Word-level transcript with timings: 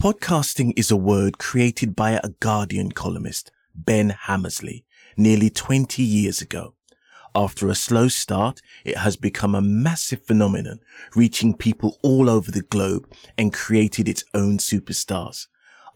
Podcasting 0.00 0.72
is 0.78 0.90
a 0.90 0.96
word 0.96 1.36
created 1.36 1.94
by 1.94 2.12
a 2.12 2.30
Guardian 2.40 2.90
columnist, 2.90 3.50
Ben 3.74 4.08
Hammersley, 4.08 4.86
nearly 5.14 5.50
20 5.50 6.02
years 6.02 6.40
ago. 6.40 6.72
After 7.34 7.68
a 7.68 7.74
slow 7.74 8.08
start, 8.08 8.62
it 8.82 8.96
has 8.96 9.16
become 9.16 9.54
a 9.54 9.60
massive 9.60 10.22
phenomenon, 10.22 10.80
reaching 11.14 11.54
people 11.54 11.98
all 12.02 12.30
over 12.30 12.50
the 12.50 12.62
globe 12.62 13.12
and 13.36 13.52
created 13.52 14.08
its 14.08 14.24
own 14.32 14.56
superstars. 14.56 15.48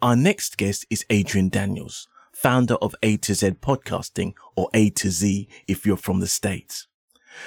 Our 0.03 0.17
next 0.17 0.59
guest 0.59 0.85
is 0.91 1.07
Adrian 1.09 1.49
Daniels, 1.49 2.07
founder 2.31 2.75
of 2.83 2.95
A 3.03 3.17
to 3.17 3.35
Z 3.35 3.53
Podcasting, 3.63 4.35
or 4.55 4.69
A 4.75 4.91
to 4.91 5.11
Z 5.11 5.49
if 5.67 5.87
you're 5.87 5.97
from 5.97 6.21
the 6.21 6.27
States 6.27 6.89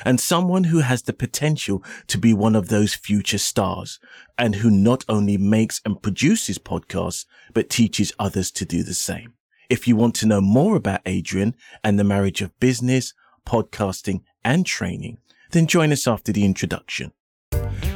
and 0.06 0.20
someone 0.20 0.66
who 0.66 0.80
has 0.80 1.04
the 1.04 1.14
potential 1.14 1.84
to 2.08 2.18
be 2.18 2.34
one 2.34 2.56
of 2.56 2.70
those 2.70 2.94
future 2.94 3.38
stars 3.38 4.00
and 4.38 4.56
who 4.56 4.70
not 4.70 5.04
only 5.08 5.38
makes 5.38 5.82
and 5.86 6.02
produces 6.02 6.58
podcasts, 6.58 7.26
but 7.54 7.70
teaches 7.70 8.14
others 8.20 8.52
to 8.52 8.66
do 8.66 8.84
the 8.84 8.94
same. 8.94 9.34
If 9.70 9.88
you 9.88 9.96
want 9.96 10.16
to 10.16 10.28
know 10.28 10.42
more 10.42 10.76
about 10.76 11.02
Adrian 11.06 11.56
and 11.84 12.00
the 12.00 12.04
marriage 12.04 12.42
of 12.42 12.58
business, 12.60 13.14
podcasting 13.46 14.22
and 14.44 14.66
training, 14.66 15.18
then 15.52 15.68
join 15.68 15.92
us 15.92 16.08
after 16.08 16.32
the 16.32 16.46
introduction. 16.46 17.12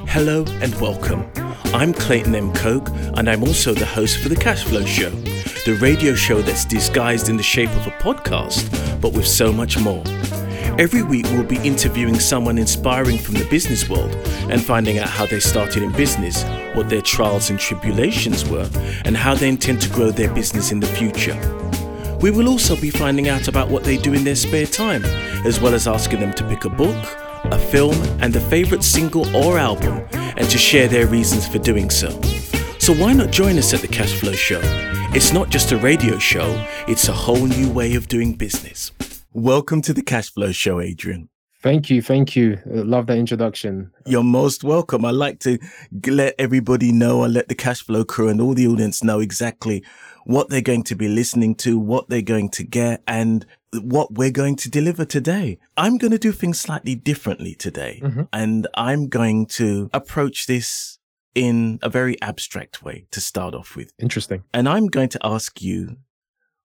Hello 0.08 0.44
and 0.62 0.76
welcome. 0.81 1.30
I'm 1.73 1.94
Clayton 1.94 2.36
M. 2.36 2.52
Coke 2.53 2.89
and 3.16 3.30
I'm 3.30 3.44
also 3.44 3.73
the 3.73 3.86
host 3.86 4.17
for 4.20 4.28
the 4.28 4.36
Cashflow 4.36 4.86
Show, 4.86 5.09
the 5.66 5.78
radio 5.81 6.14
show 6.14 6.42
that's 6.42 6.66
disguised 6.66 7.30
in 7.30 7.38
the 7.38 7.44
shape 7.44 7.70
of 7.70 7.88
a 7.88 7.92
podcast, 7.92 8.70
but 9.00 9.14
with 9.14 9.28
so 9.28 9.53
much 9.53 9.80
more. 9.80 10.03
Every 10.81 11.03
week, 11.03 11.26
we'll 11.26 11.44
be 11.44 11.58
interviewing 11.58 12.20
someone 12.20 12.58
inspiring 12.58 13.20
from 13.20 13.35
the 13.35 13.48
business 13.52 13.88
world 13.88 14.16
and 14.49 14.66
finding 14.66 14.98
out 14.98 15.09
how 15.09 15.27
they 15.27 15.39
started 15.39 15.84
in 15.84 15.91
business, 15.91 16.44
what 16.73 16.89
their 16.89 17.03
trials 17.03 17.52
and 17.52 17.59
tribulations 17.59 18.49
were, 18.49 18.67
and 19.05 19.16
how 19.16 19.36
they 19.36 19.48
intend 19.48 19.80
to 19.84 19.89
grow 19.91 20.09
their 20.09 20.34
business 20.34 20.72
in 20.72 20.80
the 20.80 20.88
future. 20.88 21.38
We 22.20 22.31
will 22.31 22.50
also 22.50 22.75
be 22.75 22.89
finding 22.89 23.30
out 23.30 23.47
about 23.47 23.69
what 23.69 23.83
they 23.83 23.95
do 23.95 24.14
in 24.14 24.23
their 24.23 24.33
spare 24.33 24.66
time, 24.66 25.06
as 25.45 25.61
well 25.61 25.75
as 25.75 25.88
asking 25.88 26.19
them 26.19 26.33
to 26.33 26.47
pick 26.47 26.66
a 26.66 26.69
book, 26.69 26.97
a 27.44 27.59
film, 27.59 27.95
and 28.19 28.36
a 28.36 28.41
favorite 28.41 28.84
single 28.84 29.28
or 29.36 29.59
album, 29.59 30.03
and 30.11 30.50
to 30.50 30.58
share 30.58 30.88
their 30.88 31.06
reasons 31.06 31.47
for 31.47 31.59
doing 31.59 31.91
so. 31.91 32.09
So 32.80 32.91
why 32.95 33.13
not 33.13 33.30
join 33.30 33.59
us 33.59 33.72
at 33.75 33.81
the 33.81 33.88
Cashflow 33.88 34.34
Show? 34.34 34.61
It's 35.13 35.31
not 35.31 35.52
just 35.52 35.73
a 35.73 35.78
radio 35.78 36.17
show, 36.17 36.66
it's 36.88 37.08
a 37.08 37.13
whole 37.13 37.45
new 37.45 37.69
way 37.69 37.94
of 37.94 38.08
doing 38.08 38.34
business. 38.34 38.91
Welcome 39.34 39.82
to 39.84 39.94
the 39.94 40.02
Cashflow 40.02 40.54
Show, 40.54 40.82
Adrian. 40.82 41.30
Thank 41.64 41.90
you. 41.90 42.02
Thank 42.02 42.36
you. 42.36 42.60
Love 42.66 43.08
that 43.08 43.18
introduction. 43.18 43.90
You're 44.06 44.24
most 44.24 44.62
welcome. 44.62 45.06
I 45.06 45.12
like 45.12 45.40
to 45.42 45.58
let 46.06 46.36
everybody 46.38 46.92
know, 46.92 47.24
I 47.24 47.28
let 47.28 47.48
the 47.48 47.56
Cashflow 47.56 48.06
crew 48.06 48.28
and 48.28 48.42
all 48.42 48.54
the 48.54 48.68
audience 48.68 49.06
know 49.06 49.22
exactly 49.22 49.86
what 50.26 50.50
they're 50.50 50.59
going 50.59 50.84
to 50.84 50.96
be 50.96 51.08
listening 51.08 51.56
to, 51.56 51.80
what 51.80 52.09
they're 52.09 52.22
going 52.22 52.50
to 52.50 52.66
get, 52.66 53.04
and 53.08 53.46
what 53.74 54.16
we're 54.16 54.32
going 54.32 54.58
to 54.58 54.70
deliver 54.70 55.06
today. 55.06 55.59
I'm 55.78 55.98
going 55.98 56.12
to 56.12 56.20
do 56.20 56.34
things 56.34 56.59
slightly 56.59 56.96
differently 56.96 57.56
today, 57.56 58.02
mm-hmm. 58.04 58.24
and 58.34 58.68
I'm 58.74 59.08
going 59.08 59.46
to 59.46 59.90
approach 59.94 60.46
this 60.46 61.00
in 61.36 61.80
a 61.82 61.90
very 61.90 62.22
abstract 62.22 62.84
way 62.84 63.06
to 63.12 63.22
start 63.22 63.56
off 63.56 63.78
with. 63.78 63.94
Interesting. 63.98 64.44
And 64.54 64.68
I'm 64.68 64.88
going 64.88 65.09
to 65.09 65.20
ask 65.24 65.62
you, 65.62 66.00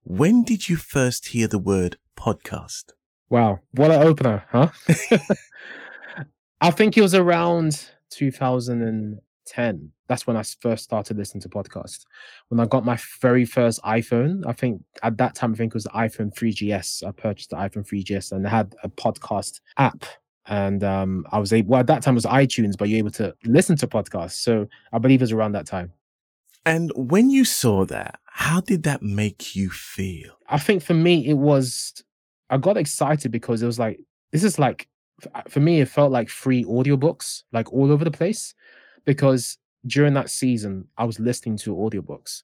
when 0.02 0.42
did 0.42 0.68
you 0.68 0.74
first 0.74 1.28
hear 1.28 1.46
the 1.46 1.60
word 1.60 1.96
podcast. 2.16 2.92
Wow, 3.28 3.60
what 3.72 3.90
an 3.90 4.02
opener, 4.02 4.44
huh? 4.50 4.68
I 6.60 6.70
think 6.70 6.96
it 6.96 7.02
was 7.02 7.14
around 7.14 7.90
2010. 8.10 9.92
That's 10.08 10.26
when 10.26 10.36
I 10.36 10.42
first 10.60 10.84
started 10.84 11.16
listening 11.16 11.42
to 11.42 11.48
podcasts. 11.48 12.04
When 12.48 12.60
I 12.60 12.66
got 12.66 12.84
my 12.84 12.98
very 13.20 13.44
first 13.44 13.82
iPhone, 13.82 14.46
I 14.46 14.52
think 14.52 14.82
at 15.02 15.18
that 15.18 15.34
time, 15.34 15.52
I 15.52 15.56
think 15.56 15.72
it 15.72 15.74
was 15.74 15.84
the 15.84 15.90
iPhone 15.90 16.32
3GS. 16.34 17.06
I 17.06 17.10
purchased 17.10 17.50
the 17.50 17.56
iPhone 17.56 17.86
3GS 17.86 18.32
and 18.32 18.46
had 18.46 18.74
a 18.82 18.88
podcast 18.88 19.60
app. 19.76 20.04
And 20.46 20.84
um, 20.84 21.26
I 21.32 21.38
was 21.40 21.52
able, 21.52 21.70
well, 21.70 21.80
at 21.80 21.88
that 21.88 22.02
time 22.02 22.14
it 22.14 22.22
was 22.22 22.24
iTunes, 22.24 22.78
but 22.78 22.88
you're 22.88 22.98
able 22.98 23.10
to 23.12 23.34
listen 23.44 23.76
to 23.78 23.88
podcasts. 23.88 24.34
So 24.34 24.68
I 24.92 24.98
believe 24.98 25.20
it 25.20 25.24
was 25.24 25.32
around 25.32 25.52
that 25.52 25.66
time. 25.66 25.92
And 26.64 26.92
when 26.94 27.30
you 27.30 27.44
saw 27.44 27.84
that, 27.86 28.20
how 28.26 28.60
did 28.60 28.84
that 28.84 29.02
make 29.02 29.56
you 29.56 29.70
feel? 29.70 30.38
I 30.48 30.58
think 30.58 30.82
for 30.82 30.94
me, 30.94 31.26
it 31.26 31.34
was 31.34 32.04
I 32.50 32.58
got 32.58 32.76
excited 32.76 33.32
because 33.32 33.62
it 33.62 33.66
was 33.66 33.78
like 33.78 34.00
this 34.32 34.44
is 34.44 34.58
like 34.58 34.88
for 35.48 35.60
me 35.60 35.80
it 35.80 35.88
felt 35.88 36.12
like 36.12 36.28
free 36.28 36.64
audiobooks 36.64 37.42
like 37.52 37.72
all 37.72 37.90
over 37.90 38.04
the 38.04 38.10
place 38.10 38.54
because 39.04 39.58
during 39.86 40.14
that 40.14 40.30
season 40.30 40.86
I 40.98 41.04
was 41.04 41.18
listening 41.18 41.56
to 41.58 41.74
audiobooks. 41.74 42.42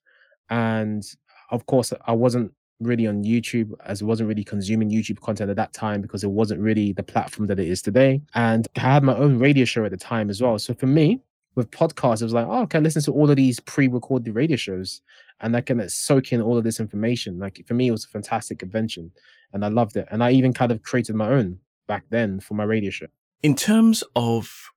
And 0.49 1.03
of 1.51 1.65
course 1.65 1.93
I 2.05 2.13
wasn't 2.13 2.51
really 2.79 3.07
on 3.07 3.23
YouTube 3.23 3.71
as 3.85 4.01
I 4.01 4.05
wasn't 4.05 4.27
really 4.27 4.43
consuming 4.43 4.89
YouTube 4.89 5.19
content 5.19 5.49
at 5.49 5.55
that 5.55 5.73
time 5.73 6.01
because 6.01 6.23
it 6.23 6.31
wasn't 6.31 6.61
really 6.61 6.93
the 6.93 7.03
platform 7.03 7.47
that 7.47 7.59
it 7.59 7.67
is 7.67 7.81
today. 7.81 8.21
And 8.33 8.67
I 8.75 8.79
had 8.81 9.03
my 9.03 9.15
own 9.15 9.39
radio 9.39 9.65
show 9.65 9.85
at 9.85 9.91
the 9.91 9.97
time 9.97 10.29
as 10.29 10.41
well. 10.41 10.57
So 10.59 10.73
for 10.73 10.87
me 10.87 11.21
with 11.55 11.71
podcasts, 11.71 12.21
it 12.21 12.25
was 12.25 12.33
like, 12.33 12.47
oh, 12.47 12.63
okay, 12.63 12.79
listen 12.79 13.01
to 13.03 13.11
all 13.11 13.29
of 13.29 13.35
these 13.35 13.59
pre-recorded 13.59 14.33
radio 14.33 14.57
shows, 14.57 15.01
and 15.41 15.55
I 15.55 15.61
can 15.61 15.87
soak 15.87 16.33
in 16.33 16.41
all 16.41 16.57
of 16.57 16.63
this 16.63 16.79
information. 16.79 17.37
Like 17.37 17.63
for 17.67 17.73
me, 17.73 17.87
it 17.87 17.91
was 17.91 18.05
a 18.05 18.09
fantastic 18.09 18.63
invention, 18.63 19.11
and 19.53 19.63
I 19.63 19.69
loved 19.69 19.95
it. 19.95 20.07
And 20.11 20.23
I 20.23 20.31
even 20.31 20.53
kind 20.53 20.71
of 20.71 20.83
created 20.83 21.15
my 21.15 21.29
own 21.29 21.59
back 21.87 22.05
then 22.09 22.39
for 22.39 22.55
my 22.55 22.63
radio 22.63 22.89
show. 22.89 23.07
In 23.41 23.55
terms 23.55 24.03
of 24.15 24.71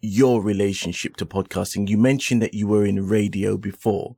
your 0.00 0.42
relationship 0.42 1.16
to 1.16 1.26
podcasting, 1.26 1.88
you 1.88 1.96
mentioned 1.96 2.42
that 2.42 2.54
you 2.54 2.66
were 2.66 2.84
in 2.84 3.06
radio 3.06 3.56
before. 3.56 4.16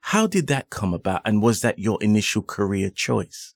How 0.00 0.26
did 0.26 0.48
that 0.48 0.68
come 0.68 0.92
about, 0.92 1.22
and 1.24 1.40
was 1.40 1.62
that 1.62 1.78
your 1.78 2.02
initial 2.02 2.42
career 2.42 2.90
choice? 2.90 3.54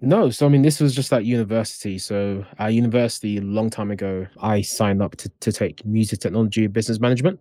No, 0.00 0.28
so 0.28 0.44
I 0.44 0.50
mean, 0.50 0.62
this 0.62 0.78
was 0.78 0.94
just 0.94 1.12
at 1.12 1.24
university. 1.24 1.98
So 1.98 2.44
at 2.58 2.74
university, 2.74 3.38
a 3.38 3.40
long 3.40 3.70
time 3.70 3.90
ago, 3.90 4.26
I 4.40 4.60
signed 4.60 5.02
up 5.02 5.16
to, 5.16 5.30
to 5.40 5.50
take 5.50 5.84
music 5.86 6.20
technology 6.20 6.66
business 6.66 7.00
management. 7.00 7.40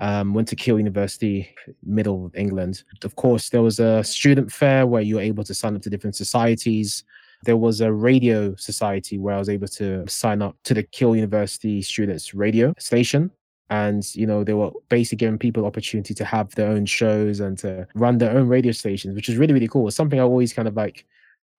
Um, 0.00 0.34
went 0.34 0.48
to 0.48 0.56
Keele 0.56 0.78
University, 0.78 1.54
middle 1.84 2.26
of 2.26 2.34
England. 2.34 2.82
Of 3.04 3.14
course, 3.14 3.50
there 3.50 3.62
was 3.62 3.78
a 3.78 4.02
student 4.02 4.50
fair 4.50 4.86
where 4.86 5.02
you 5.02 5.16
were 5.16 5.20
able 5.20 5.44
to 5.44 5.54
sign 5.54 5.76
up 5.76 5.82
to 5.82 5.90
different 5.90 6.16
societies. 6.16 7.04
There 7.44 7.56
was 7.56 7.80
a 7.80 7.92
radio 7.92 8.56
society 8.56 9.18
where 9.18 9.36
I 9.36 9.38
was 9.38 9.48
able 9.48 9.68
to 9.68 10.04
sign 10.08 10.42
up 10.42 10.56
to 10.64 10.74
the 10.74 10.82
Keele 10.82 11.14
University 11.14 11.80
students 11.80 12.34
radio 12.34 12.74
station. 12.78 13.30
And, 13.70 14.02
you 14.14 14.26
know, 14.26 14.44
they 14.44 14.52
were 14.52 14.72
basically 14.88 15.18
giving 15.18 15.38
people 15.38 15.64
opportunity 15.64 16.12
to 16.14 16.24
have 16.24 16.54
their 16.54 16.68
own 16.68 16.86
shows 16.86 17.40
and 17.40 17.56
to 17.58 17.86
run 17.94 18.18
their 18.18 18.36
own 18.36 18.48
radio 18.48 18.72
stations, 18.72 19.14
which 19.14 19.28
is 19.28 19.36
really, 19.36 19.54
really 19.54 19.68
cool. 19.68 19.86
It's 19.86 19.96
something 19.96 20.18
I 20.18 20.24
always 20.24 20.52
kind 20.52 20.68
of 20.68 20.74
like 20.76 21.06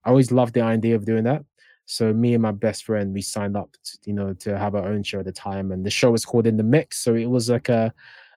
I 0.03 0.09
always 0.09 0.31
loved 0.31 0.53
the 0.53 0.61
idea 0.61 0.95
of 0.95 1.05
doing 1.05 1.23
that. 1.23 1.43
So 1.87 2.13
me 2.13 2.33
and 2.33 2.41
my 2.41 2.51
best 2.51 2.83
friend, 2.83 3.13
we 3.13 3.21
signed 3.21 3.55
up, 3.55 3.71
to, 3.83 3.97
you 4.05 4.13
know, 4.13 4.33
to 4.33 4.57
have 4.57 4.75
our 4.75 4.87
own 4.87 5.03
show 5.03 5.19
at 5.19 5.25
the 5.25 5.31
time, 5.31 5.71
and 5.71 5.85
the 5.85 5.89
show 5.89 6.11
was 6.11 6.25
called 6.25 6.47
In 6.47 6.57
the 6.57 6.63
Mix. 6.63 6.97
So 6.97 7.15
it 7.15 7.29
was 7.29 7.49
like 7.49 7.69
a 7.69 7.93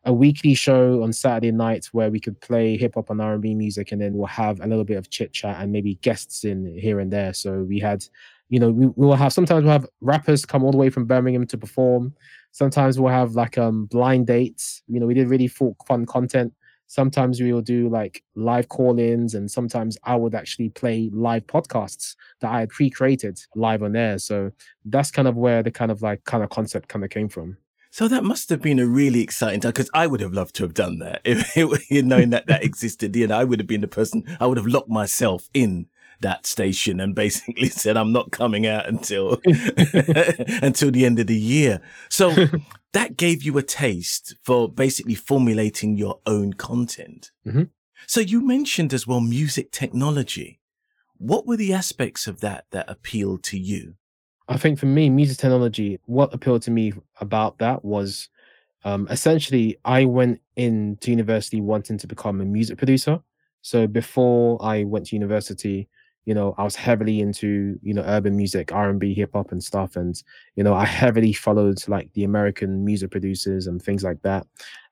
a 0.09 0.13
weekly 0.13 0.55
show 0.55 1.03
on 1.03 1.13
Saturday 1.13 1.53
nights 1.53 1.93
where 1.93 2.11
we 2.11 2.19
could 2.19 2.41
play 2.41 2.79
hip 2.79 2.95
hop 2.95 3.11
and 3.11 3.21
R 3.21 3.35
and 3.35 3.43
B 3.43 3.55
music, 3.55 3.93
and 3.93 4.01
then 4.01 4.15
we'll 4.15 4.27
have 4.27 4.59
a 4.61 4.67
little 4.67 4.83
bit 4.83 4.97
of 4.97 5.11
chit 5.11 5.35
chat 5.35 5.61
and 5.61 5.71
maybe 5.71 5.97
guests 5.97 6.45
in 6.45 6.65
here 6.79 6.99
and 6.99 7.13
there. 7.13 7.35
So 7.35 7.63
we 7.63 7.79
had, 7.79 8.03
you 8.49 8.59
know, 8.59 8.71
we, 8.71 8.87
we 8.87 9.07
will 9.07 9.17
have 9.17 9.35
sometimes 9.35 9.65
we'll 9.65 9.73
have 9.73 9.87
rappers 10.01 10.47
come 10.47 10.65
all 10.65 10.73
the 10.73 10.79
way 10.79 10.89
from 10.89 11.05
Birmingham 11.05 11.47
to 11.49 11.59
perform. 11.59 12.15
Sometimes 12.53 12.99
we'll 12.99 13.13
have 13.13 13.33
like 13.33 13.59
um 13.59 13.85
blind 13.85 14.27
dates. 14.27 14.83
You 14.89 14.99
know, 14.99 15.07
we 15.07 15.13
did 15.13 15.29
really 15.29 15.47
fun 15.47 16.07
content 16.07 16.55
sometimes 16.91 17.39
we 17.39 17.53
will 17.53 17.61
do 17.61 17.91
like 17.91 18.25
live 18.35 18.71
call-ins 18.71 19.35
and 19.35 19.51
sometimes 19.51 19.99
i 20.05 20.17
would 20.17 20.35
actually 20.35 20.71
play 20.71 21.11
live 21.13 21.47
podcasts 21.47 22.17
that 22.41 22.51
i 22.51 22.61
had 22.61 22.71
pre-created 22.71 23.39
live 23.55 23.83
on 23.83 23.95
air 23.95 24.19
so 24.19 24.51
that's 24.87 25.11
kind 25.11 25.29
of 25.29 25.37
where 25.37 25.63
the 25.63 25.71
kind 25.71 25.91
of 25.91 26.01
like 26.01 26.25
kind 26.25 26.43
of 26.43 26.49
concept 26.49 26.89
kind 26.89 27.05
of 27.05 27.11
came 27.11 27.29
from 27.29 27.59
so 27.99 28.07
that 28.07 28.23
must 28.23 28.49
have 28.51 28.63
been 28.63 28.79
a 28.79 28.87
really 28.87 29.23
exciting 29.23 29.59
time 29.59 29.73
because 29.73 29.91
I 29.93 30.07
would 30.07 30.21
have 30.21 30.33
loved 30.33 30.55
to 30.55 30.63
have 30.63 30.73
done 30.73 31.01
that. 31.01 31.21
If 31.25 31.57
it, 31.91 32.05
knowing 32.05 32.31
that 32.31 32.47
that 32.47 32.63
existed, 32.63 33.17
you 33.17 33.27
know, 33.27 33.37
I 33.37 33.43
would 33.43 33.59
have 33.59 33.67
been 33.67 33.81
the 33.81 33.89
person. 33.89 34.23
I 34.39 34.47
would 34.47 34.57
have 34.57 34.69
locked 34.69 34.89
myself 34.89 35.49
in 35.53 35.89
that 36.21 36.47
station 36.47 37.01
and 37.01 37.13
basically 37.13 37.69
said, 37.71 37.97
"I'm 37.97 38.13
not 38.13 38.31
coming 38.31 38.69
out 38.69 38.87
until 38.87 39.41
until 39.45 40.93
the 40.93 41.05
end 41.07 41.19
of 41.19 41.27
the 41.27 41.37
year." 41.37 41.81
So 42.09 42.47
that 42.93 43.17
gave 43.17 43.43
you 43.43 43.59
a 43.59 43.65
taste 43.65 44.37
for 44.45 44.69
basically 44.69 45.17
formulating 45.17 45.97
your 45.97 46.21
own 46.25 46.53
content. 46.53 47.33
Mm-hmm. 47.45 47.65
So 48.07 48.21
you 48.21 48.47
mentioned 48.47 48.95
as 48.95 49.09
well 49.09 49.21
music 49.21 49.73
technology. 49.73 50.61
What 51.17 51.49
were 51.49 51.57
the 51.57 51.73
aspects 51.73 52.29
of 52.29 52.43
that 52.43 52.67
that 52.71 52.89
appealed 52.89 53.43
to 53.43 53.59
you? 53.59 53.95
I 54.49 54.57
think 54.57 54.79
for 54.79 54.87
me, 54.87 55.11
music 55.11 55.39
technology, 55.39 56.01
what 56.07 56.33
appealed 56.33 56.63
to 56.63 56.71
me 56.71 56.93
about 57.21 57.59
that 57.59 57.85
was 57.85 58.29
um, 58.85 59.07
essentially 59.11 59.79
I 59.85 60.05
went 60.05 60.41
into 60.57 61.11
university 61.11 61.61
wanting 61.61 61.99
to 61.99 62.07
become 62.07 62.41
a 62.41 62.45
music 62.45 62.79
producer. 62.79 63.21
So 63.63 63.87
before 63.87 64.63
I 64.65 64.85
went 64.85 65.07
to 65.07 65.17
university, 65.17 65.89
you 66.25 66.35
know 66.35 66.55
i 66.59 66.63
was 66.63 66.77
heavily 66.77 67.21
into 67.21 67.79
you 67.81 67.95
know 67.95 68.03
urban 68.03 68.37
music 68.37 68.71
r&b 68.71 69.15
hip 69.15 69.31
hop 69.33 69.51
and 69.51 69.65
stuff 69.65 69.97
and 69.97 70.23
you 70.57 70.63
know 70.63 70.75
i 70.75 70.85
heavily 70.85 71.33
followed 71.33 71.79
like 71.89 72.13
the 72.13 72.25
american 72.25 72.85
music 72.85 73.11
producers 73.11 73.67
and 73.67 73.81
things 73.81 74.05
like 74.05 74.21
that 74.21 74.47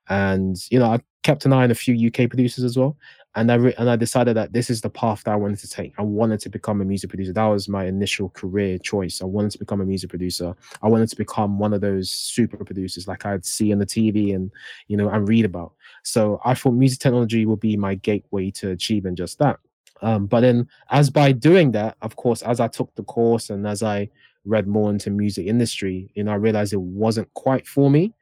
and 0.09 0.57
you 0.71 0.79
know 0.79 0.87
i 0.87 0.99
kept 1.27 1.45
an 1.45 1.51
eye 1.51 1.63
on 1.63 1.71
a 1.71 1.75
few 1.75 2.07
UK 2.07 2.29
producers 2.29 2.63
as 2.63 2.77
well, 2.77 2.95
and 3.37 3.51
I 3.51 3.55
re- 3.55 3.73
and 3.77 3.87
I 3.87 3.95
decided 3.95 4.35
that 4.35 4.51
this 4.51 4.69
is 4.71 4.81
the 4.81 4.89
path 4.89 5.23
that 5.23 5.31
I 5.31 5.35
wanted 5.35 5.59
to 5.59 5.69
take. 5.69 5.93
I 5.99 6.01
wanted 6.01 6.39
to 6.41 6.49
become 6.49 6.81
a 6.81 6.85
music 6.85 7.11
producer. 7.11 7.31
That 7.31 7.45
was 7.45 7.69
my 7.69 7.85
initial 7.85 8.29
career 8.29 8.79
choice. 8.79 9.21
I 9.21 9.25
wanted 9.25 9.51
to 9.51 9.59
become 9.59 9.79
a 9.79 9.85
music 9.85 10.09
producer. 10.09 10.55
I 10.81 10.87
wanted 10.87 11.07
to 11.09 11.15
become 11.15 11.59
one 11.59 11.71
of 11.71 11.79
those 11.81 12.09
super 12.09 12.65
producers 12.65 13.07
like 13.07 13.25
I'd 13.27 13.45
see 13.45 13.71
on 13.71 13.77
the 13.77 13.85
TV 13.85 14.35
and 14.35 14.51
you 14.87 14.97
know 14.97 15.09
and 15.09 15.29
read 15.29 15.45
about. 15.45 15.73
So 16.03 16.41
I 16.43 16.55
thought 16.55 16.71
music 16.71 16.99
technology 16.99 17.45
would 17.45 17.59
be 17.59 17.77
my 17.77 17.93
gateway 17.95 18.49
to 18.51 18.71
achieving 18.71 19.15
just 19.15 19.37
that. 19.37 19.59
Um, 20.01 20.25
but 20.25 20.41
then, 20.41 20.67
as 20.89 21.11
by 21.11 21.31
doing 21.31 21.71
that, 21.73 21.95
of 22.01 22.15
course, 22.15 22.41
as 22.41 22.59
I 22.59 22.67
took 22.67 22.93
the 22.95 23.03
course 23.03 23.51
and 23.51 23.67
as 23.67 23.83
I 23.83 24.09
read 24.45 24.67
more 24.67 24.89
into 24.89 25.11
music 25.11 25.45
industry, 25.45 26.09
you 26.15 26.23
know, 26.23 26.31
I 26.31 26.35
realized 26.35 26.73
it 26.73 26.81
wasn't 26.81 27.31
quite 27.35 27.67
for 27.67 27.91
me. 27.91 28.13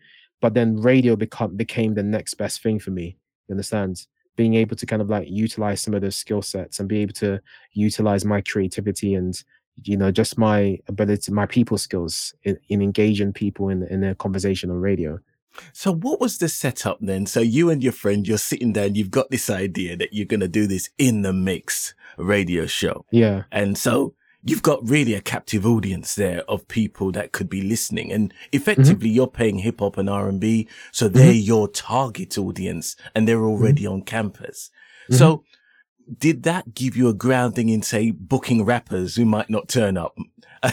But 0.41 0.53
then 0.53 0.75
radio 0.81 1.15
become 1.15 1.55
became 1.55 1.93
the 1.93 2.03
next 2.03 2.33
best 2.33 2.61
thing 2.61 2.79
for 2.79 2.91
me. 2.91 3.17
You 3.47 3.53
understand? 3.53 4.05
Being 4.35 4.55
able 4.55 4.75
to 4.75 4.85
kind 4.85 5.01
of 5.01 5.09
like 5.09 5.27
utilize 5.29 5.81
some 5.81 5.93
of 5.93 6.01
those 6.01 6.15
skill 6.15 6.41
sets 6.41 6.79
and 6.79 6.89
be 6.89 6.99
able 6.99 7.13
to 7.13 7.39
utilize 7.73 8.25
my 8.25 8.41
creativity 8.41 9.13
and 9.13 9.43
you 9.83 9.97
know 9.97 10.11
just 10.11 10.37
my 10.37 10.79
ability 10.87 11.31
my 11.31 11.45
people 11.45 11.77
skills 11.77 12.33
in, 12.43 12.57
in 12.69 12.81
engaging 12.81 13.33
people 13.33 13.69
in 13.69 13.83
in 13.83 14.03
a 14.03 14.15
conversation 14.15 14.69
on 14.69 14.77
radio. 14.77 15.19
So 15.71 15.93
what 15.93 16.19
was 16.19 16.37
the 16.37 16.49
setup 16.49 16.97
then? 16.99 17.25
So 17.25 17.39
you 17.39 17.69
and 17.69 17.81
your 17.81 17.93
friend 17.93 18.27
you're 18.27 18.37
sitting 18.37 18.73
down 18.73 18.95
you've 18.95 19.11
got 19.11 19.29
this 19.29 19.49
idea 19.49 19.95
that 19.97 20.13
you're 20.13 20.25
going 20.25 20.41
to 20.41 20.47
do 20.47 20.67
this 20.67 20.89
in 20.97 21.21
the 21.21 21.33
mix 21.33 21.93
radio 22.17 22.65
show. 22.65 23.05
Yeah. 23.11 23.43
And 23.51 23.77
so 23.77 24.14
you've 24.45 24.61
got 24.61 24.87
really 24.87 25.13
a 25.15 25.21
captive 25.21 25.65
audience 25.65 26.15
there 26.15 26.41
of 26.47 26.67
people 26.67 27.11
that 27.11 27.31
could 27.31 27.49
be 27.49 27.61
listening 27.61 28.11
and 28.11 28.33
effectively 28.51 29.09
mm-hmm. 29.09 29.15
you're 29.15 29.27
paying 29.27 29.59
hip 29.59 29.79
hop 29.79 29.97
and 29.97 30.09
R&B 30.09 30.67
so 30.91 31.07
they're 31.07 31.33
mm-hmm. 31.33 31.39
your 31.39 31.67
target 31.67 32.37
audience 32.37 32.95
and 33.13 33.27
they're 33.27 33.43
already 33.43 33.83
mm-hmm. 33.83 33.93
on 33.93 34.01
campus. 34.03 34.69
Mm-hmm. 35.09 35.15
So 35.15 35.43
did 36.19 36.43
that 36.43 36.75
give 36.75 36.95
you 36.95 37.09
a 37.09 37.13
grounding 37.13 37.69
in 37.69 37.81
say 37.81 38.11
booking 38.11 38.63
rappers 38.63 39.15
who 39.15 39.25
might 39.25 39.49
not 39.49 39.67
turn 39.67 39.97
up? 39.97 40.15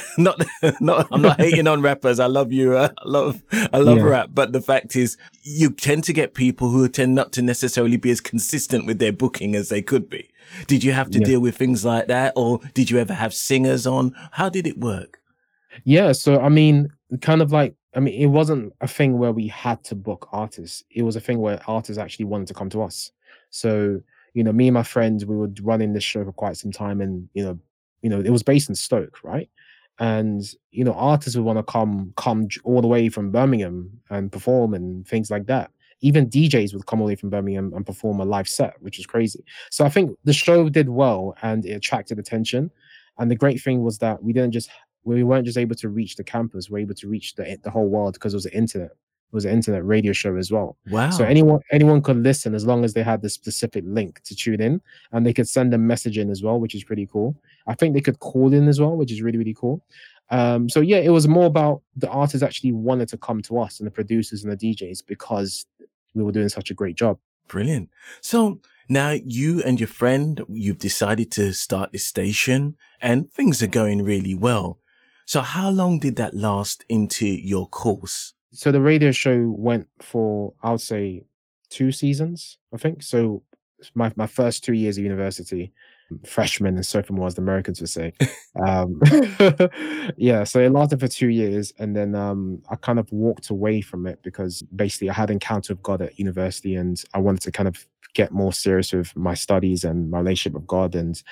not, 0.18 0.42
not, 0.80 1.06
I'm 1.10 1.22
not 1.22 1.40
hating 1.40 1.66
on 1.66 1.82
rappers. 1.82 2.20
I 2.20 2.26
love 2.26 2.52
you. 2.52 2.76
Uh, 2.76 2.88
I 2.98 3.08
love, 3.08 3.42
I 3.72 3.78
love 3.78 3.98
yeah. 3.98 4.04
rap. 4.04 4.30
But 4.32 4.52
the 4.52 4.60
fact 4.60 4.96
is, 4.96 5.16
you 5.42 5.70
tend 5.70 6.04
to 6.04 6.12
get 6.12 6.34
people 6.34 6.70
who 6.70 6.88
tend 6.88 7.14
not 7.14 7.32
to 7.32 7.42
necessarily 7.42 7.96
be 7.96 8.10
as 8.10 8.20
consistent 8.20 8.86
with 8.86 8.98
their 8.98 9.12
booking 9.12 9.54
as 9.54 9.68
they 9.68 9.82
could 9.82 10.08
be. 10.08 10.30
Did 10.66 10.84
you 10.84 10.92
have 10.92 11.10
to 11.10 11.18
yeah. 11.18 11.24
deal 11.24 11.40
with 11.40 11.56
things 11.56 11.84
like 11.84 12.08
that, 12.08 12.32
or 12.36 12.60
did 12.74 12.90
you 12.90 12.98
ever 12.98 13.14
have 13.14 13.34
singers 13.34 13.86
on? 13.86 14.14
How 14.32 14.48
did 14.48 14.66
it 14.66 14.78
work? 14.78 15.20
Yeah, 15.84 16.12
so 16.12 16.40
I 16.40 16.48
mean, 16.48 16.90
kind 17.20 17.42
of 17.42 17.52
like 17.52 17.74
I 17.94 18.00
mean, 18.00 18.20
it 18.20 18.26
wasn't 18.26 18.72
a 18.80 18.88
thing 18.88 19.18
where 19.18 19.32
we 19.32 19.48
had 19.48 19.82
to 19.84 19.94
book 19.94 20.28
artists. 20.32 20.82
It 20.90 21.02
was 21.02 21.16
a 21.16 21.20
thing 21.20 21.38
where 21.38 21.60
artists 21.66 21.98
actually 21.98 22.24
wanted 22.26 22.48
to 22.48 22.54
come 22.54 22.70
to 22.70 22.82
us. 22.82 23.12
So, 23.50 24.00
you 24.34 24.42
know, 24.42 24.52
me 24.52 24.68
and 24.68 24.74
my 24.74 24.82
friends, 24.82 25.26
we 25.26 25.36
were 25.36 25.50
running 25.62 25.92
this 25.92 26.04
show 26.04 26.24
for 26.24 26.32
quite 26.32 26.56
some 26.56 26.72
time, 26.72 27.00
and 27.00 27.28
you 27.34 27.44
know, 27.44 27.58
you 28.02 28.10
know, 28.10 28.20
it 28.20 28.30
was 28.30 28.42
based 28.42 28.68
in 28.68 28.74
Stoke, 28.74 29.18
right? 29.22 29.48
And 29.98 30.42
you 30.70 30.84
know, 30.84 30.94
artists 30.94 31.36
would 31.36 31.44
want 31.44 31.58
to 31.58 31.62
come 31.62 32.12
come 32.16 32.48
all 32.64 32.80
the 32.80 32.88
way 32.88 33.08
from 33.08 33.30
Birmingham 33.30 34.00
and 34.10 34.32
perform 34.32 34.74
and 34.74 35.06
things 35.06 35.30
like 35.30 35.46
that 35.46 35.70
even 36.02 36.28
DJs 36.28 36.74
would 36.74 36.86
come 36.86 37.00
away 37.00 37.14
from 37.14 37.30
Birmingham 37.30 37.72
and 37.74 37.86
perform 37.86 38.20
a 38.20 38.24
live 38.24 38.48
set, 38.48 38.74
which 38.80 38.98
is 38.98 39.06
crazy. 39.06 39.44
So 39.70 39.84
I 39.84 39.88
think 39.88 40.16
the 40.24 40.32
show 40.32 40.68
did 40.68 40.88
well 40.88 41.34
and 41.42 41.64
it 41.64 41.72
attracted 41.72 42.18
attention. 42.18 42.70
And 43.18 43.30
the 43.30 43.36
great 43.36 43.62
thing 43.62 43.82
was 43.82 43.98
that 43.98 44.22
we 44.22 44.32
didn't 44.32 44.52
just 44.52 44.68
we 45.04 45.24
weren't 45.24 45.46
just 45.46 45.58
able 45.58 45.74
to 45.76 45.88
reach 45.88 46.16
the 46.16 46.24
campus, 46.24 46.70
we 46.70 46.80
are 46.80 46.82
able 46.82 46.94
to 46.94 47.08
reach 47.08 47.34
the 47.34 47.58
the 47.62 47.70
whole 47.70 47.88
world 47.88 48.14
because 48.14 48.34
it 48.34 48.36
was 48.36 48.44
the 48.44 48.56
internet. 48.56 48.90
It 48.90 49.36
was 49.36 49.44
an 49.46 49.52
internet 49.52 49.86
radio 49.86 50.12
show 50.12 50.36
as 50.36 50.50
well. 50.50 50.76
Wow. 50.90 51.10
So 51.10 51.24
anyone 51.24 51.60
anyone 51.70 52.02
could 52.02 52.18
listen 52.18 52.54
as 52.54 52.66
long 52.66 52.84
as 52.84 52.94
they 52.94 53.02
had 53.02 53.22
the 53.22 53.30
specific 53.30 53.84
link 53.86 54.20
to 54.24 54.34
tune 54.34 54.60
in 54.60 54.80
and 55.12 55.24
they 55.24 55.32
could 55.32 55.48
send 55.48 55.72
a 55.72 55.78
message 55.78 56.18
in 56.18 56.30
as 56.30 56.42
well, 56.42 56.58
which 56.58 56.74
is 56.74 56.84
pretty 56.84 57.06
cool. 57.06 57.36
I 57.66 57.74
think 57.74 57.94
they 57.94 58.00
could 58.00 58.18
call 58.18 58.52
in 58.52 58.68
as 58.68 58.80
well, 58.80 58.96
which 58.96 59.12
is 59.12 59.22
really, 59.22 59.38
really 59.38 59.54
cool. 59.54 59.84
Um, 60.30 60.68
so 60.68 60.80
yeah, 60.80 60.96
it 60.96 61.10
was 61.10 61.28
more 61.28 61.44
about 61.44 61.82
the 61.94 62.08
artists 62.08 62.42
actually 62.42 62.72
wanted 62.72 63.08
to 63.08 63.18
come 63.18 63.42
to 63.42 63.58
us 63.58 63.80
and 63.80 63.86
the 63.86 63.90
producers 63.90 64.44
and 64.44 64.52
the 64.52 64.56
DJs 64.56 65.06
because 65.06 65.66
we 66.14 66.22
were 66.22 66.32
doing 66.32 66.48
such 66.48 66.70
a 66.70 66.74
great 66.74 66.96
job. 66.96 67.18
Brilliant. 67.48 67.90
So 68.20 68.60
now 68.88 69.10
you 69.10 69.62
and 69.62 69.80
your 69.80 69.88
friend, 69.88 70.42
you've 70.48 70.78
decided 70.78 71.30
to 71.32 71.52
start 71.52 71.92
this 71.92 72.04
station 72.04 72.76
and 73.00 73.30
things 73.32 73.62
are 73.62 73.68
going 73.68 74.02
really 74.02 74.34
well. 74.34 74.78
So 75.26 75.40
how 75.40 75.70
long 75.70 75.98
did 75.98 76.16
that 76.16 76.34
last 76.34 76.84
into 76.88 77.26
your 77.26 77.68
course? 77.68 78.34
So 78.52 78.70
the 78.70 78.80
radio 78.80 79.12
show 79.12 79.54
went 79.56 79.88
for, 80.00 80.52
I 80.62 80.72
would 80.72 80.80
say, 80.80 81.22
two 81.70 81.90
seasons, 81.90 82.58
I 82.72 82.76
think. 82.76 83.02
So 83.02 83.42
my, 83.94 84.12
my 84.14 84.26
first 84.26 84.62
two 84.64 84.74
years 84.74 84.98
of 84.98 85.04
university, 85.04 85.72
freshman 86.26 86.76
and 86.76 86.86
sophomore, 86.86 87.26
as 87.26 87.34
the 87.34 87.42
Americans 87.42 87.80
would 87.80 87.90
say. 87.90 88.12
um, 88.66 89.00
yeah, 90.16 90.44
so 90.44 90.60
it 90.60 90.72
lasted 90.72 91.00
for 91.00 91.08
two 91.08 91.28
years, 91.28 91.72
and 91.78 91.96
then 91.96 92.14
um, 92.14 92.62
I 92.70 92.76
kind 92.76 92.98
of 92.98 93.10
walked 93.12 93.50
away 93.50 93.80
from 93.80 94.06
it 94.06 94.22
because 94.22 94.62
basically 94.74 95.10
I 95.10 95.14
had 95.14 95.30
an 95.30 95.34
encounter 95.34 95.74
with 95.74 95.82
God 95.82 96.02
at 96.02 96.18
university, 96.18 96.74
and 96.74 97.02
I 97.14 97.18
wanted 97.18 97.42
to 97.42 97.52
kind 97.52 97.68
of 97.68 97.86
get 98.14 98.30
more 98.30 98.52
serious 98.52 98.92
with 98.92 99.16
my 99.16 99.34
studies 99.34 99.84
and 99.84 100.10
my 100.10 100.18
relationship 100.18 100.54
with 100.54 100.66
God, 100.66 100.94
and 100.94 101.22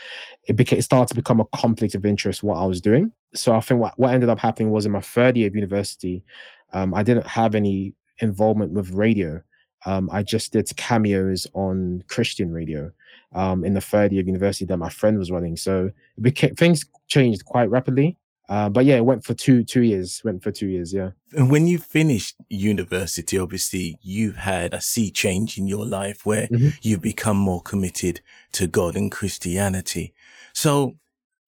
it 0.49 0.57
became 0.57 0.79
it 0.79 0.83
started 0.83 1.09
to 1.09 1.15
become 1.15 1.41
a 1.41 1.57
conflict 1.57 1.95
of 1.95 2.07
interest 2.07 2.43
what 2.43 2.57
I 2.57 2.67
was 2.67 2.81
doing. 2.81 3.13
So 3.35 3.55
I 3.55 3.61
think 3.61 3.81
what 3.81 3.99
what 3.99 4.13
ended 4.13 4.29
up 4.29 4.39
happening 4.39 4.71
was 4.71 4.87
in 4.87 4.93
my 4.93 5.01
third 5.01 5.37
year 5.37 5.49
of 5.49 5.55
university, 5.55 6.25
um, 6.73 6.95
I 6.95 7.03
didn't 7.03 7.27
have 7.27 7.55
any 7.55 7.95
involvement 8.21 8.73
with 8.73 8.91
radio. 8.91 9.43
Um, 9.87 10.11
I 10.13 10.23
just 10.23 10.53
did 10.53 10.71
cameos 10.77 11.47
on 11.55 12.05
Christian 12.09 12.53
radio 12.53 12.91
um, 13.33 13.65
in 13.65 13.75
the 13.75 13.81
third 13.81 14.13
year 14.13 14.21
of 14.21 14.27
university 14.27 14.65
that 14.67 14.77
my 14.77 14.89
friend 14.89 15.19
was 15.19 15.31
running. 15.31 15.57
So 15.57 15.91
became, 16.21 16.55
things 16.55 16.85
changed 17.09 17.45
quite 17.45 17.71
rapidly. 17.71 18.17
Uh, 18.49 18.69
but 18.69 18.85
yeah, 18.85 18.97
it 18.97 19.05
went 19.05 19.25
for 19.25 19.33
two 19.33 19.63
two 19.63 19.83
years. 19.83 20.21
Went 20.25 20.43
for 20.43 20.51
two 20.51 20.67
years, 20.67 20.93
yeah. 20.93 21.11
And 21.35 21.53
when 21.53 21.69
you 21.69 21.79
finished 21.79 22.35
university, 22.49 23.39
obviously 23.39 23.97
you 24.03 24.33
had 24.33 24.75
a 24.75 24.81
sea 24.81 25.13
change 25.13 25.57
in 25.57 25.69
your 25.69 25.87
life 25.87 26.27
where 26.27 26.49
mm-hmm. 26.49 26.71
you've 26.83 27.01
become 27.01 27.37
more 27.37 27.63
committed 27.63 28.21
to 28.53 28.67
God 28.67 28.97
and 28.97 29.13
Christianity. 29.13 30.13
So 30.53 30.97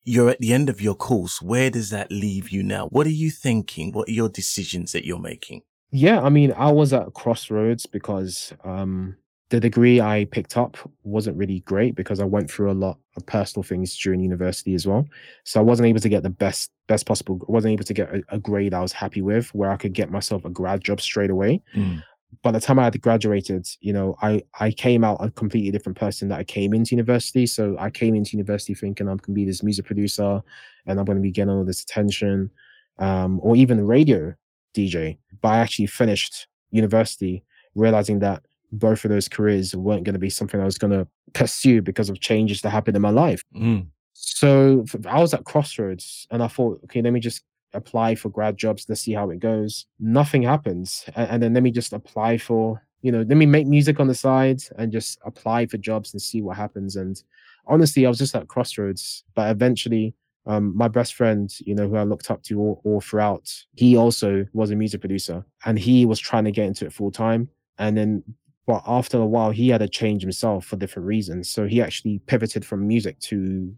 you're 0.05 0.31
at 0.31 0.39
the 0.39 0.53
end 0.53 0.69
of 0.69 0.81
your 0.81 0.95
course. 0.95 1.43
Where 1.43 1.71
does 1.71 1.91
that 1.91 2.13
leave 2.13 2.51
you 2.51 2.63
now? 2.63 2.87
What 2.87 3.09
are 3.09 3.11
you 3.11 3.31
thinking? 3.31 3.91
What 3.91 4.09
are 4.09 4.13
your 4.13 4.29
decisions 4.29 4.93
that 4.93 5.05
you're 5.05 5.19
making? 5.19 5.63
Yeah, 5.91 6.21
I 6.21 6.29
mean, 6.29 6.53
I 6.53 6.71
was 6.71 6.93
at 6.93 7.13
crossroads 7.15 7.87
because 7.87 8.53
um, 8.65 9.17
the 9.53 9.61
degree 9.61 10.01
I 10.01 10.25
picked 10.31 10.57
up 10.57 10.79
wasn't 11.05 11.37
really 11.37 11.61
great 11.61 11.95
because 11.95 12.21
I 12.21 12.25
went 12.25 12.51
through 12.51 12.71
a 12.71 12.73
lot 12.73 12.99
of 13.19 13.27
personal 13.27 13.63
things 13.63 13.95
during 13.99 14.21
university 14.21 14.75
as 14.75 14.87
well. 14.87 15.07
So 15.45 15.61
I 15.61 15.63
wasn't 15.63 15.89
able 15.89 16.01
to 16.01 16.09
get 16.09 16.23
the 16.23 16.31
best 16.31 16.71
best 16.89 17.05
possible. 17.05 17.39
wasn't 17.49 17.73
able 17.73 17.85
to 17.85 17.93
get 17.93 18.09
a, 18.15 18.23
a 18.31 18.39
grade 18.39 18.73
I 18.73 18.81
was 18.81 18.93
happy 18.93 19.21
with, 19.21 19.55
where 19.55 19.71
I 19.71 19.77
could 19.77 19.93
get 19.93 20.11
myself 20.11 20.47
a 20.47 20.49
grad 20.49 20.83
job 20.83 21.03
straight 21.03 21.29
away. 21.29 21.61
Mm. 21.77 22.03
By 22.43 22.51
the 22.51 22.61
time 22.61 22.79
I 22.79 22.85
had 22.85 22.99
graduated, 23.03 23.69
you 23.81 23.93
know, 23.93 24.17
I 24.23 24.43
I 24.59 24.71
came 24.71 25.05
out 25.05 25.19
a 25.21 25.31
completely 25.31 25.71
different 25.71 25.99
person 25.99 26.29
that 26.31 26.39
I 26.39 26.45
came 26.45 26.73
into 26.73 26.97
university. 26.97 27.45
So 27.45 27.77
I 27.79 27.91
came 27.91 28.15
into 28.15 28.39
university 28.39 28.73
thinking 28.73 29.07
I'm 29.07 29.19
gonna 29.19 29.35
be 29.35 29.45
this 29.45 29.63
music 29.63 29.85
producer, 29.85 30.41
and 30.87 30.99
I'm 30.99 31.05
gonna 31.05 31.21
be 31.21 31.31
getting 31.31 31.51
all 31.51 31.63
this 31.63 31.83
attention, 31.83 32.51
um, 32.99 33.39
or 33.43 33.55
even 33.55 33.87
radio 33.87 34.35
DJ. 34.75 35.19
But 35.43 35.49
I 35.49 35.59
actually 35.59 35.89
finished 35.89 36.47
university 36.71 37.45
realizing 37.75 38.21
that 38.21 38.43
both 38.73 39.05
of 39.05 39.11
those 39.11 39.29
careers 39.29 39.77
weren't 39.77 40.05
going 40.05 40.15
to 40.15 40.19
be 40.19 40.31
something 40.31 40.61
I 40.61 40.65
was 40.65 40.79
going 40.79 40.93
to 40.93 41.07
pursue 41.35 41.83
because 41.83 42.09
of 42.09 42.21
changes 42.21 42.63
that 42.63 42.71
happened 42.71 42.97
in 42.97 43.03
my 43.03 43.11
life. 43.11 43.43
Mm. 43.55 43.87
So 44.15 44.85
I 45.07 45.21
was 45.21 45.35
at 45.35 45.45
crossroads 45.45 46.27
and 46.31 46.43
I 46.43 46.49
thought, 46.49 46.81
okay, 46.85 47.03
let 47.03 47.13
me 47.13 47.21
just 47.21 47.43
apply 47.75 48.15
for 48.15 48.29
grad 48.29 48.57
jobs. 48.57 48.87
Let's 48.89 49.03
see 49.03 49.13
how 49.13 49.31
it 49.31 49.41
goes. 49.41 49.87
Nothing 49.99 50.43
happens. 50.43 51.05
And, 51.15 51.31
and 51.31 51.43
then 51.43 51.55
let 51.55 51.63
me 51.63 51.71
just 51.71 51.93
apply 51.93 52.39
for, 52.39 52.83
you 53.03 53.13
know, 53.13 53.23
let 53.23 53.37
me 53.37 53.47
make 53.47 53.67
music 53.67 54.01
on 54.01 54.09
the 54.09 54.15
side 54.15 54.63
and 54.79 54.93
just 54.93 55.19
apply 55.25 55.67
for 55.67 55.79
jobs 55.79 56.13
and 56.13 56.21
see 56.21 56.43
what 56.43 56.57
happens. 56.57 56.97
And 56.97 57.23
honestly, 57.67 58.07
I 58.07 58.09
was 58.09 58.19
just 58.19 58.35
at 58.35 58.49
crossroads, 58.49 59.25
but 59.35 59.51
eventually 59.51 60.15
um, 60.47 60.77
my 60.77 60.89
best 60.89 61.15
friend, 61.15 61.53
you 61.61 61.75
know, 61.75 61.89
who 61.89 61.97
I 61.97 62.03
looked 62.03 62.31
up 62.31 62.43
to 62.45 62.59
all, 62.59 62.81
all, 62.85 63.01
throughout, 63.01 63.53
he 63.75 63.97
also 63.97 64.47
was 64.53 64.71
a 64.71 64.77
music 64.77 65.01
producer 65.01 65.45
and 65.65 65.79
he 65.79 66.05
was 66.05 66.19
trying 66.19 66.45
to 66.45 66.51
get 66.51 66.67
into 66.67 66.87
it 66.87 66.93
full 66.93 67.11
time. 67.11 67.49
And 67.79 67.97
then 67.97 68.23
but 68.67 68.83
after 68.87 69.19
a 69.19 69.27
while 69.27 69.51
he 69.51 69.69
had 69.69 69.79
to 69.79 69.89
change 69.89 70.23
himself 70.23 70.65
for 70.67 70.77
different 70.77 71.07
reasons. 71.07 71.51
So 71.51 71.67
he 71.67 71.83
actually 71.83 72.21
pivoted 72.27 72.65
from 72.65 72.87
music 72.87 73.19
to 73.21 73.75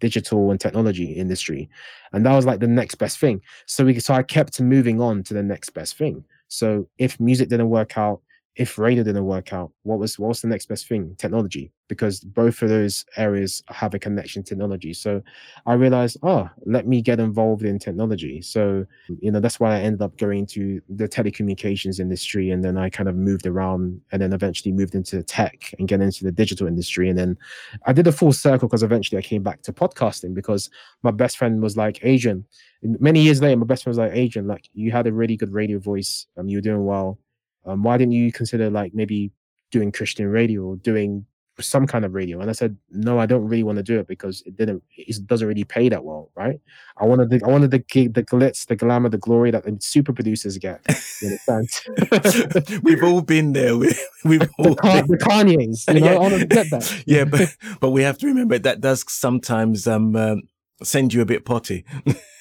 digital 0.00 0.50
and 0.50 0.60
technology 0.60 1.12
industry. 1.12 1.70
And 2.12 2.26
that 2.26 2.34
was 2.34 2.44
like 2.44 2.60
the 2.60 2.66
next 2.66 2.96
best 2.96 3.18
thing. 3.18 3.40
So 3.66 3.84
we 3.84 3.98
so 4.00 4.14
i 4.14 4.22
kept 4.22 4.60
moving 4.60 5.00
on 5.00 5.22
to 5.24 5.34
the 5.34 5.42
next 5.42 5.70
best 5.70 5.96
thing. 5.96 6.24
So 6.48 6.88
if 6.98 7.18
music 7.20 7.48
didn't 7.48 7.70
work 7.70 7.96
out 7.96 8.20
if 8.56 8.78
radio 8.78 9.02
didn't 9.02 9.24
work 9.24 9.52
out, 9.54 9.72
what 9.82 9.98
was 9.98 10.18
what 10.18 10.28
was 10.28 10.42
the 10.42 10.48
next 10.48 10.66
best 10.66 10.86
thing? 10.86 11.14
Technology, 11.18 11.72
because 11.88 12.20
both 12.20 12.60
of 12.60 12.68
those 12.68 13.04
areas 13.16 13.62
have 13.68 13.94
a 13.94 13.98
connection 13.98 14.42
to 14.42 14.50
technology. 14.50 14.92
So 14.92 15.22
I 15.64 15.72
realized, 15.72 16.18
oh, 16.22 16.50
let 16.66 16.86
me 16.86 17.00
get 17.00 17.18
involved 17.18 17.62
in 17.62 17.78
technology. 17.78 18.42
So 18.42 18.84
you 19.20 19.30
know 19.30 19.40
that's 19.40 19.58
why 19.58 19.76
I 19.76 19.80
ended 19.80 20.02
up 20.02 20.18
going 20.18 20.44
to 20.48 20.82
the 20.90 21.08
telecommunications 21.08 21.98
industry, 21.98 22.50
and 22.50 22.62
then 22.62 22.76
I 22.76 22.90
kind 22.90 23.08
of 23.08 23.16
moved 23.16 23.46
around, 23.46 23.98
and 24.12 24.20
then 24.20 24.34
eventually 24.34 24.72
moved 24.72 24.94
into 24.94 25.22
tech 25.22 25.72
and 25.78 25.88
get 25.88 26.02
into 26.02 26.24
the 26.24 26.32
digital 26.32 26.66
industry, 26.66 27.08
and 27.08 27.18
then 27.18 27.38
I 27.86 27.94
did 27.94 28.06
a 28.06 28.12
full 28.12 28.34
circle 28.34 28.68
because 28.68 28.82
eventually 28.82 29.18
I 29.18 29.22
came 29.22 29.42
back 29.42 29.62
to 29.62 29.72
podcasting 29.72 30.34
because 30.34 30.68
my 31.02 31.10
best 31.10 31.38
friend 31.38 31.62
was 31.62 31.76
like, 31.76 32.00
Adrian. 32.02 32.44
Many 32.82 33.20
years 33.20 33.40
later, 33.40 33.56
my 33.56 33.64
best 33.64 33.84
friend 33.84 33.92
was 33.92 33.98
like, 33.98 34.12
Adrian, 34.12 34.48
like 34.48 34.68
you 34.74 34.90
had 34.90 35.06
a 35.06 35.12
really 35.12 35.36
good 35.36 35.52
radio 35.52 35.78
voice, 35.78 36.26
um, 36.36 36.48
you 36.48 36.56
were 36.56 36.62
doing 36.62 36.84
well 36.84 37.16
um, 37.64 37.82
why 37.82 37.96
didn't 37.96 38.12
you 38.12 38.32
consider 38.32 38.70
like 38.70 38.94
maybe 38.94 39.30
doing 39.70 39.92
Christian 39.92 40.26
radio 40.26 40.62
or 40.62 40.76
doing 40.76 41.26
some 41.60 41.86
kind 41.86 42.04
of 42.04 42.14
radio? 42.14 42.40
And 42.40 42.50
I 42.50 42.52
said, 42.52 42.76
no, 42.90 43.18
I 43.18 43.26
don't 43.26 43.46
really 43.46 43.62
want 43.62 43.76
to 43.76 43.82
do 43.82 43.98
it 43.98 44.08
because 44.08 44.42
it 44.46 44.56
didn't, 44.56 44.82
it 44.96 45.26
doesn't 45.26 45.46
really 45.46 45.64
pay 45.64 45.88
that 45.88 46.04
well, 46.04 46.30
right? 46.34 46.60
I 46.96 47.04
wanted 47.04 47.30
the, 47.30 47.40
I 47.44 47.48
wanted 47.48 47.70
the 47.70 47.78
gig, 47.78 48.14
the 48.14 48.24
glitz, 48.24 48.66
the 48.66 48.76
glamour, 48.76 49.10
the 49.10 49.18
glory 49.18 49.50
that 49.52 49.64
the 49.64 49.76
super 49.80 50.12
producers 50.12 50.58
get. 50.58 50.80
we've 52.82 53.04
all 53.04 53.22
been 53.22 53.52
there. 53.52 53.76
We, 53.76 53.94
we've 54.24 54.50
all 54.58 54.74
the, 54.74 55.04
the 55.08 55.18
Kanye's, 55.18 55.86
you 55.88 56.00
know, 56.00 56.06
yeah. 56.06 56.14
I 56.14 56.18
want 56.18 56.34
to 56.34 56.46
get 56.46 56.70
that. 56.70 57.02
yeah, 57.06 57.24
but 57.24 57.56
but 57.80 57.90
we 57.90 58.02
have 58.02 58.18
to 58.18 58.26
remember 58.26 58.58
that 58.58 58.80
does 58.80 59.04
sometimes 59.08 59.86
um, 59.86 60.16
um 60.16 60.42
send 60.82 61.14
you 61.14 61.20
a 61.20 61.26
bit 61.26 61.44
potty. 61.44 61.84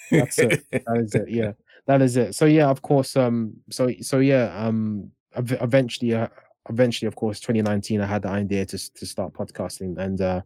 That's 0.09 0.39
it. 0.39 0.63
That 0.71 0.97
is 0.97 1.15
it. 1.15 1.29
Yeah 1.29 1.51
that 1.91 2.01
is 2.01 2.15
it. 2.15 2.35
So 2.35 2.45
yeah, 2.45 2.69
of 2.69 2.81
course. 2.81 3.15
Um. 3.17 3.53
So 3.69 3.91
so 4.01 4.19
yeah. 4.19 4.53
Um. 4.55 5.11
Eventually, 5.35 6.13
uh, 6.13 6.27
eventually, 6.69 7.07
of 7.07 7.15
course, 7.15 7.39
2019, 7.39 8.01
I 8.01 8.05
had 8.05 8.23
the 8.23 8.29
idea 8.29 8.65
to 8.65 8.93
to 8.93 9.05
start 9.05 9.33
podcasting, 9.33 9.97
and 9.97 10.21
uh, 10.21 10.41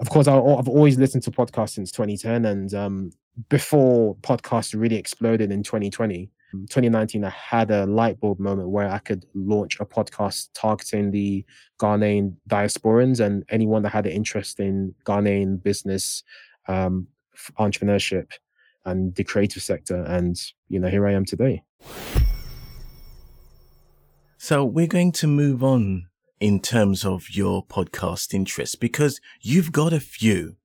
of 0.00 0.08
course, 0.10 0.26
I, 0.28 0.34
I've 0.34 0.68
always 0.68 0.98
listened 0.98 1.22
to 1.24 1.30
podcasts 1.30 1.70
since 1.70 1.90
2010, 1.92 2.44
and 2.44 2.74
um, 2.74 3.10
before 3.48 4.16
podcasts 4.16 4.78
really 4.78 4.96
exploded 4.96 5.50
in 5.52 5.62
2020. 5.62 6.30
2019, 6.52 7.24
I 7.24 7.30
had 7.30 7.70
a 7.70 7.86
light 7.86 8.18
bulb 8.18 8.40
moment 8.40 8.70
where 8.70 8.90
I 8.90 8.98
could 8.98 9.24
launch 9.34 9.78
a 9.78 9.84
podcast 9.84 10.48
targeting 10.52 11.12
the 11.12 11.44
Ghanaian 11.80 12.34
diasporans 12.48 13.24
and 13.24 13.44
anyone 13.50 13.82
that 13.82 13.90
had 13.90 14.06
an 14.06 14.12
interest 14.12 14.58
in 14.58 14.92
Ghanaian 15.04 15.62
business, 15.62 16.24
um, 16.66 17.06
entrepreneurship, 17.60 18.32
and 18.84 19.14
the 19.14 19.24
creative 19.24 19.62
sector. 19.62 20.02
And, 20.02 20.40
you 20.68 20.80
know, 20.80 20.88
here 20.88 21.06
I 21.06 21.12
am 21.12 21.24
today. 21.24 21.62
So 24.38 24.64
we're 24.64 24.86
going 24.86 25.12
to 25.12 25.26
move 25.26 25.62
on 25.62 26.06
in 26.40 26.60
terms 26.60 27.04
of 27.04 27.30
your 27.30 27.64
podcast 27.64 28.32
interests 28.32 28.74
because 28.74 29.20
you've 29.40 29.72
got 29.72 29.92
a 29.92 30.00
few. 30.00 30.56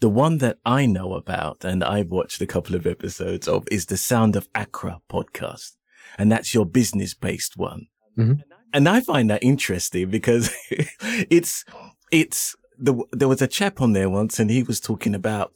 The 0.00 0.08
one 0.08 0.38
that 0.38 0.58
I 0.64 0.86
know 0.86 1.14
about 1.14 1.64
and 1.64 1.84
I've 1.84 2.08
watched 2.08 2.40
a 2.40 2.46
couple 2.46 2.74
of 2.74 2.86
episodes 2.86 3.46
of 3.46 3.66
is 3.70 3.86
the 3.86 3.96
Sound 3.96 4.36
of 4.36 4.48
Accra 4.54 5.00
podcast. 5.10 5.76
And 6.18 6.32
that's 6.32 6.54
your 6.54 6.66
business 6.66 7.14
based 7.14 7.56
one. 7.56 7.86
Mm-hmm. 8.18 8.40
And 8.72 8.88
I 8.88 9.00
find 9.00 9.30
that 9.30 9.42
interesting 9.42 10.10
because 10.10 10.50
it's, 10.70 11.64
it's, 12.10 12.56
the, 12.78 13.04
there 13.12 13.28
was 13.28 13.40
a 13.40 13.46
chap 13.46 13.80
on 13.80 13.92
there 13.92 14.10
once 14.10 14.40
and 14.40 14.50
he 14.50 14.62
was 14.62 14.80
talking 14.80 15.14
about 15.14 15.52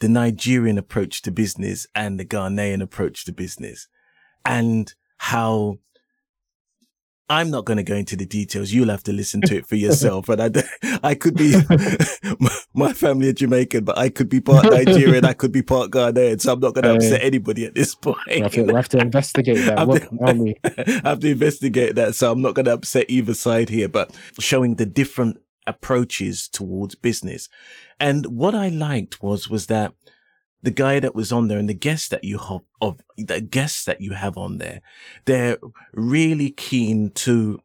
the 0.00 0.08
Nigerian 0.08 0.78
approach 0.78 1.22
to 1.22 1.30
business 1.30 1.86
and 1.94 2.18
the 2.18 2.24
Ghanaian 2.24 2.82
approach 2.82 3.24
to 3.24 3.32
business 3.32 3.88
and 4.44 4.94
how 5.18 5.78
I'm 7.30 7.50
not 7.50 7.66
going 7.66 7.76
to 7.76 7.82
go 7.82 7.94
into 7.94 8.16
the 8.16 8.24
details. 8.24 8.72
You'll 8.72 8.88
have 8.88 9.02
to 9.02 9.12
listen 9.12 9.42
to 9.42 9.56
it 9.56 9.66
for 9.66 9.76
yourself. 9.76 10.26
But 10.26 10.40
I, 10.40 10.98
I 11.02 11.14
could 11.14 11.34
be, 11.34 11.54
my 12.74 12.94
family 12.94 13.28
are 13.28 13.34
Jamaican, 13.34 13.84
but 13.84 13.98
I 13.98 14.08
could 14.08 14.30
be 14.30 14.40
part 14.40 14.64
Nigerian. 14.64 15.26
I 15.26 15.34
could 15.34 15.52
be 15.52 15.60
part 15.60 15.90
Ghanaian. 15.90 16.40
So 16.40 16.54
I'm 16.54 16.60
not 16.60 16.72
going 16.74 16.84
to 16.84 16.94
upset 16.94 17.22
anybody 17.22 17.66
at 17.66 17.74
this 17.74 17.94
point. 17.94 18.16
We 18.26 18.40
have 18.40 18.52
to, 18.52 18.62
we 18.62 18.74
have 18.74 18.88
to 18.90 18.98
investigate 18.98 19.58
that. 19.66 19.78
I 19.78 19.80
have, 19.86 20.08
to, 20.08 21.00
I 21.04 21.08
have 21.08 21.20
to 21.20 21.30
investigate 21.30 21.96
that. 21.96 22.14
So 22.14 22.32
I'm 22.32 22.40
not 22.40 22.54
going 22.54 22.64
to 22.66 22.72
upset 22.72 23.06
either 23.08 23.34
side 23.34 23.68
here, 23.68 23.88
but 23.88 24.16
showing 24.40 24.76
the 24.76 24.86
different 24.86 25.38
approaches 25.68 26.48
towards 26.48 26.94
business. 26.94 27.48
And 28.00 28.26
what 28.26 28.54
I 28.54 28.68
liked 28.68 29.22
was, 29.22 29.48
was 29.48 29.66
that 29.66 29.92
the 30.62 30.70
guy 30.70 30.98
that 31.00 31.14
was 31.14 31.30
on 31.30 31.48
there 31.48 31.58
and 31.58 31.68
the 31.68 31.74
guests 31.74 32.08
that 32.08 32.24
you 32.24 32.38
have 32.38 32.60
of 32.80 33.00
the 33.16 33.40
guests 33.40 33.84
that 33.84 34.00
you 34.00 34.12
have 34.12 34.36
on 34.36 34.58
there, 34.58 34.80
they're 35.24 35.58
really 35.92 36.50
keen 36.50 37.10
to 37.10 37.60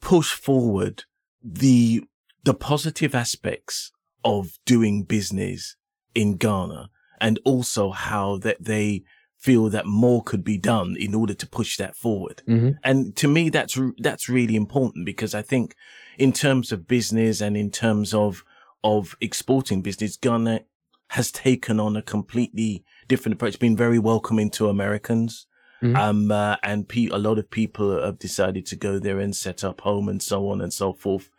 push 0.00 0.32
forward 0.34 1.04
the, 1.42 2.04
the 2.44 2.54
positive 2.54 3.14
aspects 3.14 3.90
of 4.24 4.58
doing 4.64 5.02
business 5.02 5.76
in 6.14 6.36
Ghana 6.36 6.90
and 7.20 7.38
also 7.44 7.90
how 7.90 8.38
that 8.38 8.62
they 8.62 9.04
feel 9.36 9.68
that 9.68 9.86
more 9.86 10.22
could 10.22 10.42
be 10.42 10.56
done 10.56 10.96
in 10.98 11.14
order 11.14 11.34
to 11.34 11.46
push 11.46 11.76
that 11.76 11.96
forward. 11.96 12.42
Mm-hmm. 12.48 12.70
And 12.82 13.14
to 13.16 13.28
me, 13.28 13.50
that's, 13.50 13.78
that's 13.98 14.28
really 14.28 14.56
important 14.56 15.04
because 15.04 15.34
I 15.34 15.42
think 15.42 15.74
in 16.18 16.32
terms 16.32 16.72
of 16.72 16.86
business 16.86 17.40
and 17.40 17.56
in 17.56 17.70
terms 17.70 18.14
of, 18.14 18.44
of 18.82 19.16
exporting 19.20 19.82
business, 19.82 20.16
Ghana 20.16 20.60
has 21.10 21.30
taken 21.30 21.78
on 21.78 21.96
a 21.96 22.02
completely 22.02 22.84
different 23.08 23.34
approach, 23.34 23.58
been 23.58 23.76
very 23.76 23.98
welcoming 23.98 24.50
to 24.50 24.68
Americans. 24.68 25.46
Mm-hmm. 25.82 25.96
Um, 25.96 26.30
uh, 26.30 26.56
and 26.62 26.88
pe- 26.88 27.08
a 27.08 27.18
lot 27.18 27.38
of 27.38 27.50
people 27.50 28.02
have 28.02 28.18
decided 28.18 28.64
to 28.66 28.76
go 28.76 28.98
there 28.98 29.18
and 29.18 29.36
set 29.36 29.62
up 29.62 29.82
home 29.82 30.08
and 30.08 30.22
so 30.22 30.48
on 30.48 30.60
and 30.60 30.72
so 30.72 30.94
forth. 30.94 31.30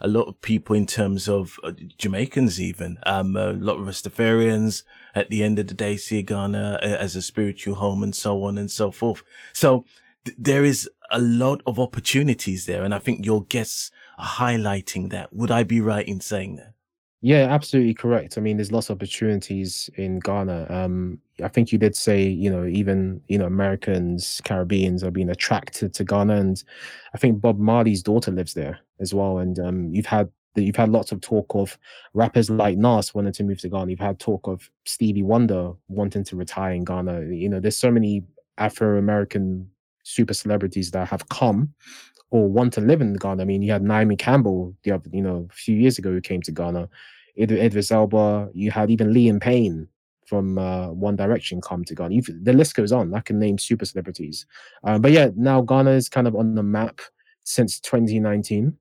A 0.00 0.08
lot 0.08 0.28
of 0.28 0.40
people 0.42 0.76
in 0.76 0.86
terms 0.86 1.28
of 1.28 1.58
uh, 1.62 1.72
Jamaicans, 1.96 2.60
even, 2.60 2.98
um, 3.06 3.36
a 3.36 3.52
lot 3.52 3.78
of 3.78 3.86
Rastafarians 3.86 4.82
at 5.14 5.30
the 5.30 5.42
end 5.42 5.58
of 5.58 5.68
the 5.68 5.74
day 5.74 5.96
see 5.96 6.22
Ghana 6.22 6.80
uh, 6.82 6.86
as 6.86 7.16
a 7.16 7.22
spiritual 7.22 7.76
home 7.76 8.02
and 8.02 8.14
so 8.14 8.44
on 8.44 8.58
and 8.58 8.70
so 8.70 8.90
forth. 8.90 9.22
So 9.54 9.86
th- 10.24 10.36
there 10.38 10.64
is 10.64 10.90
a 11.10 11.20
lot 11.20 11.62
of 11.66 11.78
opportunities 11.78 12.66
there. 12.66 12.84
And 12.84 12.94
I 12.94 12.98
think 12.98 13.24
your 13.24 13.44
guests 13.44 13.90
highlighting 14.20 15.10
that. 15.10 15.32
Would 15.32 15.50
I 15.50 15.62
be 15.62 15.80
right 15.80 16.06
in 16.06 16.20
saying 16.20 16.56
that? 16.56 16.74
Yeah, 17.26 17.46
absolutely 17.48 17.94
correct. 17.94 18.36
I 18.36 18.42
mean, 18.42 18.58
there's 18.58 18.70
lots 18.70 18.90
of 18.90 18.98
opportunities 18.98 19.88
in 19.96 20.18
Ghana. 20.18 20.66
Um, 20.68 21.18
I 21.42 21.48
think 21.48 21.72
you 21.72 21.78
did 21.78 21.96
say, 21.96 22.22
you 22.22 22.50
know, 22.50 22.66
even 22.66 23.22
you 23.28 23.38
know 23.38 23.46
Americans, 23.46 24.42
Caribbeans 24.44 25.02
are 25.02 25.10
being 25.10 25.30
attracted 25.30 25.94
to 25.94 26.04
Ghana, 26.04 26.36
and 26.36 26.62
I 27.14 27.18
think 27.18 27.40
Bob 27.40 27.58
Marley's 27.58 28.02
daughter 28.02 28.30
lives 28.30 28.52
there 28.52 28.78
as 29.00 29.14
well. 29.14 29.38
And 29.38 29.58
um, 29.58 29.88
you've 29.94 30.04
had 30.04 30.28
you've 30.54 30.76
had 30.76 30.90
lots 30.90 31.12
of 31.12 31.22
talk 31.22 31.46
of 31.54 31.78
rappers 32.12 32.50
like 32.50 32.76
Nas 32.76 33.14
wanting 33.14 33.32
to 33.32 33.42
move 33.42 33.58
to 33.60 33.70
Ghana. 33.70 33.90
You've 33.90 34.00
had 34.00 34.20
talk 34.20 34.46
of 34.46 34.68
Stevie 34.84 35.22
Wonder 35.22 35.72
wanting 35.88 36.24
to 36.24 36.36
retire 36.36 36.74
in 36.74 36.84
Ghana. 36.84 37.22
You 37.30 37.48
know, 37.48 37.58
there's 37.58 37.78
so 37.78 37.90
many 37.90 38.22
Afro 38.58 38.98
American 38.98 39.70
super 40.02 40.34
celebrities 40.34 40.90
that 40.90 41.08
have 41.08 41.28
come 41.30 41.72
or 42.34 42.48
want 42.48 42.72
to 42.72 42.80
live 42.80 43.00
in 43.00 43.14
Ghana. 43.14 43.42
I 43.42 43.44
mean, 43.44 43.62
you 43.62 43.70
had 43.70 43.84
Naomi 43.84 44.16
Campbell 44.16 44.74
the 44.82 44.90
other, 44.90 45.08
you 45.12 45.22
know, 45.22 45.46
a 45.48 45.54
few 45.54 45.76
years 45.76 45.98
ago 46.00 46.10
who 46.10 46.20
came 46.20 46.42
to 46.42 46.50
Ghana. 46.50 46.88
Id- 47.36 47.52
Idris 47.52 47.92
Elba. 47.92 48.48
You 48.52 48.72
had 48.72 48.90
even 48.90 49.14
Liam 49.14 49.40
Payne 49.40 49.86
from 50.26 50.58
uh, 50.58 50.88
One 50.88 51.14
Direction 51.14 51.60
come 51.60 51.84
to 51.84 51.94
Ghana. 51.94 52.12
You've, 52.12 52.28
the 52.42 52.52
list 52.52 52.74
goes 52.74 52.90
on. 52.90 53.14
I 53.14 53.20
can 53.20 53.38
name 53.38 53.56
super 53.56 53.84
celebrities. 53.84 54.46
Um, 54.82 55.00
but 55.00 55.12
yeah, 55.12 55.28
now 55.36 55.60
Ghana 55.60 55.92
is 55.92 56.08
kind 56.08 56.26
of 56.26 56.34
on 56.34 56.56
the 56.56 56.64
map 56.64 57.00
since 57.44 57.78
2019, 57.78 58.76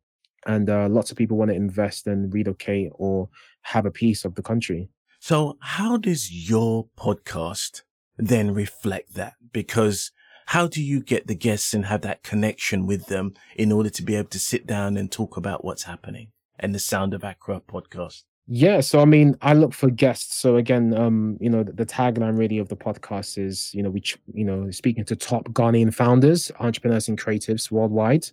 and 0.47 0.69
uh, 0.71 0.87
lots 0.89 1.11
of 1.11 1.17
people 1.17 1.37
want 1.37 1.51
to 1.51 1.55
invest 1.55 2.07
and 2.07 2.33
relocate 2.33 2.89
or 2.95 3.29
have 3.61 3.85
a 3.85 3.91
piece 3.91 4.25
of 4.25 4.33
the 4.33 4.41
country. 4.41 4.89
So, 5.19 5.57
how 5.59 5.97
does 5.97 6.49
your 6.49 6.87
podcast 6.97 7.83
then 8.17 8.51
reflect 8.51 9.13
that? 9.13 9.33
Because 9.51 10.11
how 10.47 10.67
do 10.67 10.81
you 10.81 11.01
get 11.01 11.27
the 11.27 11.35
guests 11.35 11.73
and 11.73 11.85
have 11.85 12.01
that 12.01 12.23
connection 12.23 12.85
with 12.85 13.07
them 13.07 13.33
in 13.55 13.71
order 13.71 13.89
to 13.89 14.03
be 14.03 14.15
able 14.15 14.29
to 14.29 14.39
sit 14.39 14.65
down 14.65 14.97
and 14.97 15.11
talk 15.11 15.37
about 15.37 15.63
what's 15.63 15.83
happening 15.83 16.31
and 16.59 16.73
the 16.73 16.79
Sound 16.79 17.13
of 17.13 17.23
Accra 17.23 17.61
podcast? 17.61 18.23
Yeah, 18.45 18.81
so 18.81 18.99
I 18.99 19.05
mean, 19.05 19.37
I 19.41 19.53
look 19.53 19.73
for 19.73 19.89
guests. 19.89 20.35
So 20.35 20.57
again, 20.57 20.93
um, 20.93 21.37
you 21.39 21.49
know, 21.49 21.63
the, 21.63 21.71
the 21.71 21.85
tagline 21.85 22.37
really 22.37 22.57
of 22.57 22.67
the 22.67 22.75
podcast 22.75 23.37
is, 23.37 23.73
you 23.73 23.81
know, 23.81 23.89
we, 23.89 24.03
you 24.33 24.43
know, 24.43 24.69
speaking 24.69 25.05
to 25.05 25.15
top 25.15 25.45
Ghanaian 25.49 25.93
founders, 25.93 26.51
entrepreneurs, 26.59 27.07
and 27.07 27.17
creatives 27.17 27.71
worldwide, 27.71 28.25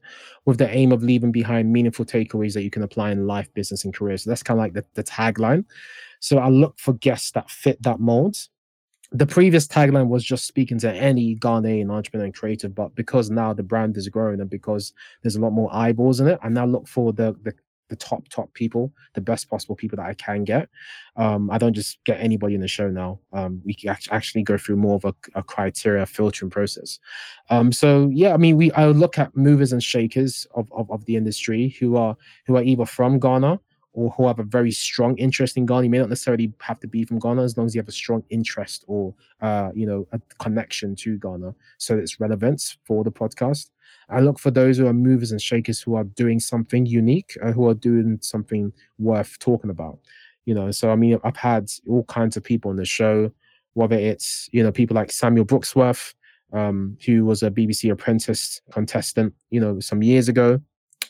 with 0.47 0.59
the 0.59 0.69
aim 0.69 0.91
of 0.91 1.05
leaving 1.05 1.31
behind 1.31 1.73
meaningful 1.73 2.05
takeaways 2.05 2.55
that 2.55 2.65
you 2.65 2.71
can 2.71 2.83
apply 2.83 3.13
in 3.13 3.29
life, 3.29 3.55
business, 3.55 3.85
and 3.85 3.95
career. 3.95 4.17
So 4.17 4.31
that's 4.31 4.43
kind 4.43 4.59
of 4.59 4.63
like 4.63 4.73
the, 4.73 4.85
the 4.95 5.05
tagline. 5.05 5.65
So 6.19 6.39
I 6.39 6.49
look 6.49 6.81
for 6.81 6.95
guests 6.95 7.31
that 7.33 7.49
fit 7.49 7.81
that 7.83 8.01
mold 8.01 8.37
the 9.13 9.27
previous 9.27 9.67
tagline 9.67 10.07
was 10.07 10.25
just 10.25 10.47
speaking 10.47 10.79
to 10.79 10.93
any 10.93 11.35
Ghanaian 11.37 11.91
entrepreneur 11.91 12.27
and 12.27 12.35
creative, 12.35 12.75
but 12.75 12.95
because 12.95 13.29
now 13.29 13.53
the 13.53 13.63
brand 13.63 13.97
is 13.97 14.09
growing 14.09 14.41
and 14.41 14.49
because 14.49 14.93
there's 15.23 15.37
a 15.37 15.41
lot 15.41 15.51
more 15.51 15.69
eyeballs 15.75 16.21
in 16.21 16.29
it, 16.29 16.39
I 16.43 16.49
now 16.49 16.67
look 16.67 16.87
for 16.87 17.13
the 17.13 17.37
the, 17.43 17.53
the 17.89 17.97
top 17.97 18.29
top 18.29 18.55
people, 18.55 18.93
the 19.15 19.21
best 19.21 19.51
possible 19.51 19.75
people 19.75 19.97
that 19.97 20.07
I 20.07 20.15
can 20.15 20.45
get. 20.45 20.69
Um, 21.17 21.51
I 21.51 21.59
don't 21.59 21.75
just 21.75 21.99
get 22.05 22.21
anybody 22.21 22.55
in 22.55 22.61
the 22.61 22.69
show 22.69 22.89
now. 22.89 23.19
Um, 23.33 23.61
we 23.65 23.75
can 23.75 23.97
actually 24.13 24.45
go 24.45 24.57
through 24.57 24.77
more 24.77 24.95
of 24.95 25.05
a, 25.05 25.15
a 25.35 25.43
criteria 25.43 26.07
filtering 26.07 26.51
process. 26.51 27.01
Um, 27.49 27.73
so 27.73 28.09
yeah, 28.13 28.33
I 28.33 28.37
mean, 28.37 28.57
we 28.57 28.71
I 28.73 28.87
look 28.87 29.19
at 29.19 29.37
movers 29.37 29.73
and 29.73 29.83
shakers 29.83 30.47
of, 30.55 30.71
of, 30.73 30.89
of 30.89 31.05
the 31.07 31.17
industry 31.17 31.77
who 31.81 31.97
are 31.97 32.17
who 32.47 32.57
are 32.57 32.63
either 32.63 32.87
from 32.87 33.19
Ghana 33.19 33.59
or 33.93 34.11
who 34.11 34.27
have 34.27 34.39
a 34.39 34.45
very 34.45 34.71
strong 34.71 35.17
interest 35.19 35.57
in 35.57 35.67
Ghana. 35.67 35.85
You 35.85 35.91
may 35.91 35.99
not 35.99 36.09
necessarily 36.09 36.53
have 36.61 36.81
to 36.81 36.87
be 36.87 37.05
from 37.05 37.19
Ghana 37.19 37.43
as 37.43 37.57
long 37.57 37.67
as 37.67 37.75
you 37.75 37.81
have 37.81 37.89
a 37.89 37.93
strong 37.93 38.23
interest 38.31 38.85
or 38.87 39.15
uh, 39.41 39.71
you 39.75 39.87
know 39.87 40.07
a 40.13 40.21
connection 40.39 40.95
to 40.97 41.19
Ghana, 41.19 41.55
so 41.79 41.97
it's 41.99 42.21
relevance 42.21 42.79
for 42.85 43.05
the 43.05 43.13
podcast. 43.13 43.71
I 44.09 44.21
look 44.21 44.39
for 44.39 44.51
those 44.51 44.77
who 44.79 44.87
are 44.87 44.93
movers 44.93 45.31
and 45.31 45.41
shakers 45.41 45.81
who 45.81 45.95
are 45.95 46.05
doing 46.05 46.41
something 46.41 46.85
unique, 46.85 47.37
uh, 47.43 47.53
who 47.53 47.69
are 47.69 47.75
doing 47.75 48.19
something 48.23 48.73
worth 48.99 49.39
talking 49.39 49.71
about. 49.71 49.99
You 50.47 50.55
know, 50.55 50.71
so 50.71 50.91
I 50.91 50.97
mean, 50.97 51.19
I've 51.23 51.37
had 51.37 51.71
all 51.89 52.05
kinds 52.05 52.37
of 52.37 52.43
people 52.43 52.71
on 52.71 52.77
the 52.77 52.85
show, 52.85 53.31
whether 53.75 53.97
it's 53.97 54.49
you 54.53 54.63
know 54.63 54.73
people 54.73 54.95
like 54.95 55.13
Samuel 55.13 55.45
Brooksworth, 55.45 56.15
um, 56.53 56.97
who 57.05 57.25
was 57.25 57.43
a 57.43 57.51
BBC 57.51 57.91
Apprentice 57.91 58.61
contestant, 58.73 59.35
you 59.51 59.61
know, 59.61 59.81
some 59.81 60.03
years 60.03 60.29
ago. 60.29 60.61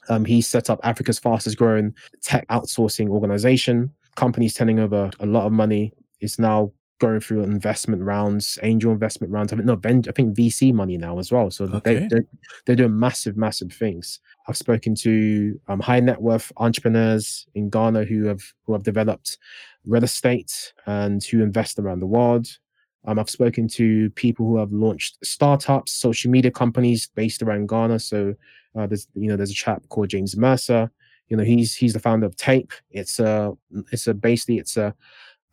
Um, 0.09 0.25
he 0.25 0.41
set 0.41 0.71
up 0.71 0.81
Africa's 0.83 1.19
fastest 1.19 1.57
growing 1.57 1.95
tech 2.23 2.47
outsourcing 2.49 3.09
organization. 3.09 3.93
Companies 4.17 4.55
turning 4.55 4.81
over 4.81 5.11
a 5.21 5.27
lot 5.27 5.47
of 5.47 5.53
money. 5.53 5.93
It's 6.21 6.39
now 6.39 6.73
going 7.01 7.19
through 7.19 7.43
investment 7.43 8.03
rounds, 8.03 8.59
angel 8.63 8.93
investment 8.93 9.33
rounds. 9.33 9.53
I 9.53 9.57
think 9.57 9.67
no, 9.67 9.81
I 9.85 10.13
think 10.13 10.37
VC 10.37 10.73
money 10.73 10.97
now 10.97 11.19
as 11.19 11.33
well. 11.33 11.51
So 11.51 11.65
okay. 11.65 11.95
they, 11.95 12.07
they're, 12.09 12.25
they're 12.67 12.77
doing 12.77 12.99
massive, 12.99 13.37
massive 13.37 13.73
things. 13.73 14.21
I've 14.47 14.57
spoken 14.57 14.95
to 14.97 15.59
um, 15.69 15.81
high 15.81 16.01
net 16.01 16.21
worth 16.21 16.53
entrepreneurs 16.59 17.47
in 17.55 17.71
Ghana 17.71 18.05
who 18.05 18.27
have 18.27 18.43
who 18.65 18.75
have 18.75 18.85
developed 18.85 19.39
real 19.87 20.05
estate 20.05 20.73
and 20.87 21.25
who 21.25 21.43
invest 21.43 21.79
around 21.79 22.01
the 22.01 22.07
world. 22.07 22.47
Um, 23.07 23.19
I've 23.19 23.31
spoken 23.31 23.67
to 23.69 24.11
people 24.11 24.47
who 24.47 24.59
have 24.59 24.73
launched 24.73 25.25
startups, 25.25 25.93
social 25.93 26.31
media 26.31 26.51
companies 26.51 27.09
based 27.15 27.43
around 27.43 27.69
Ghana. 27.69 27.99
So 27.99 28.35
uh, 28.77 28.87
there's 28.87 29.09
you 29.15 29.29
know 29.29 29.37
there's 29.37 29.51
a 29.51 29.55
chap 29.55 29.83
called 29.89 30.09
James 30.09 30.37
Mercer. 30.37 30.91
You 31.29 31.37
know 31.37 31.45
he's 31.45 31.75
he's 31.75 31.93
the 31.93 32.01
founder 32.01 32.27
of 32.27 32.37
Tape. 32.37 32.73
It's 32.91 33.19
a 33.19 33.53
it's 33.93 34.07
a 34.07 34.15
basically 34.15 34.59
it's 34.59 34.77
a 34.77 34.95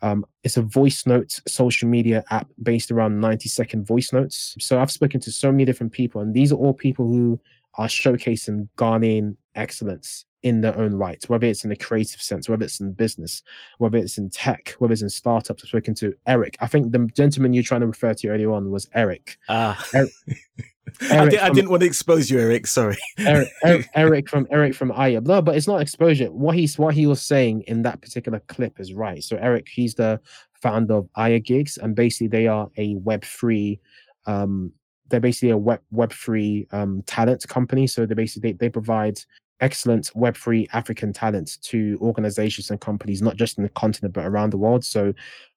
um, 0.01 0.25
it's 0.43 0.57
a 0.57 0.61
voice 0.61 1.05
note 1.05 1.39
social 1.47 1.87
media 1.87 2.23
app 2.29 2.47
based 2.61 2.91
around 2.91 3.19
90 3.19 3.49
second 3.49 3.87
voice 3.87 4.13
notes. 4.13 4.55
So 4.59 4.79
I've 4.79 4.91
spoken 4.91 5.19
to 5.21 5.31
so 5.31 5.51
many 5.51 5.65
different 5.65 5.91
people, 5.91 6.21
and 6.21 6.33
these 6.33 6.51
are 6.51 6.55
all 6.55 6.73
people 6.73 7.07
who 7.07 7.39
are 7.75 7.87
showcasing 7.87 8.67
Ghanaian 8.77 9.35
excellence 9.55 10.25
in 10.43 10.61
their 10.61 10.77
own 10.77 10.93
right, 10.93 11.23
whether 11.27 11.47
it's 11.47 11.63
in 11.63 11.69
the 11.69 11.75
creative 11.75 12.21
sense, 12.21 12.47
whether 12.47 12.63
it's 12.63 12.79
in 12.79 12.93
business, 12.93 13.41
whether 13.79 13.97
it's 13.97 14.17
in 14.17 14.29
tech, 14.29 14.75
whether 14.77 14.93
it's 14.93 15.01
in 15.01 15.09
startups. 15.09 15.63
I've 15.63 15.69
spoken 15.69 15.95
to 15.95 16.13
Eric. 16.27 16.57
I 16.59 16.67
think 16.67 16.91
the 16.91 17.09
gentleman 17.13 17.53
you're 17.53 17.63
trying 17.63 17.81
to 17.81 17.87
refer 17.87 18.13
to 18.13 18.27
earlier 18.29 18.51
on 18.51 18.71
was 18.71 18.87
Eric. 18.93 19.37
Ah. 19.49 19.83
Eric, 19.93 20.11
I, 21.09 21.29
did, 21.29 21.39
not 21.41 21.67
want 21.67 21.81
to 21.81 21.87
expose 21.87 22.29
you, 22.29 22.39
Eric. 22.39 22.67
Sorry, 22.67 22.97
Eric, 23.17 23.49
Eric, 23.63 23.89
Eric, 23.95 24.29
from 24.29 24.47
Eric 24.51 24.75
from 24.75 24.91
Aya. 24.91 25.21
No, 25.21 25.41
but 25.41 25.55
it's 25.55 25.67
not 25.67 25.81
exposure. 25.81 26.31
What 26.31 26.55
he's 26.55 26.77
what 26.77 26.93
he 26.93 27.07
was 27.07 27.21
saying 27.21 27.63
in 27.67 27.81
that 27.83 28.01
particular 28.01 28.39
clip 28.47 28.79
is 28.79 28.93
right. 28.93 29.23
So 29.23 29.37
Eric, 29.37 29.67
he's 29.67 29.95
the 29.95 30.19
founder 30.53 30.95
of 30.95 31.09
Aya 31.15 31.39
Gigs, 31.39 31.77
and 31.77 31.95
basically 31.95 32.27
they 32.27 32.47
are 32.47 32.69
a 32.77 32.95
Web3. 32.95 33.79
Um, 34.25 34.71
they're 35.09 35.19
basically 35.19 35.51
a 35.51 35.57
web 35.57 35.81
Web3 35.93 36.73
um, 36.73 37.03
talent 37.03 37.47
company. 37.47 37.87
So 37.87 38.05
they 38.05 38.15
basically 38.15 38.51
they, 38.51 38.57
they 38.57 38.69
provide 38.69 39.19
excellent 39.59 40.11
Web3 40.15 40.67
African 40.73 41.13
talent 41.13 41.57
to 41.63 41.97
organizations 42.01 42.69
and 42.69 42.79
companies, 42.79 43.21
not 43.21 43.35
just 43.35 43.57
in 43.57 43.63
the 43.63 43.69
continent 43.69 44.13
but 44.13 44.25
around 44.25 44.51
the 44.51 44.57
world. 44.57 44.83
So, 44.85 45.13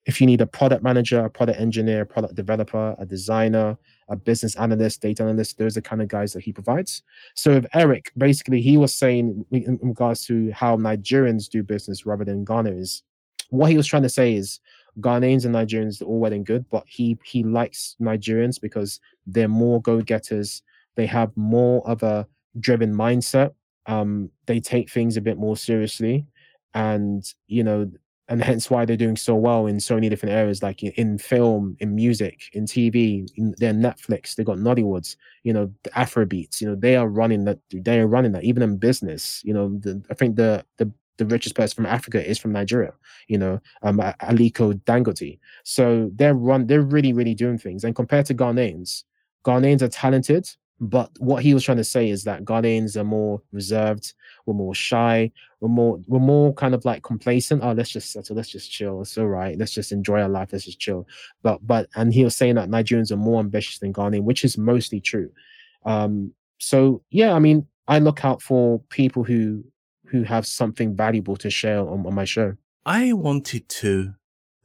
if 0.06 0.20
you 0.20 0.26
need 0.26 0.40
a 0.40 0.46
product 0.46 0.82
manager, 0.82 1.24
a 1.24 1.30
product 1.30 1.60
engineer, 1.60 2.02
a 2.02 2.06
product 2.06 2.34
developer, 2.34 2.96
a 2.98 3.04
designer, 3.04 3.76
a 4.08 4.16
business 4.16 4.56
analyst, 4.56 5.02
data 5.02 5.22
analyst, 5.22 5.58
those 5.58 5.76
are 5.76 5.80
the 5.80 5.88
kind 5.88 6.00
of 6.00 6.08
guys 6.08 6.32
that 6.32 6.42
he 6.42 6.52
provides. 6.52 7.02
So, 7.34 7.54
with 7.54 7.66
Eric, 7.74 8.12
basically, 8.16 8.62
he 8.62 8.76
was 8.76 8.94
saying 8.94 9.44
in 9.50 9.78
regards 9.82 10.24
to 10.26 10.50
how 10.52 10.76
Nigerians 10.76 11.48
do 11.48 11.62
business 11.62 12.06
rather 12.06 12.24
than 12.24 12.44
Ghanaians. 12.44 13.02
What 13.50 13.70
he 13.70 13.76
was 13.76 13.86
trying 13.86 14.04
to 14.04 14.08
say 14.08 14.34
is 14.34 14.60
Ghanaians 15.00 15.44
and 15.44 15.54
Nigerians 15.54 16.00
are 16.00 16.06
all 16.06 16.20
well 16.20 16.32
and 16.32 16.46
good, 16.46 16.64
but 16.70 16.84
he 16.86 17.18
he 17.24 17.42
likes 17.42 17.96
Nigerians 18.00 18.60
because 18.60 19.00
they're 19.26 19.48
more 19.48 19.82
go-getters. 19.82 20.62
They 20.96 21.06
have 21.06 21.36
more 21.36 21.86
of 21.88 22.02
a 22.02 22.26
driven 22.58 22.94
mindset 22.94 23.52
um, 23.90 24.30
they 24.46 24.60
take 24.60 24.88
things 24.88 25.16
a 25.16 25.20
bit 25.20 25.36
more 25.36 25.56
seriously, 25.56 26.24
and 26.74 27.24
you 27.48 27.64
know, 27.64 27.90
and 28.28 28.42
hence 28.50 28.70
why 28.70 28.84
they're 28.84 28.96
doing 28.96 29.16
so 29.16 29.34
well 29.34 29.66
in 29.66 29.80
so 29.80 29.96
many 29.96 30.08
different 30.08 30.34
areas, 30.34 30.62
like 30.62 30.82
in 30.82 31.18
film, 31.18 31.76
in 31.80 31.94
music, 31.94 32.42
in 32.52 32.64
TV, 32.64 33.28
in 33.36 33.54
their 33.58 33.74
Netflix. 33.74 34.36
They 34.36 34.44
got 34.44 34.58
Nollywoods, 34.58 35.16
you 35.42 35.52
know, 35.52 35.72
the 35.82 35.90
Afrobeats. 35.90 36.60
You 36.60 36.68
know, 36.68 36.76
they 36.76 36.94
are 36.94 37.08
running 37.08 37.44
that. 37.46 37.58
They 37.72 37.98
are 37.98 38.06
running 38.06 38.32
that. 38.32 38.44
Even 38.44 38.62
in 38.62 38.76
business, 38.76 39.42
you 39.44 39.52
know, 39.52 39.68
the, 39.80 40.02
I 40.08 40.14
think 40.14 40.36
the 40.36 40.64
the 40.76 40.90
the 41.18 41.26
richest 41.26 41.54
person 41.54 41.74
from 41.76 41.86
Africa 41.86 42.26
is 42.26 42.38
from 42.38 42.52
Nigeria, 42.52 42.94
you 43.28 43.36
know, 43.36 43.60
um, 43.82 43.98
Aliko 44.22 44.72
Dangote. 44.84 45.38
So 45.64 46.10
they're 46.14 46.34
run, 46.34 46.66
they're 46.66 46.80
really, 46.80 47.12
really 47.12 47.34
doing 47.34 47.58
things. 47.58 47.84
And 47.84 47.94
compared 47.94 48.24
to 48.26 48.34
Ghanaians, 48.34 49.04
Ghanaians 49.44 49.82
are 49.82 49.88
talented, 49.88 50.48
but 50.80 51.10
what 51.18 51.42
he 51.42 51.52
was 51.52 51.62
trying 51.62 51.76
to 51.76 51.84
say 51.84 52.08
is 52.08 52.24
that 52.24 52.44
Ghanaians 52.44 52.96
are 52.96 53.04
more 53.04 53.42
reserved, 53.52 54.14
we're 54.46 54.54
more 54.54 54.74
shy, 54.74 55.30
we're 55.60 55.68
more 55.68 56.00
we're 56.06 56.18
more 56.18 56.54
kind 56.54 56.74
of 56.74 56.86
like 56.86 57.02
complacent. 57.02 57.62
Oh, 57.62 57.72
let's 57.72 57.90
just 57.90 58.10
settle, 58.10 58.34
let's 58.34 58.48
just 58.48 58.72
chill. 58.72 59.02
It's 59.02 59.18
all 59.18 59.26
right. 59.26 59.58
Let's 59.58 59.72
just 59.72 59.92
enjoy 59.92 60.22
our 60.22 60.28
life. 60.28 60.48
Let's 60.52 60.64
just 60.64 60.80
chill. 60.80 61.06
But 61.42 61.66
but 61.66 61.88
and 61.96 62.14
he 62.14 62.24
was 62.24 62.34
saying 62.34 62.54
that 62.54 62.70
Nigerians 62.70 63.12
are 63.12 63.16
more 63.16 63.40
ambitious 63.40 63.78
than 63.78 63.92
Ghanaian, 63.92 64.22
which 64.22 64.42
is 64.42 64.56
mostly 64.56 65.00
true. 65.00 65.30
Um, 65.84 66.32
so 66.56 67.02
yeah, 67.10 67.34
I 67.34 67.40
mean, 67.40 67.66
I 67.86 67.98
look 67.98 68.24
out 68.24 68.40
for 68.40 68.80
people 68.88 69.22
who 69.22 69.62
who 70.06 70.22
have 70.22 70.46
something 70.46 70.96
valuable 70.96 71.36
to 71.36 71.50
share 71.50 71.80
on, 71.80 72.06
on 72.06 72.14
my 72.14 72.24
show. 72.24 72.56
I 72.86 73.12
wanted 73.12 73.68
to 73.68 74.14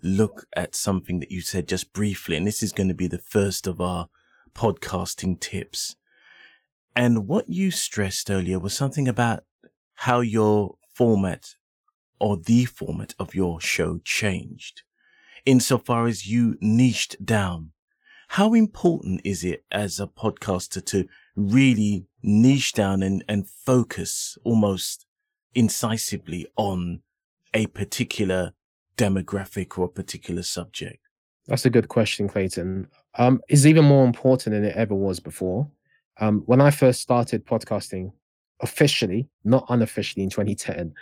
look 0.02 0.46
at 0.56 0.76
something 0.76 1.20
that 1.20 1.32
you 1.32 1.42
said 1.42 1.68
just 1.68 1.92
briefly, 1.92 2.38
and 2.38 2.48
this 2.48 2.64
is 2.64 2.72
going 2.72 2.88
to 2.88 2.96
be 2.96 3.08
the 3.08 3.18
first 3.18 3.68
of 3.68 3.82
our 3.82 4.08
podcasting 4.54 5.42
tips. 5.42 5.98
And 6.96 7.28
what 7.28 7.50
you 7.50 7.72
stressed 7.72 8.32
earlier 8.32 8.60
was 8.60 8.74
something 8.74 9.08
about 9.08 9.44
how 9.96 10.22
your 10.22 10.76
format 10.94 11.56
or 12.20 12.38
the 12.38 12.66
format 12.66 13.14
of 13.20 13.36
your 13.36 13.60
show 13.60 14.00
changed 14.04 14.84
insofar 15.46 16.08
as 16.08 16.28
you 16.28 16.58
niched 16.62 17.24
down. 17.24 17.72
How 18.30 18.54
important 18.54 19.22
is 19.24 19.44
it 19.44 19.64
as 19.72 20.00
a 20.00 20.08
podcaster 20.08 20.84
to 20.86 21.08
really 21.36 22.08
niche 22.24 22.74
down 22.74 23.04
and, 23.04 23.24
and 23.28 23.48
focus 23.48 24.38
almost 24.44 25.06
incisively 25.54 26.48
on 26.58 27.02
a 27.54 27.68
particular 27.68 28.54
demographic 28.98 29.78
or 29.78 29.86
a 29.86 29.90
particular 29.90 30.42
subject? 30.42 31.00
That's 31.46 31.66
a 31.66 31.70
good 31.70 31.90
question, 31.90 32.28
Clayton. 32.28 32.88
Um, 33.18 33.42
it's 33.48 33.68
even 33.68 33.86
more 33.86 34.04
important 34.04 34.56
than 34.56 34.66
it 34.66 34.76
ever 34.76 34.96
was 34.96 35.20
before 35.20 35.70
um, 36.20 36.44
when 36.46 36.62
I 36.62 36.72
first 36.72 37.02
started 37.02 37.46
podcasting 37.46 38.12
officially, 38.62 39.28
not 39.44 39.66
unofficially 39.70 40.24
in 40.24 40.30
2010, 40.30 40.94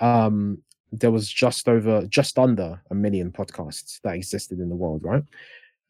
um, 0.00 0.58
there 0.92 1.10
was 1.10 1.28
just 1.28 1.68
over, 1.68 2.06
just 2.06 2.38
under 2.38 2.80
a 2.90 2.94
million 2.94 3.30
podcasts 3.30 4.00
that 4.02 4.14
existed 4.14 4.58
in 4.58 4.68
the 4.68 4.76
world, 4.76 5.02
right? 5.04 5.22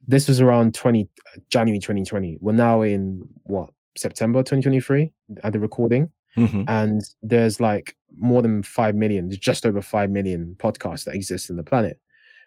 This 0.06 0.28
was 0.28 0.40
around 0.40 0.74
20, 0.74 1.08
January 1.50 1.78
2020. 1.78 2.38
We're 2.40 2.52
now 2.52 2.82
in 2.82 3.22
what, 3.44 3.70
September 3.96 4.40
2023 4.40 5.12
at 5.42 5.52
the 5.52 5.58
recording. 5.58 6.10
Mm-hmm. 6.36 6.64
And 6.68 7.02
there's 7.22 7.60
like 7.60 7.96
more 8.16 8.42
than 8.42 8.62
5 8.62 8.94
million, 8.94 9.30
just 9.30 9.66
over 9.66 9.82
5 9.82 10.10
million 10.10 10.54
podcasts 10.58 11.04
that 11.04 11.14
exist 11.14 11.50
in 11.50 11.56
the 11.56 11.64
planet. 11.64 11.98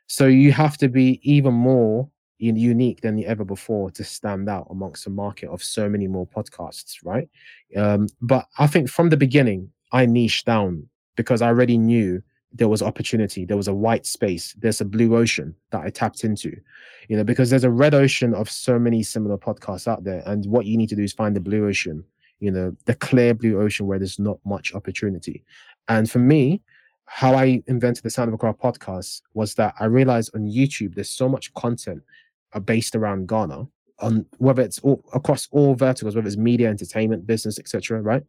So 0.08 0.28
you 0.28 0.52
have 0.52 0.78
to 0.78 0.88
be 0.88 1.20
even 1.24 1.54
more 1.54 2.10
unique 2.42 3.02
than 3.02 3.24
ever 3.24 3.46
before 3.46 3.92
to 3.92 4.04
stand 4.04 4.50
out 4.50 4.68
amongst 4.70 5.08
a 5.08 5.10
market 5.10 5.50
of 5.50 5.64
so 5.64 5.88
many 5.88 6.08
more 6.08 6.28
podcasts, 6.28 6.98
right? 7.04 7.30
Um, 7.78 8.08
but 8.22 8.48
I 8.58 8.68
think 8.68 8.90
from 8.90 9.10
the 9.10 9.18
beginning, 9.18 9.70
I 9.92 10.06
niched 10.06 10.46
down 10.46 10.88
because 11.16 11.42
I 11.42 11.48
already 11.48 11.78
knew 11.78 12.24
there 12.54 12.68
was 12.68 12.82
opportunity, 12.82 13.46
there 13.46 13.58
was 13.58 13.68
a 13.68 13.74
white 13.74 14.06
space, 14.06 14.54
there's 14.60 14.82
a 14.82 14.86
blue 14.86 15.16
ocean 15.16 15.56
that 15.72 15.82
I 15.82 15.90
tapped 15.90 16.24
into, 16.24 16.56
you 17.08 17.16
know, 17.16 17.24
because 17.24 17.50
there's 17.50 17.64
a 17.64 17.70
red 17.70 17.94
ocean 17.94 18.34
of 18.34 18.50
so 18.50 18.78
many 18.78 19.04
similar 19.04 19.38
podcasts 19.38 19.88
out 19.88 20.04
there. 20.04 20.24
And 20.26 20.46
what 20.48 20.66
you 20.66 20.78
need 20.78 20.90
to 20.90 20.96
do 20.96 21.04
is 21.04 21.14
find 21.14 21.36
the 21.36 21.40
blue 21.40 21.68
ocean, 21.68 22.04
you 22.40 22.52
know, 22.52 22.76
the 22.86 22.96
clear 22.96 23.34
blue 23.34 23.62
ocean 23.62 23.88
where 23.88 24.00
there's 24.00 24.20
not 24.20 24.40
much 24.44 24.74
opportunity. 24.74 25.44
And 25.88 26.10
for 26.10 26.20
me, 26.20 26.62
how 27.06 27.36
I 27.36 27.62
invented 27.68 28.04
the 28.04 28.10
Sound 28.10 28.30
of 28.30 28.34
Accra 28.34 28.54
podcast 28.54 29.22
was 29.34 29.54
that 29.56 29.74
I 29.80 29.86
realized 29.86 30.32
on 30.34 30.48
YouTube 30.48 30.96
there's 30.96 31.10
so 31.10 31.28
much 31.28 31.54
content 31.54 32.02
are 32.54 32.62
based 32.62 32.96
around 32.96 33.28
Ghana, 33.28 33.66
on 34.00 34.26
whether 34.38 34.62
it's 34.62 34.80
all, 34.80 35.04
across 35.14 35.48
all 35.52 35.76
verticals, 35.76 36.16
whether 36.16 36.28
it's 36.28 36.38
media, 36.38 36.70
entertainment, 36.70 37.28
business, 37.28 37.60
etc. 37.60 38.02
Right, 38.02 38.24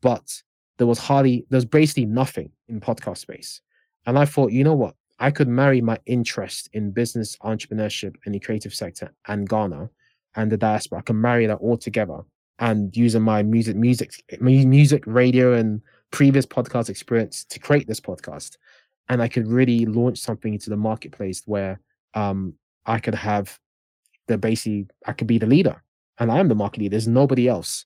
but 0.00 0.42
there 0.78 0.86
was 0.86 0.98
hardly 0.98 1.46
there's 1.50 1.64
basically 1.64 2.06
nothing 2.06 2.50
in 2.68 2.80
podcast 2.80 3.18
space. 3.18 3.60
And 4.06 4.18
I 4.18 4.24
thought, 4.24 4.52
you 4.52 4.62
know 4.62 4.74
what? 4.74 4.94
I 5.18 5.30
could 5.30 5.48
marry 5.48 5.80
my 5.80 5.98
interest 6.06 6.68
in 6.72 6.90
business, 6.90 7.36
entrepreneurship, 7.38 8.14
and 8.24 8.34
the 8.34 8.38
creative 8.38 8.74
sector 8.74 9.12
and 9.26 9.48
Ghana 9.48 9.88
and 10.34 10.52
the 10.52 10.56
diaspora. 10.56 10.98
I 10.98 11.02
can 11.02 11.20
marry 11.20 11.46
that 11.46 11.56
all 11.56 11.78
together 11.78 12.20
and 12.58 12.94
using 12.96 13.22
my 13.22 13.42
music, 13.42 13.76
music, 13.76 14.22
music, 14.40 15.02
radio, 15.06 15.54
and 15.54 15.80
previous 16.10 16.46
podcast 16.46 16.88
experience 16.88 17.44
to 17.44 17.58
create 17.58 17.86
this 17.86 18.00
podcast. 18.00 18.56
And 19.08 19.22
I 19.22 19.28
could 19.28 19.46
really 19.46 19.86
launch 19.86 20.18
something 20.18 20.52
into 20.52 20.70
the 20.70 20.76
marketplace 20.76 21.42
where 21.46 21.80
um, 22.14 22.54
I 22.86 22.98
could 22.98 23.14
have 23.14 23.58
the 24.28 24.38
basically 24.38 24.86
I 25.06 25.12
could 25.12 25.26
be 25.26 25.38
the 25.38 25.46
leader, 25.46 25.82
and 26.18 26.30
I 26.30 26.38
am 26.38 26.48
the 26.48 26.54
market 26.54 26.80
leader. 26.80 26.92
There's 26.92 27.08
nobody 27.08 27.48
else. 27.48 27.84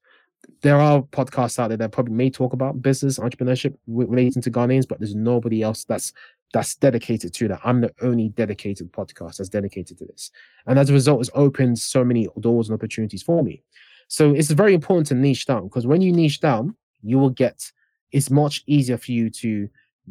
There 0.63 0.79
are 0.79 1.03
podcasts 1.03 1.59
out 1.59 1.69
there 1.69 1.77
that 1.77 1.93
probably 1.93 2.15
may 2.15 2.31
talk 2.31 2.53
about 2.53 2.81
business 2.81 3.19
entrepreneurship 3.19 3.77
relating 3.87 4.43
to 4.43 4.51
Ghanaians, 4.51 4.89
but 4.89 4.99
there's 4.99 5.15
nobody 5.15 5.63
else 5.63 5.85
that's 5.85 6.13
that's 6.53 6.75
dedicated 6.77 7.33
to 7.35 7.49
that. 7.49 7.61
I'm 7.65 7.81
the 7.81 7.93
only 8.03 8.31
dedicated 8.31 8.93
podcast 8.93 9.37
that's 9.37 9.49
dedicated 9.49 9.99
to 9.99 10.07
this. 10.07 10.31
And 10.67 10.79
as 10.79 10.91
a 10.91 10.93
result, 10.93 11.21
it's 11.21 11.31
opened 11.35 11.79
so 11.79 12.05
many 12.05 12.29
doors 12.41 12.69
and 12.69 12.75
opportunities 12.75 13.23
for 13.23 13.43
me. 13.45 13.63
So 14.09 14.35
it's 14.35 14.51
very 14.51 14.75
important 14.75 15.07
to 15.09 15.15
niche 15.15 15.47
down 15.47 15.65
because 15.65 15.87
when 15.87 16.01
you 16.01 16.13
niche 16.13 16.41
down, 16.41 16.75
you 17.03 17.19
will 17.19 17.31
get 17.31 17.71
it's 18.13 18.31
much 18.31 18.65
easier 18.67 18.99
for 18.99 19.13
you 19.13 19.31
to 19.31 19.69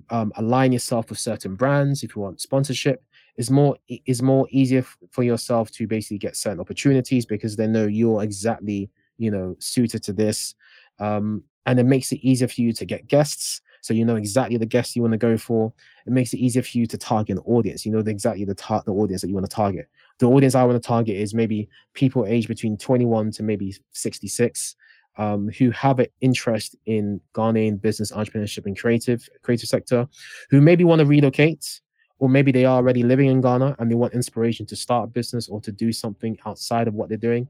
um, 0.10 0.32
align 0.38 0.72
yourself 0.72 1.10
with 1.10 1.20
certain 1.20 1.56
brands 1.56 2.04
if 2.04 2.16
you 2.16 2.22
want 2.22 2.40
sponsorship. 2.40 3.04
It's 3.40 3.50
more 3.50 3.78
it's 3.88 4.22
more 4.22 4.48
easier 4.52 4.86
for 5.10 5.24
yourself 5.24 5.72
to 5.72 5.88
basically 5.88 6.20
get 6.20 6.36
certain 6.36 6.60
opportunities 6.60 7.26
because 7.26 7.56
they 7.56 7.66
know 7.66 7.88
you're 7.88 8.22
exactly 8.22 8.92
you 9.18 9.32
know 9.32 9.56
suited 9.60 10.04
to 10.04 10.14
this, 10.14 10.54
um, 11.00 11.44
and 11.66 11.80
it 11.80 11.86
makes 11.86 12.12
it 12.12 12.20
easier 12.22 12.48
for 12.48 12.62
you 12.62 12.74
to 12.74 12.86
get 12.86 13.08
guests 13.08 13.62
so 13.82 13.94
you 13.94 14.06
know 14.06 14.16
exactly 14.16 14.58
the 14.58 14.66
guests 14.66 14.96
you 14.96 15.02
want 15.02 15.14
to 15.14 15.18
go 15.18 15.38
for. 15.38 15.74
It 16.06 16.12
makes 16.12 16.34
it 16.34 16.38
easier 16.38 16.64
for 16.64 16.78
you 16.78 16.86
to 16.88 16.98
target 16.98 17.38
an 17.38 17.44
audience. 17.46 17.86
You 17.86 17.92
know 17.92 18.02
the, 18.02 18.12
exactly 18.12 18.46
the 18.46 18.56
tar- 18.56 18.84
the 18.86 18.94
audience 18.94 19.22
that 19.22 19.30
you 19.30 19.34
want 19.34 19.50
to 19.50 19.56
target. 19.56 19.88
The 20.20 20.28
audience 20.28 20.56
I 20.56 20.64
want 20.64 20.82
to 20.82 20.88
target 20.88 21.16
is 21.16 21.34
maybe 21.34 21.70
people 21.94 22.26
aged 22.26 22.48
between 22.48 22.78
21 22.78 23.32
to 23.32 23.44
maybe 23.44 23.76
66. 23.92 24.76
Um, 25.18 25.50
who 25.50 25.70
have 25.72 26.00
an 26.00 26.06
interest 26.22 26.78
in 26.86 27.20
Ghanaian 27.34 27.82
business, 27.82 28.14
entrepreneurship, 28.14 28.66
and 28.66 28.80
creative 28.80 29.28
creative 29.42 29.68
sector, 29.68 30.08
who 30.50 30.62
maybe 30.62 30.86
want 30.86 31.00
to 31.00 31.06
relocate, 31.06 31.82
or 32.20 32.30
maybe 32.30 32.52
they 32.52 32.66
are 32.66 32.78
already 32.78 33.04
living 33.04 33.28
in 33.28 33.42
Ghana 33.42 33.76
and 33.80 33.90
they 33.90 33.96
want 33.96 34.14
inspiration 34.14 34.66
to 34.68 34.76
start 34.76 35.06
a 35.06 35.08
business 35.08 35.50
or 35.50 35.60
to 35.62 35.72
do 35.72 35.92
something 35.92 36.38
outside 36.46 36.88
of 36.88 36.94
what 36.94 37.10
they're 37.10 37.18
doing, 37.18 37.48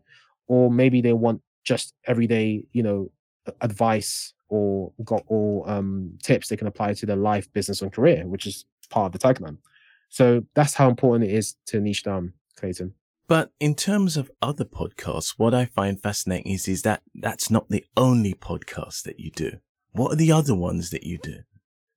or 0.48 0.72
maybe 0.72 1.02
they 1.02 1.14
want 1.14 1.42
just 1.64 1.94
everyday, 2.06 2.64
you 2.72 2.84
know, 2.84 3.12
advice 3.62 4.34
or 4.50 4.92
got 5.04 5.24
all 5.28 5.64
um, 5.68 6.12
tips 6.24 6.48
they 6.48 6.58
can 6.58 6.68
apply 6.68 6.94
to 6.94 7.06
their 7.06 7.16
life, 7.16 7.52
business, 7.54 7.82
and 7.82 7.94
career, 7.94 8.26
which 8.26 8.48
is 8.48 8.66
part 8.90 9.14
of 9.14 9.20
the 9.20 9.28
tagline. 9.28 9.58
So 10.10 10.44
that's 10.56 10.74
how 10.74 10.90
important 10.90 11.30
it 11.30 11.36
is 11.36 11.56
to 11.68 11.80
niche 11.80 12.04
down, 12.04 12.34
Clayton. 12.56 12.94
But 13.28 13.52
in 13.60 13.76
terms 13.76 14.18
of 14.18 14.32
other 14.42 14.66
podcasts, 14.66 15.36
what 15.38 15.54
I 15.54 15.66
find 15.66 16.02
fascinating 16.02 16.52
is, 16.52 16.68
is 16.68 16.82
that 16.82 17.04
that's 17.14 17.52
not 17.52 17.70
the 17.70 17.86
only 17.96 18.34
podcast 18.34 19.04
that 19.04 19.20
you 19.20 19.30
do. 19.30 19.60
What 19.92 20.14
are 20.14 20.16
the 20.16 20.32
other 20.32 20.56
ones 20.56 20.90
that 20.90 21.04
you 21.04 21.20
do? 21.20 21.42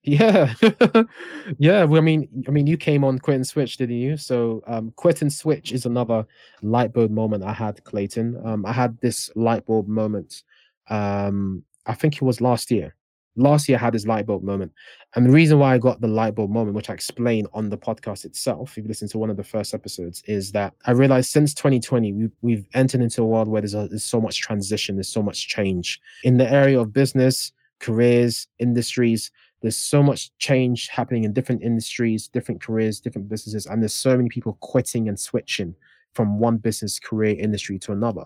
Yeah, 0.05 0.53
yeah. 1.59 1.85
Well, 1.85 2.01
I 2.01 2.05
mean, 2.05 2.29
I 2.49 2.51
mean, 2.51 2.67
you 2.67 2.77
came 2.77 3.05
on 3.05 3.21
Quit 3.21 3.37
and 3.37 3.47
Switch, 3.47 3.77
didn't 3.77 3.97
you? 3.97 4.17
So, 4.17 4.63
um, 4.67 4.93
Quit 4.97 5.23
and 5.23 5.33
Switch 5.33 5.71
is 5.71 5.87
another 5.87 6.27
light 6.61 6.93
bulb 6.93 7.13
moment 7.13 7.45
I 7.45 7.53
had, 7.53 7.83
Clayton. 7.85 8.41
Um, 8.45 8.67
I 8.67 8.73
had 8.73 9.01
this 9.01 9.31
light 9.37 9.65
bulb 9.65 9.87
moment 9.87 10.43
um, 10.89 11.65
I 11.87 11.95
think 11.95 12.17
it 12.17 12.23
was 12.23 12.41
last 12.41 12.71
year. 12.71 12.95
Last 13.35 13.67
year 13.67 13.79
I 13.79 13.81
had 13.81 13.95
this 13.95 14.07
light 14.07 14.27
bulb 14.27 14.43
moment. 14.43 14.73
And 15.17 15.25
the 15.25 15.33
reason 15.33 15.59
why 15.59 15.75
I 15.75 15.79
got 15.79 16.03
the 16.03 16.09
light 16.09 16.35
bulb 16.35 16.51
moment, 16.51 16.77
which 16.77 16.91
I 16.91 16.95
explain 16.95 17.47
on 17.55 17.71
the 17.71 17.79
podcast 17.79 18.27
itself, 18.27 18.73
if 18.73 18.85
you 18.85 18.89
listen 18.89 19.09
to 19.09 19.19
one 19.19 19.31
of 19.31 19.39
the 19.39 19.45
first 19.45 19.73
episodes, 19.73 20.23
is 20.27 20.53
that 20.53 20.75
I 20.85 20.91
realized 20.91 21.31
since 21.31 21.55
2020, 21.55 22.13
we've, 22.13 22.31
we've 22.43 22.67
entered 22.75 23.01
into 23.01 23.23
a 23.23 23.27
world 23.27 23.49
where 23.49 23.63
there's, 23.63 23.75
a, 23.75 23.89
there's 23.89 24.05
so 24.05 24.21
much 24.21 24.41
transition, 24.41 24.97
there's 24.97 25.09
so 25.09 25.23
much 25.23 25.49
change 25.49 25.99
in 26.25 26.37
the 26.37 26.51
area 26.51 26.79
of 26.79 26.93
business, 26.93 27.53
careers, 27.81 28.49
industries. 28.59 29.31
There's 29.63 29.77
so 29.77 30.03
much 30.03 30.37
change 30.39 30.89
happening 30.89 31.25
in 31.25 31.33
different 31.33 31.63
industries, 31.63 32.29
different 32.29 32.61
careers, 32.61 33.01
different 33.01 33.29
businesses, 33.29 33.67
and 33.67 33.81
there's 33.81 33.95
so 33.95 34.17
many 34.17 34.29
people 34.29 34.59
quitting 34.61 35.09
and 35.09 35.19
switching 35.19 35.75
from 36.15 36.39
one 36.39 36.59
business, 36.59 36.99
career, 36.99 37.37
industry 37.39 37.79
to 37.79 37.93
another. 37.93 38.25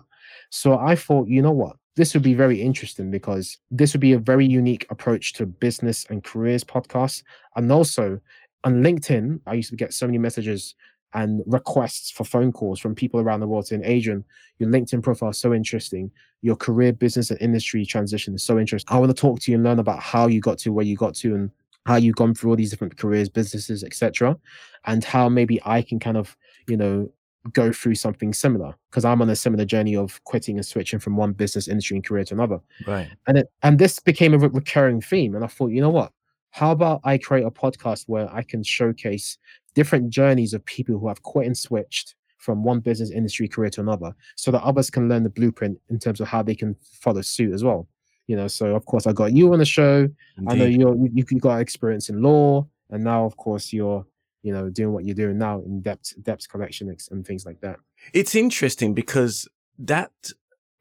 So 0.49 0.77
I 0.77 0.95
thought, 0.95 1.29
you 1.29 1.41
know 1.41 1.51
what? 1.51 1.77
this 1.97 2.13
would 2.13 2.23
be 2.23 2.35
very 2.35 2.61
interesting 2.61 3.09
because 3.09 3.57
this 3.71 3.93
would 3.93 4.01
be 4.01 4.13
a 4.13 4.19
very 4.19 4.45
unique 4.45 4.85
approach 4.91 5.33
to 5.33 5.47
business 5.47 6.05
and 6.09 6.23
careers 6.23 6.63
podcast. 6.63 7.23
And 7.55 7.71
also 7.71 8.19
on 8.63 8.83
LinkedIn, 8.83 9.41
I 9.47 9.55
used 9.55 9.71
to 9.71 9.75
get 9.75 9.93
so 9.93 10.05
many 10.05 10.19
messages 10.19 10.75
and 11.13 11.41
requests 11.45 12.11
for 12.11 12.23
phone 12.23 12.51
calls 12.51 12.79
from 12.79 12.93
people 12.93 13.19
around 13.19 13.39
the 13.39 13.47
world 13.47 13.67
saying, 13.67 13.83
Adrian, 13.85 14.23
your 14.59 14.69
LinkedIn 14.69 15.01
profile 15.01 15.29
is 15.29 15.37
so 15.37 15.53
interesting. 15.53 16.11
Your 16.41 16.55
career, 16.55 16.93
business, 16.93 17.31
and 17.31 17.41
industry 17.41 17.85
transition 17.85 18.35
is 18.35 18.43
so 18.43 18.59
interesting. 18.59 18.93
I 18.93 18.99
want 18.99 19.09
to 19.09 19.19
talk 19.19 19.39
to 19.41 19.51
you 19.51 19.55
and 19.55 19.63
learn 19.63 19.79
about 19.79 19.99
how 19.99 20.27
you 20.27 20.41
got 20.41 20.57
to 20.59 20.73
where 20.73 20.85
you 20.85 20.95
got 20.95 21.15
to 21.15 21.33
and 21.33 21.51
how 21.85 21.95
you've 21.95 22.17
gone 22.17 22.33
through 22.33 22.51
all 22.51 22.55
these 22.57 22.69
different 22.69 22.97
careers, 22.97 23.29
businesses, 23.29 23.83
etc. 23.83 24.37
And 24.85 25.03
how 25.03 25.29
maybe 25.29 25.59
I 25.65 25.81
can 25.81 25.99
kind 25.99 26.17
of, 26.17 26.35
you 26.67 26.75
know, 26.75 27.09
go 27.53 27.71
through 27.71 27.95
something 27.95 28.33
similar 28.33 28.75
because 28.89 29.05
I'm 29.05 29.21
on 29.21 29.29
a 29.29 29.35
similar 29.35 29.63
journey 29.63 29.95
of 29.95 30.21
quitting 30.25 30.57
and 30.57 30.65
switching 30.65 30.99
from 30.99 31.15
one 31.15 31.31
business 31.31 31.67
industry 31.67 31.95
and 31.95 32.05
career 32.05 32.25
to 32.25 32.33
another. 32.33 32.59
Right. 32.85 33.07
And 33.27 33.37
it 33.37 33.51
and 33.63 33.79
this 33.79 33.99
became 33.99 34.33
a 34.33 34.37
re- 34.37 34.49
recurring 34.51 35.01
theme. 35.01 35.33
And 35.33 35.43
I 35.43 35.47
thought, 35.47 35.71
you 35.71 35.81
know 35.81 35.89
what? 35.89 36.11
How 36.51 36.71
about 36.71 37.01
I 37.03 37.17
create 37.17 37.45
a 37.45 37.51
podcast 37.51 38.05
where 38.07 38.33
I 38.33 38.41
can 38.41 38.63
showcase 38.63 39.37
different 39.79 40.09
journeys 40.09 40.53
of 40.53 40.61
people 40.65 40.95
who 40.99 41.07
have 41.07 41.21
quit 41.21 41.45
and 41.45 41.57
switched 41.57 42.15
from 42.37 42.63
one 42.63 42.79
business 42.79 43.11
industry 43.11 43.47
career 43.47 43.69
to 43.71 43.81
another, 43.81 44.11
so 44.35 44.51
that 44.51 44.63
others 44.63 44.89
can 44.89 45.07
learn 45.09 45.23
the 45.23 45.29
blueprint 45.29 45.77
in 45.89 45.99
terms 45.99 46.19
of 46.21 46.27
how 46.27 46.41
they 46.43 46.55
can 46.55 46.75
follow 47.03 47.21
suit 47.21 47.53
as 47.53 47.63
well. 47.63 47.87
You 48.27 48.35
know, 48.35 48.47
so 48.47 48.75
of 48.75 48.85
course 48.85 49.07
I 49.07 49.13
got 49.13 49.33
you 49.33 49.53
on 49.53 49.59
the 49.59 49.65
show. 49.65 50.09
Indeed. 50.37 50.51
I 50.51 50.55
know 50.55 50.65
you're 50.65 50.95
you, 50.95 51.23
you 51.29 51.39
got 51.39 51.61
experience 51.61 52.09
in 52.09 52.21
law, 52.21 52.67
and 52.89 53.03
now 53.03 53.25
of 53.25 53.37
course 53.37 53.71
you're 53.71 54.05
you 54.47 54.53
know, 54.53 54.69
doing 54.69 54.93
what 54.93 55.03
you're 55.03 55.15
doing 55.15 55.37
now 55.37 55.61
in 55.65 55.81
depth, 55.81 56.13
depth 56.23 56.47
collection 56.47 56.95
and 57.11 57.27
things 57.27 57.45
like 57.45 57.59
that. 57.59 57.77
It's 58.13 58.33
interesting 58.33 58.93
because 58.93 59.45
that 59.77 60.13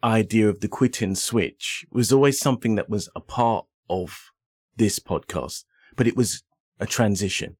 idea 0.04 0.48
of 0.48 0.60
the 0.60 0.68
quit 0.68 1.02
and 1.02 1.18
switch 1.18 1.84
was 1.90 2.12
always 2.12 2.38
something 2.38 2.76
that 2.76 2.88
was 2.88 3.08
a 3.16 3.20
part 3.20 3.66
of 3.90 4.30
this 4.76 5.00
podcast, 5.00 5.64
but 5.96 6.06
it 6.06 6.16
was 6.16 6.44
a 6.78 6.86
transition. 6.86 7.56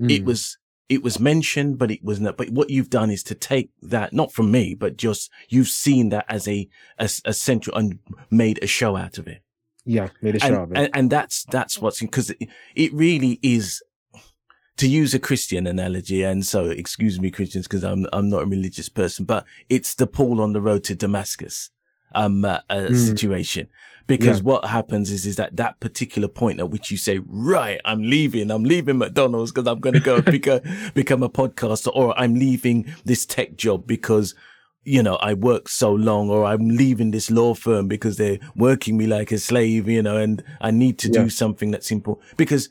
Mm. 0.00 0.10
It 0.12 0.24
was, 0.24 0.58
it 0.88 1.02
was 1.02 1.20
mentioned, 1.20 1.78
but 1.78 1.90
it 1.90 2.02
was 2.02 2.20
not, 2.20 2.36
but 2.36 2.50
what 2.50 2.70
you've 2.70 2.90
done 2.90 3.10
is 3.10 3.22
to 3.24 3.34
take 3.34 3.70
that, 3.82 4.12
not 4.12 4.32
from 4.32 4.50
me, 4.50 4.74
but 4.74 4.96
just 4.96 5.30
you've 5.48 5.68
seen 5.68 6.08
that 6.10 6.24
as 6.28 6.48
a, 6.48 6.68
as 6.98 7.20
a 7.24 7.32
central 7.32 7.76
and 7.76 7.98
made 8.30 8.58
a 8.62 8.66
show 8.66 8.96
out 8.96 9.18
of 9.18 9.26
it. 9.26 9.42
Yeah, 9.84 10.08
made 10.22 10.36
a 10.36 10.40
show 10.40 10.46
and, 10.46 10.56
of 10.56 10.72
it. 10.72 10.78
And, 10.78 10.90
and 10.94 11.10
that's, 11.10 11.44
that's 11.44 11.78
what's, 11.78 12.00
because 12.00 12.30
it, 12.30 12.48
it 12.74 12.92
really 12.92 13.38
is 13.42 13.82
to 14.78 14.88
use 14.88 15.12
a 15.12 15.18
Christian 15.18 15.66
analogy, 15.66 16.22
and 16.22 16.46
so 16.46 16.66
excuse 16.66 17.20
me, 17.20 17.30
Christians, 17.30 17.66
because 17.66 17.82
I'm 17.82 18.06
I'm 18.12 18.30
not 18.30 18.44
a 18.44 18.46
religious 18.46 18.88
person, 18.88 19.24
but 19.24 19.44
it's 19.68 19.94
the 19.94 20.06
Paul 20.06 20.40
on 20.40 20.52
the 20.52 20.60
road 20.60 20.84
to 20.84 20.94
Damascus 20.94 21.70
um 22.14 22.44
uh, 22.44 22.60
mm. 22.70 22.94
situation 22.94 23.68
because 24.06 24.38
yeah. 24.38 24.44
what 24.44 24.64
happens 24.64 25.10
is 25.10 25.26
is 25.26 25.36
that 25.36 25.56
that 25.56 25.78
particular 25.80 26.28
point 26.28 26.60
at 26.60 26.70
which 26.70 26.90
you 26.90 26.96
say 26.96 27.20
right 27.26 27.80
i'm 27.84 28.02
leaving 28.02 28.50
i'm 28.50 28.64
leaving 28.64 28.98
mcdonald's 28.98 29.52
because 29.52 29.66
i'm 29.66 29.80
going 29.80 29.94
to 29.94 30.00
go 30.00 30.20
become, 30.36 30.60
become 30.94 31.22
a 31.22 31.28
podcaster 31.28 31.90
or 31.94 32.18
i'm 32.18 32.34
leaving 32.34 32.92
this 33.04 33.26
tech 33.26 33.56
job 33.56 33.86
because 33.86 34.34
you 34.84 35.02
know 35.02 35.16
i 35.16 35.34
work 35.34 35.68
so 35.68 35.92
long 35.92 36.30
or 36.30 36.44
i'm 36.44 36.68
leaving 36.68 37.10
this 37.10 37.30
law 37.30 37.52
firm 37.52 37.88
because 37.88 38.16
they're 38.16 38.38
working 38.56 38.96
me 38.96 39.06
like 39.06 39.30
a 39.30 39.38
slave 39.38 39.88
you 39.88 40.02
know 40.02 40.16
and 40.16 40.42
i 40.60 40.70
need 40.70 40.98
to 40.98 41.08
yeah. 41.08 41.22
do 41.22 41.28
something 41.28 41.70
that's 41.70 41.86
simple 41.86 42.20
because 42.36 42.70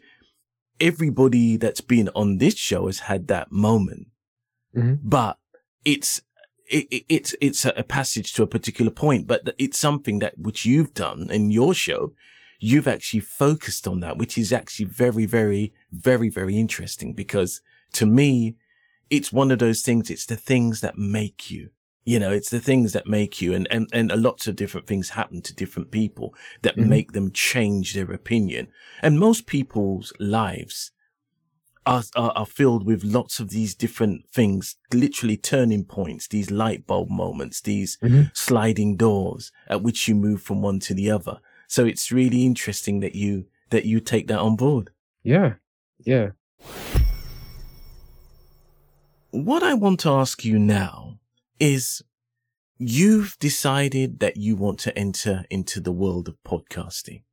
everybody 0.80 1.58
that's 1.58 1.82
been 1.82 2.10
on 2.16 2.38
this 2.38 2.56
show 2.56 2.88
has 2.88 3.00
had 3.00 3.28
that 3.28 3.52
moment, 3.52 4.08
mm-hmm. 4.76 4.96
but 5.04 5.38
it's 5.86 6.22
it, 6.70 7.06
it's 7.10 7.36
it's 7.42 7.66
a 7.66 7.84
passage 7.84 8.34
to 8.34 8.44
a 8.44 8.48
particular 8.48 8.92
point, 8.92 9.28
but 9.28 9.54
it's 9.58 9.80
something 9.80 10.20
that 10.20 10.38
which 10.38 10.66
you've 10.66 10.94
done 10.94 11.30
in 11.32 11.52
your 11.52 11.74
show. 11.74 12.14
You've 12.60 12.88
actually 12.88 13.20
focused 13.20 13.88
on 13.88 14.00
that, 14.00 14.18
which 14.18 14.38
is 14.38 14.52
actually 14.52 14.86
very, 14.86 15.28
very, 15.28 15.74
very, 15.92 16.28
very 16.30 16.58
interesting 16.58 17.14
because 17.14 17.62
to 17.94 18.06
me, 18.08 18.56
it's 19.10 19.32
one 19.32 19.52
of 19.52 19.60
those 19.60 19.82
things. 19.82 20.10
It's 20.10 20.26
the 20.26 20.36
things 20.36 20.82
that 20.82 20.98
make 20.98 21.52
you. 21.52 21.70
You 22.04 22.20
know, 22.20 22.32
it's 22.32 22.50
the 22.50 22.62
things 22.62 22.94
that 22.94 23.06
make 23.06 23.42
you, 23.42 23.54
and, 23.54 23.68
and, 23.70 23.90
and 23.92 24.10
lots 24.12 24.48
of 24.48 24.56
different 24.56 24.88
things 24.88 25.10
happen 25.10 25.42
to 25.42 25.54
different 25.54 25.92
people 25.92 26.34
that 26.62 26.78
mm-hmm. 26.78 26.90
make 26.90 27.12
them 27.12 27.32
change 27.32 27.94
their 27.94 28.12
opinion. 28.12 28.70
And 29.02 29.20
most 29.20 29.46
people's 29.46 30.14
lives 30.18 30.92
are, 31.88 32.04
are, 32.16 32.32
are, 32.32 32.46
filled 32.46 32.86
with 32.86 33.04
lots 33.04 33.40
of 33.40 33.50
these 33.50 33.74
different 33.74 34.30
things, 34.32 34.76
literally 34.94 35.38
turning 35.38 35.86
points, 35.86 36.28
these 36.28 36.52
light 36.52 36.86
bulb 36.86 37.10
moments, 37.10 37.62
these 37.62 37.98
mm-hmm. 38.04 38.24
sliding 38.34 38.98
doors 38.98 39.52
at 39.68 39.82
which 39.82 40.08
you 40.08 40.14
move 40.14 40.42
from 40.42 40.62
one 40.62 40.80
to 40.82 40.94
the 40.94 41.10
other. 41.10 41.40
So 41.68 41.86
it's 41.86 42.12
really 42.12 42.46
interesting 42.46 43.00
that 43.00 43.16
you 43.16 43.46
that 43.70 43.86
you 43.86 44.00
take 44.00 44.28
that 44.28 44.40
on 44.40 44.56
board. 44.56 44.92
Yeah. 45.24 45.56
Yeah. 46.00 46.32
What 49.32 49.64
I 49.64 49.74
want 49.74 50.00
to 50.02 50.10
ask 50.12 50.46
you 50.46 50.58
now 50.58 51.20
is 51.60 52.02
you've 52.78 53.38
decided 53.40 54.20
that 54.20 54.38
you 54.38 54.56
want 54.56 54.80
to 54.80 54.98
enter 54.98 55.46
into 55.50 55.80
the 55.80 55.92
world 55.92 56.28
of 56.28 56.38
podcasting. 56.44 57.24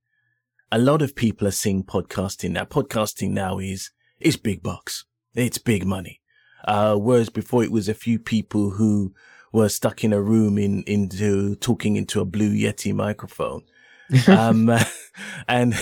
A 0.72 0.78
lot 0.78 1.02
of 1.02 1.14
people 1.14 1.46
are 1.46 1.52
seeing 1.52 1.84
podcasting 1.84 2.52
now. 2.52 2.64
Podcasting 2.64 3.30
now 3.30 3.58
is, 3.58 3.90
is 4.24 4.36
big 4.36 4.62
bucks. 4.62 5.04
It's 5.34 5.58
big 5.58 5.86
money. 5.86 6.20
Uh, 6.66 6.96
whereas 6.96 7.28
before 7.28 7.62
it 7.62 7.70
was 7.70 7.88
a 7.88 7.94
few 7.94 8.18
people 8.18 8.70
who 8.70 9.14
were 9.52 9.68
stuck 9.68 10.02
in 10.02 10.12
a 10.12 10.20
room 10.20 10.58
in, 10.58 10.82
into 10.84 11.54
talking 11.56 11.96
into 11.96 12.20
a 12.20 12.24
blue 12.24 12.52
Yeti 12.52 12.92
microphone. 12.92 13.62
um, 14.26 14.70
and, 15.48 15.74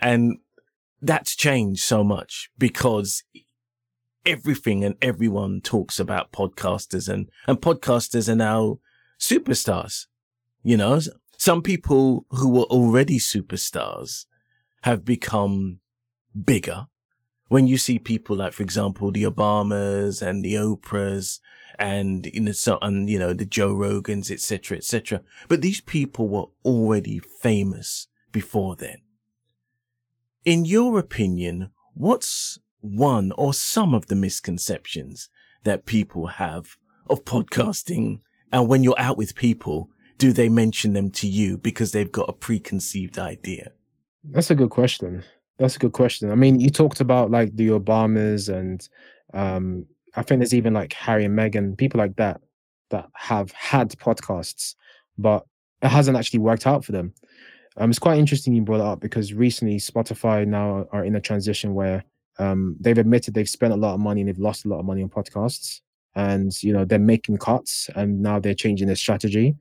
and 0.00 0.38
that's 1.00 1.36
changed 1.36 1.82
so 1.82 2.02
much 2.02 2.50
because 2.58 3.22
everything 4.26 4.84
and 4.84 4.96
everyone 5.00 5.60
talks 5.60 6.00
about 6.00 6.32
podcasters 6.32 7.08
and, 7.08 7.30
and 7.46 7.60
podcasters 7.60 8.28
are 8.28 8.36
now 8.36 8.80
superstars. 9.20 10.06
You 10.62 10.76
know, 10.76 11.00
some 11.36 11.62
people 11.62 12.26
who 12.30 12.48
were 12.48 12.64
already 12.64 13.18
superstars 13.18 14.26
have 14.82 15.04
become 15.04 15.80
bigger. 16.44 16.86
When 17.48 17.66
you 17.66 17.78
see 17.78 17.98
people 17.98 18.36
like, 18.36 18.52
for 18.52 18.62
example, 18.62 19.10
the 19.10 19.24
Obamas 19.24 20.22
and 20.22 20.44
the 20.44 20.54
Oprahs 20.54 21.40
and, 21.78 22.28
know, 22.34 22.52
so, 22.52 22.78
and, 22.82 23.08
you 23.08 23.18
know, 23.18 23.32
the 23.32 23.46
Joe 23.46 23.74
Rogans, 23.74 24.30
etc., 24.30 24.76
etc. 24.76 25.22
But 25.48 25.62
these 25.62 25.80
people 25.80 26.28
were 26.28 26.46
already 26.64 27.20
famous 27.20 28.08
before 28.32 28.76
then. 28.76 28.98
In 30.44 30.64
your 30.64 30.98
opinion, 30.98 31.70
what's 31.94 32.58
one 32.80 33.32
or 33.36 33.54
some 33.54 33.94
of 33.94 34.06
the 34.06 34.16
misconceptions 34.16 35.28
that 35.64 35.86
people 35.86 36.26
have 36.26 36.76
of 37.08 37.24
podcasting? 37.24 38.20
And 38.52 38.68
when 38.68 38.82
you're 38.82 38.98
out 38.98 39.16
with 39.16 39.34
people, 39.34 39.90
do 40.16 40.32
they 40.32 40.48
mention 40.48 40.94
them 40.94 41.10
to 41.12 41.28
you 41.28 41.56
because 41.56 41.92
they've 41.92 42.10
got 42.10 42.28
a 42.28 42.32
preconceived 42.32 43.18
idea? 43.18 43.72
That's 44.24 44.50
a 44.50 44.54
good 44.54 44.70
question. 44.70 45.22
That's 45.58 45.76
a 45.76 45.78
good 45.80 45.92
question. 45.92 46.30
I 46.30 46.34
mean, 46.34 46.60
you 46.60 46.70
talked 46.70 47.00
about 47.00 47.30
like 47.30 47.54
the 47.56 47.68
Obamas 47.68 48.48
and 48.48 48.88
um, 49.34 49.86
I 50.14 50.22
think 50.22 50.40
there's 50.40 50.54
even 50.54 50.72
like 50.72 50.92
Harry 50.92 51.24
and 51.24 51.36
Meghan, 51.36 51.76
people 51.76 51.98
like 51.98 52.16
that 52.16 52.40
that 52.90 53.08
have 53.14 53.50
had 53.52 53.90
podcasts, 53.90 54.74
but 55.18 55.44
it 55.82 55.88
hasn't 55.88 56.16
actually 56.16 56.40
worked 56.40 56.66
out 56.66 56.84
for 56.84 56.92
them. 56.92 57.12
Um, 57.76 57.90
it's 57.90 57.98
quite 57.98 58.18
interesting 58.18 58.54
you 58.54 58.62
brought 58.62 58.80
it 58.80 58.86
up 58.86 59.00
because 59.00 59.32
recently 59.32 59.76
Spotify 59.76 60.46
now 60.46 60.86
are 60.90 61.04
in 61.04 61.14
a 61.14 61.20
transition 61.20 61.74
where 61.74 62.04
um, 62.38 62.76
they've 62.80 62.98
admitted 62.98 63.34
they've 63.34 63.48
spent 63.48 63.72
a 63.72 63.76
lot 63.76 63.94
of 63.94 64.00
money 64.00 64.20
and 64.20 64.28
they've 64.28 64.38
lost 64.38 64.64
a 64.64 64.68
lot 64.68 64.80
of 64.80 64.84
money 64.84 65.02
on 65.02 65.08
podcasts, 65.08 65.80
and 66.14 66.60
you 66.62 66.72
know 66.72 66.84
they're 66.84 66.98
making 66.98 67.36
cuts 67.36 67.88
and 67.94 68.20
now 68.20 68.38
they're 68.38 68.54
changing 68.54 68.86
their 68.86 68.96
strategy. 68.96 69.56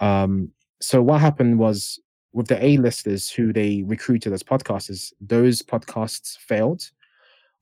Um, 0.00 0.50
so 0.80 1.00
what 1.00 1.20
happened 1.20 1.58
was 1.58 2.00
with 2.34 2.48
the 2.48 2.62
A-listers 2.62 3.30
who 3.30 3.52
they 3.52 3.82
recruited 3.86 4.32
as 4.32 4.42
podcasters, 4.42 5.12
those 5.20 5.62
podcasts 5.62 6.36
failed, 6.36 6.90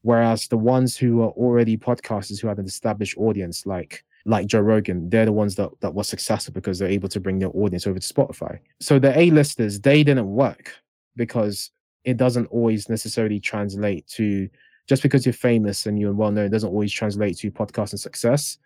whereas 0.01 0.49
the 0.49 0.57
ones 0.57 0.97
who 0.97 1.23
are 1.23 1.31
already 1.31 1.77
podcasters 1.77 2.41
who 2.41 2.49
had 2.49 2.59
an 2.59 2.65
established 2.65 3.17
audience, 3.19 3.67
like 3.67 4.05
like 4.25 4.47
Joe 4.47 4.61
Rogan, 4.61 5.11
they're 5.11 5.25
the 5.25 5.33
ones 5.33 5.57
that, 5.57 5.71
that 5.81 5.95
were 5.95 6.05
successful 6.05 6.55
because 6.55 6.79
they're 6.79 6.89
able 6.89 7.09
to 7.09 7.19
bring 7.19 7.41
their 7.41 7.51
audience 7.55 7.89
over 7.89 7.99
to 7.99 8.15
Spotify. 8.15 8.61
So 8.81 9.01
the 9.01 9.19
A-listers, 9.19 9.81
they 9.81 10.05
didn't 10.05 10.31
work 10.31 10.73
because 11.17 11.73
it 12.05 12.17
doesn't 12.17 12.47
always 12.47 12.89
necessarily 12.89 13.41
translate 13.41 14.07
to 14.09 14.49
just 14.87 15.03
because 15.03 15.27
you're 15.27 15.33
famous 15.33 15.87
and 15.87 15.99
you're 15.99 16.13
well 16.13 16.31
known, 16.31 16.51
doesn't 16.51 16.71
always 16.71 16.93
translate 16.93 17.37
to 17.39 17.51
podcasting 17.51 17.99
success. 17.99 18.59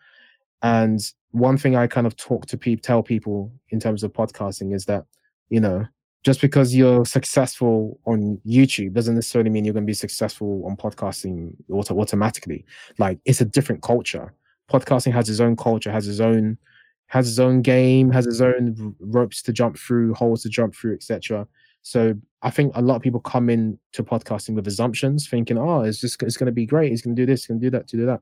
And 0.62 1.00
one 1.30 1.56
thing 1.56 1.74
I 1.74 1.86
kind 1.86 2.06
of 2.06 2.16
talk 2.16 2.46
to 2.46 2.58
people, 2.58 2.82
tell 2.82 3.02
people 3.02 3.50
in 3.70 3.80
terms 3.80 4.02
of 4.02 4.12
podcasting 4.12 4.74
is 4.74 4.84
that, 4.86 5.04
you 5.48 5.60
know, 5.60 5.86
just 6.26 6.40
because 6.40 6.74
you're 6.74 7.04
successful 7.04 8.00
on 8.04 8.36
YouTube 8.44 8.92
doesn't 8.94 9.14
necessarily 9.14 9.48
mean 9.48 9.64
you're 9.64 9.72
going 9.72 9.84
to 9.84 9.86
be 9.86 9.94
successful 9.94 10.64
on 10.66 10.76
podcasting 10.76 11.54
auto- 11.70 11.96
automatically. 12.00 12.64
Like 12.98 13.20
it's 13.24 13.40
a 13.40 13.44
different 13.44 13.80
culture. 13.80 14.34
Podcasting 14.68 15.12
has 15.12 15.30
its 15.30 15.38
own 15.38 15.54
culture, 15.54 15.92
has 15.92 16.08
its 16.08 16.18
own 16.18 16.58
has 17.06 17.28
its 17.28 17.38
own 17.38 17.62
game, 17.62 18.10
has 18.10 18.26
its 18.26 18.40
own 18.40 18.96
ropes 18.98 19.40
to 19.42 19.52
jump 19.52 19.78
through, 19.78 20.14
holes 20.14 20.42
to 20.42 20.48
jump 20.48 20.74
through, 20.74 20.94
etc. 20.94 21.46
So 21.82 22.14
I 22.42 22.50
think 22.50 22.72
a 22.74 22.82
lot 22.82 22.96
of 22.96 23.02
people 23.02 23.20
come 23.20 23.48
in 23.48 23.78
to 23.92 24.02
podcasting 24.02 24.56
with 24.56 24.66
assumptions, 24.66 25.28
thinking, 25.28 25.56
"Oh, 25.56 25.82
it's 25.82 26.00
just 26.00 26.20
it's 26.24 26.36
going 26.36 26.46
to 26.46 26.52
be 26.52 26.66
great. 26.66 26.90
It's 26.90 27.02
going 27.02 27.14
to 27.14 27.22
do 27.22 27.26
this, 27.26 27.42
it's 27.42 27.46
going 27.46 27.60
to 27.60 27.66
do 27.66 27.70
that, 27.70 27.86
to 27.86 27.96
do 27.96 28.06
that." 28.06 28.20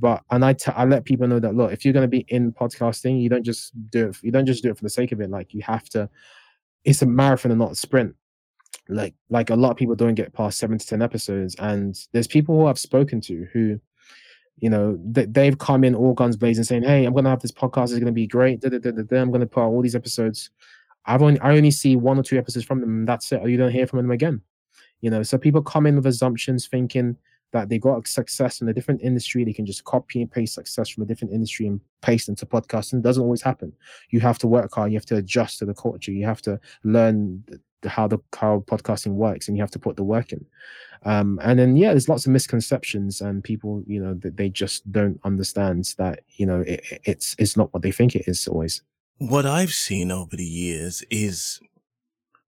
But 0.00 0.24
and 0.32 0.44
I, 0.44 0.54
t- 0.54 0.72
I 0.74 0.84
let 0.84 1.04
people 1.04 1.28
know 1.28 1.38
that 1.38 1.54
look, 1.54 1.70
if 1.70 1.84
you're 1.84 1.94
going 1.94 2.10
to 2.10 2.16
be 2.18 2.26
in 2.26 2.52
podcasting, 2.52 3.22
you 3.22 3.28
don't 3.28 3.44
just 3.44 3.70
do 3.92 4.08
it. 4.08 4.16
You 4.22 4.32
don't 4.32 4.46
just 4.46 4.64
do 4.64 4.70
it 4.70 4.76
for 4.76 4.82
the 4.82 4.90
sake 4.90 5.12
of 5.12 5.20
it. 5.20 5.30
Like 5.30 5.54
you 5.54 5.62
have 5.62 5.88
to. 5.90 6.10
It's 6.86 7.02
a 7.02 7.06
marathon 7.06 7.52
and 7.52 7.58
not 7.58 7.72
a 7.72 7.76
sprint. 7.76 8.14
Like 8.88 9.14
like 9.28 9.50
a 9.50 9.56
lot 9.56 9.72
of 9.72 9.76
people 9.76 9.94
don't 9.94 10.14
get 10.14 10.32
past 10.32 10.58
seven 10.58 10.78
to 10.78 10.86
ten 10.86 11.02
episodes, 11.02 11.54
and 11.56 11.98
there's 12.12 12.28
people 12.28 12.56
who 12.56 12.66
I've 12.66 12.78
spoken 12.78 13.20
to 13.22 13.46
who, 13.52 13.80
you 14.58 14.70
know, 14.70 14.98
they, 15.04 15.26
they've 15.26 15.58
come 15.58 15.84
in 15.84 15.94
all 15.94 16.14
guns 16.14 16.36
blazing, 16.36 16.64
saying, 16.64 16.84
"Hey, 16.84 17.04
I'm 17.04 17.12
to 17.24 17.30
have 17.30 17.42
this 17.42 17.52
podcast. 17.52 17.90
It's 17.90 17.94
to 18.06 18.12
be 18.12 18.26
great. 18.26 18.60
Da, 18.60 18.68
da, 18.70 18.78
da, 18.78 19.20
I'm 19.20 19.32
to 19.32 19.46
put 19.46 19.60
out 19.62 19.70
all 19.70 19.82
these 19.82 19.96
episodes." 19.96 20.50
I've 21.06 21.22
only 21.22 21.40
I 21.40 21.56
only 21.56 21.70
see 21.70 21.96
one 21.96 22.18
or 22.18 22.22
two 22.22 22.38
episodes 22.38 22.66
from 22.66 22.80
them, 22.80 23.04
that's 23.04 23.30
it. 23.32 23.40
Or 23.40 23.48
You 23.48 23.56
don't 23.56 23.72
hear 23.72 23.86
from 23.86 23.98
them 23.98 24.10
again. 24.10 24.42
You 25.00 25.10
know, 25.10 25.22
so 25.22 25.38
people 25.38 25.62
come 25.62 25.86
in 25.86 25.96
with 25.96 26.06
assumptions, 26.06 26.66
thinking 26.66 27.16
that 27.52 27.68
they 27.68 27.78
got 27.78 28.06
success 28.06 28.60
in 28.60 28.68
a 28.68 28.74
different 28.74 29.02
industry, 29.02 29.44
they 29.44 29.52
can 29.52 29.66
just 29.66 29.84
copy 29.84 30.20
and 30.20 30.30
paste 30.30 30.54
success 30.54 30.88
from 30.88 31.02
a 31.02 31.06
different 31.06 31.32
industry 31.32 31.66
and 31.66 31.80
paste 32.02 32.28
into 32.28 32.46
podcasting. 32.46 32.94
It 32.94 33.02
doesn't 33.02 33.22
always 33.22 33.42
happen. 33.42 33.72
You 34.10 34.20
have 34.20 34.38
to 34.38 34.46
work 34.46 34.74
hard. 34.74 34.92
You 34.92 34.98
have 34.98 35.06
to 35.06 35.16
adjust 35.16 35.58
to 35.58 35.64
the 35.64 35.74
culture. 35.74 36.12
You 36.12 36.26
have 36.26 36.42
to 36.42 36.60
learn 36.84 37.44
how 37.84 38.08
the 38.08 38.18
how 38.34 38.64
podcasting 38.66 39.12
works, 39.12 39.48
and 39.48 39.56
you 39.56 39.62
have 39.62 39.70
to 39.70 39.78
put 39.78 39.96
the 39.96 40.02
work 40.02 40.32
in. 40.32 40.44
Um, 41.04 41.38
and 41.42 41.58
then 41.58 41.76
yeah, 41.76 41.90
there's 41.90 42.08
lots 42.08 42.26
of 42.26 42.32
misconceptions, 42.32 43.20
and 43.20 43.44
people, 43.44 43.82
you 43.86 44.02
know, 44.02 44.14
that 44.14 44.36
they 44.36 44.48
just 44.48 44.90
don't 44.90 45.20
understand 45.24 45.94
that 45.98 46.20
you 46.36 46.46
know 46.46 46.60
it, 46.60 46.82
it's 47.04 47.36
it's 47.38 47.56
not 47.56 47.72
what 47.72 47.82
they 47.82 47.92
think 47.92 48.14
it 48.14 48.26
is 48.26 48.48
always. 48.48 48.82
What 49.18 49.46
I've 49.46 49.72
seen 49.72 50.10
over 50.10 50.36
the 50.36 50.44
years 50.44 51.02
is 51.10 51.60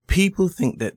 people 0.06 0.48
think 0.48 0.80
that 0.80 0.96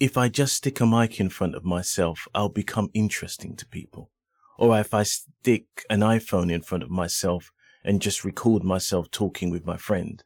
if 0.00 0.16
I 0.16 0.30
just 0.30 0.54
stick 0.54 0.80
a 0.80 0.86
mic 0.86 1.20
in 1.20 1.28
front 1.28 1.54
of 1.54 1.64
myself, 1.64 2.26
I'll 2.34 2.48
become 2.48 2.90
interesting 2.94 3.54
to 3.56 3.66
people. 3.66 4.10
Or 4.58 4.78
if 4.80 4.94
I 4.94 5.02
stick 5.02 5.66
an 5.90 6.00
iPhone 6.00 6.50
in 6.50 6.62
front 6.62 6.82
of 6.82 6.90
myself 6.90 7.52
and 7.84 8.00
just 8.00 8.24
record 8.24 8.64
myself 8.64 9.10
talking 9.10 9.50
with 9.50 9.66
my 9.66 9.76
friend. 9.76 10.24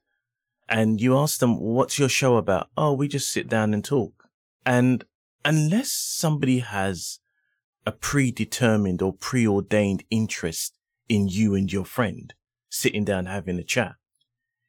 And 0.69 1.01
you 1.01 1.19
ask 1.19 1.41
them, 1.41 1.59
what's 1.59 1.99
your 1.99 2.09
show 2.09 2.37
about? 2.37 2.69
Oh, 2.77 2.93
we 2.93 3.09
just 3.09 3.31
sit 3.31 3.49
down 3.49 3.75
and 3.75 3.85
talk. 3.85 4.29
And 4.65 5.05
unless 5.45 5.91
somebody 5.91 6.61
has 6.61 7.19
a 7.85 7.93
predetermined 7.93 9.03
or 9.03 9.13
preordained 9.13 10.05
interest 10.09 10.79
in 11.09 11.29
you 11.29 11.55
and 11.55 11.71
your 11.71 11.85
friend 11.85 12.33
sitting 12.71 13.05
down 13.05 13.27
having 13.27 13.59
a 13.59 13.65
chat, 13.65 13.97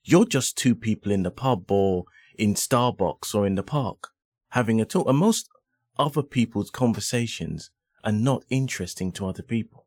you're 0.03 0.25
just 0.25 0.57
two 0.57 0.75
people 0.75 1.11
in 1.11 1.23
the 1.23 1.31
pub 1.31 1.71
or 1.71 2.05
in 2.37 2.55
Starbucks 2.55 3.33
or 3.33 3.45
in 3.45 3.55
the 3.55 3.63
park 3.63 4.09
having 4.55 4.79
a 4.79 4.85
talk. 4.85 5.07
And 5.07 5.17
most 5.17 5.49
other 5.99 6.23
people's 6.23 6.71
conversations 6.71 7.71
are 8.05 8.11
not 8.11 8.43
interesting 8.49 9.11
to 9.11 9.27
other 9.27 9.43
people. 9.43 9.85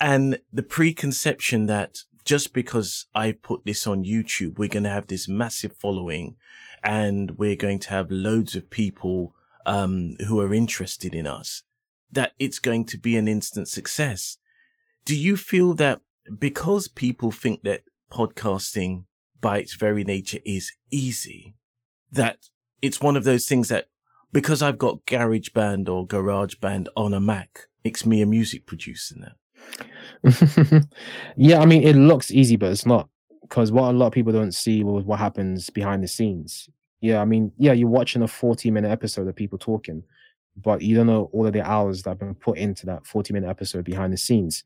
And 0.00 0.40
the 0.52 0.64
preconception 0.64 1.66
that 1.66 1.98
just 2.24 2.52
because 2.52 3.06
I 3.14 3.32
put 3.32 3.64
this 3.64 3.86
on 3.86 4.04
YouTube, 4.04 4.58
we're 4.58 4.68
going 4.68 4.82
to 4.84 4.90
have 4.90 5.06
this 5.06 5.28
massive 5.28 5.76
following 5.76 6.34
and 6.82 7.38
we're 7.38 7.54
going 7.54 7.78
to 7.80 7.90
have 7.90 8.10
loads 8.10 8.56
of 8.56 8.68
people 8.68 9.34
um, 9.64 10.16
who 10.26 10.40
are 10.40 10.52
interested 10.52 11.14
in 11.14 11.26
us, 11.26 11.62
that 12.10 12.32
it's 12.40 12.58
going 12.58 12.84
to 12.86 12.98
be 12.98 13.16
an 13.16 13.28
instant 13.28 13.68
success. 13.68 14.38
Do 15.04 15.16
you 15.16 15.36
feel 15.36 15.74
that 15.74 16.00
because 16.38 16.88
people 16.88 17.30
think 17.30 17.62
that 17.62 17.82
podcasting 18.10 19.04
by 19.40 19.58
its 19.58 19.74
very 19.74 20.02
nature 20.02 20.40
is 20.44 20.72
easy, 20.90 21.54
that 22.10 22.38
it's 22.84 23.00
one 23.00 23.16
of 23.16 23.24
those 23.24 23.46
things 23.46 23.68
that 23.68 23.86
because 24.32 24.60
I've 24.60 24.76
got 24.76 25.06
GarageBand 25.06 25.88
or 25.88 26.06
GarageBand 26.06 26.88
on 26.96 27.14
a 27.14 27.20
Mac 27.20 27.68
makes 27.82 28.04
me 28.04 28.20
a 28.20 28.26
music 28.26 28.66
producer 28.66 29.14
now. 29.18 30.30
yeah, 31.36 31.60
I 31.60 31.66
mean, 31.66 31.82
it 31.82 31.96
looks 31.96 32.30
easy, 32.30 32.56
but 32.56 32.72
it's 32.72 32.84
not 32.84 33.08
because 33.42 33.72
what 33.72 33.90
a 33.90 33.96
lot 33.96 34.08
of 34.08 34.12
people 34.12 34.32
don't 34.32 34.52
see 34.52 34.84
was 34.84 35.04
what 35.04 35.18
happens 35.18 35.70
behind 35.70 36.02
the 36.02 36.08
scenes. 36.08 36.68
Yeah, 37.00 37.22
I 37.22 37.24
mean, 37.24 37.52
yeah, 37.56 37.72
you're 37.72 37.88
watching 37.88 38.22
a 38.22 38.28
40 38.28 38.70
minute 38.70 38.90
episode 38.90 39.28
of 39.28 39.36
people 39.36 39.58
talking, 39.58 40.02
but 40.56 40.82
you 40.82 40.94
don't 40.94 41.06
know 41.06 41.30
all 41.32 41.46
of 41.46 41.54
the 41.54 41.62
hours 41.62 42.02
that 42.02 42.10
have 42.10 42.18
been 42.18 42.34
put 42.34 42.58
into 42.58 42.84
that 42.86 43.06
40 43.06 43.32
minute 43.32 43.48
episode 43.48 43.84
behind 43.84 44.12
the 44.12 44.18
scenes. 44.18 44.62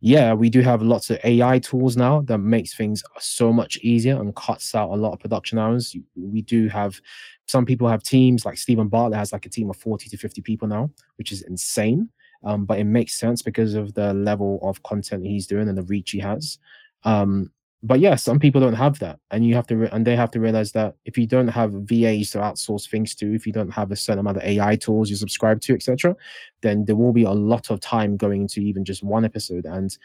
Yeah, 0.00 0.32
we 0.32 0.48
do 0.48 0.60
have 0.62 0.82
lots 0.82 1.10
of 1.10 1.18
AI 1.24 1.58
tools 1.58 1.96
now 1.96 2.22
that 2.22 2.38
makes 2.38 2.74
things 2.74 3.02
so 3.18 3.52
much 3.52 3.76
easier 3.78 4.18
and 4.18 4.34
cuts 4.34 4.74
out 4.74 4.90
a 4.90 4.96
lot 4.96 5.12
of 5.12 5.20
production 5.20 5.58
hours. 5.58 5.94
We 6.16 6.40
do 6.40 6.68
have 6.68 7.00
some 7.46 7.66
people 7.66 7.86
have 7.86 8.02
teams 8.02 8.46
like 8.46 8.56
Steven 8.56 8.88
Bartlett 8.88 9.18
has 9.18 9.32
like 9.32 9.44
a 9.44 9.50
team 9.50 9.68
of 9.68 9.76
40 9.76 10.08
to 10.08 10.16
50 10.16 10.40
people 10.40 10.68
now, 10.68 10.90
which 11.16 11.32
is 11.32 11.42
insane. 11.42 12.08
Um, 12.44 12.64
but 12.64 12.78
it 12.78 12.84
makes 12.84 13.18
sense 13.18 13.42
because 13.42 13.74
of 13.74 13.92
the 13.92 14.14
level 14.14 14.58
of 14.62 14.82
content 14.82 15.26
he's 15.26 15.46
doing 15.46 15.68
and 15.68 15.76
the 15.76 15.82
reach 15.82 16.12
he 16.12 16.20
has. 16.20 16.58
Um, 17.04 17.50
but 17.82 18.00
yeah, 18.00 18.14
some 18.14 18.38
people 18.38 18.60
don't 18.60 18.74
have 18.74 18.98
that, 18.98 19.18
and 19.30 19.46
you 19.46 19.54
have 19.54 19.66
to, 19.68 19.76
re- 19.76 19.88
and 19.90 20.06
they 20.06 20.14
have 20.14 20.30
to 20.32 20.40
realize 20.40 20.72
that 20.72 20.96
if 21.06 21.16
you 21.16 21.26
don't 21.26 21.48
have 21.48 21.72
VAs 21.72 22.30
to 22.30 22.38
outsource 22.38 22.88
things 22.88 23.14
to, 23.16 23.34
if 23.34 23.46
you 23.46 23.52
don't 23.52 23.70
have 23.70 23.90
a 23.90 23.96
certain 23.96 24.20
amount 24.20 24.36
of 24.36 24.42
AI 24.42 24.76
tools 24.76 25.08
you 25.08 25.16
subscribe 25.16 25.62
to, 25.62 25.74
etc., 25.74 26.14
then 26.60 26.84
there 26.84 26.96
will 26.96 27.12
be 27.12 27.24
a 27.24 27.30
lot 27.30 27.70
of 27.70 27.80
time 27.80 28.18
going 28.18 28.42
into 28.42 28.60
even 28.60 28.84
just 28.84 29.02
one 29.02 29.24
episode. 29.24 29.64
And 29.64 29.96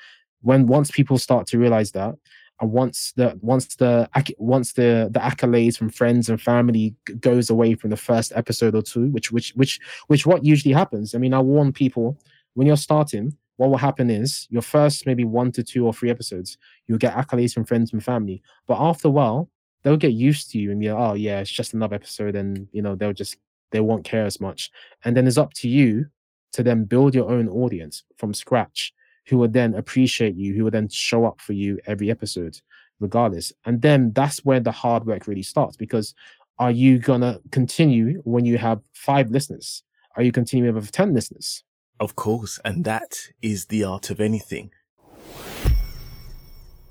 when 0.41 0.67
once 0.67 0.89
people 0.89 1.17
start 1.17 1.47
to 1.47 1.59
realize 1.59 1.91
that, 1.91 2.15
and 2.61 2.71
once 2.71 3.11
the 3.17 3.37
once 3.41 3.75
the 3.75 4.09
once 4.37 4.73
the 4.73 5.09
the 5.11 5.19
accolades 5.19 5.77
from 5.77 5.89
friends 5.89 6.29
and 6.29 6.41
family 6.41 6.95
goes 7.19 7.49
away 7.49 7.75
from 7.75 7.89
the 7.89 7.97
first 7.97 8.31
episode 8.35 8.75
or 8.75 8.81
two, 8.81 9.07
which 9.09 9.33
which 9.33 9.51
which 9.55 9.81
which 10.07 10.25
what 10.25 10.45
usually 10.45 10.73
happens. 10.73 11.13
I 11.13 11.17
mean, 11.17 11.33
I 11.33 11.39
warn 11.39 11.73
people 11.73 12.17
when 12.53 12.67
you're 12.67 12.77
starting 12.77 13.35
what 13.57 13.69
will 13.69 13.77
happen 13.77 14.09
is 14.09 14.47
your 14.49 14.61
first 14.61 15.05
maybe 15.05 15.23
one 15.23 15.51
to 15.53 15.63
two 15.63 15.85
or 15.85 15.93
three 15.93 16.09
episodes, 16.09 16.57
you'll 16.87 16.97
get 16.97 17.15
accolades 17.15 17.53
from 17.53 17.65
friends 17.65 17.93
and 17.93 18.03
family. 18.03 18.41
But 18.67 18.79
after 18.79 19.07
a 19.07 19.11
while, 19.11 19.49
they'll 19.83 19.97
get 19.97 20.13
used 20.13 20.51
to 20.51 20.57
you 20.57 20.71
and 20.71 20.79
be 20.79 20.91
like, 20.91 20.99
oh 20.99 21.13
yeah, 21.13 21.39
it's 21.39 21.51
just 21.51 21.73
another 21.73 21.95
episode, 21.95 22.35
and 22.35 22.67
you 22.71 22.81
know, 22.81 22.95
they'll 22.95 23.13
just 23.13 23.37
they 23.71 23.79
won't 23.79 24.03
care 24.05 24.25
as 24.25 24.39
much. 24.39 24.71
And 25.03 25.15
then 25.15 25.27
it's 25.27 25.37
up 25.37 25.53
to 25.55 25.69
you 25.69 26.07
to 26.53 26.63
then 26.63 26.85
build 26.85 27.13
your 27.13 27.29
own 27.29 27.49
audience 27.49 28.03
from 28.17 28.33
scratch 28.33 28.93
who 29.27 29.37
will 29.37 29.47
then 29.47 29.73
appreciate 29.73 30.35
you, 30.35 30.53
who 30.53 30.63
will 30.63 30.71
then 30.71 30.87
show 30.89 31.25
up 31.25 31.41
for 31.41 31.53
you 31.53 31.79
every 31.85 32.11
episode, 32.11 32.59
regardless. 32.99 33.51
And 33.65 33.81
then 33.81 34.13
that's 34.13 34.45
where 34.45 34.59
the 34.59 34.71
hard 34.71 35.05
work 35.05 35.27
really 35.27 35.43
starts 35.43 35.75
because 35.75 36.13
are 36.57 36.71
you 36.71 36.99
gonna 36.99 37.39
continue 37.51 38.21
when 38.23 38.45
you 38.45 38.57
have 38.57 38.79
five 38.93 39.29
listeners? 39.31 39.83
Are 40.15 40.23
you 40.23 40.31
continuing 40.31 40.75
with 40.75 40.91
10 40.91 41.13
listeners? 41.13 41.63
Of 41.99 42.15
course, 42.15 42.59
and 42.65 42.83
that 42.83 43.29
is 43.41 43.67
the 43.67 43.83
art 43.83 44.09
of 44.09 44.19
anything. 44.19 44.71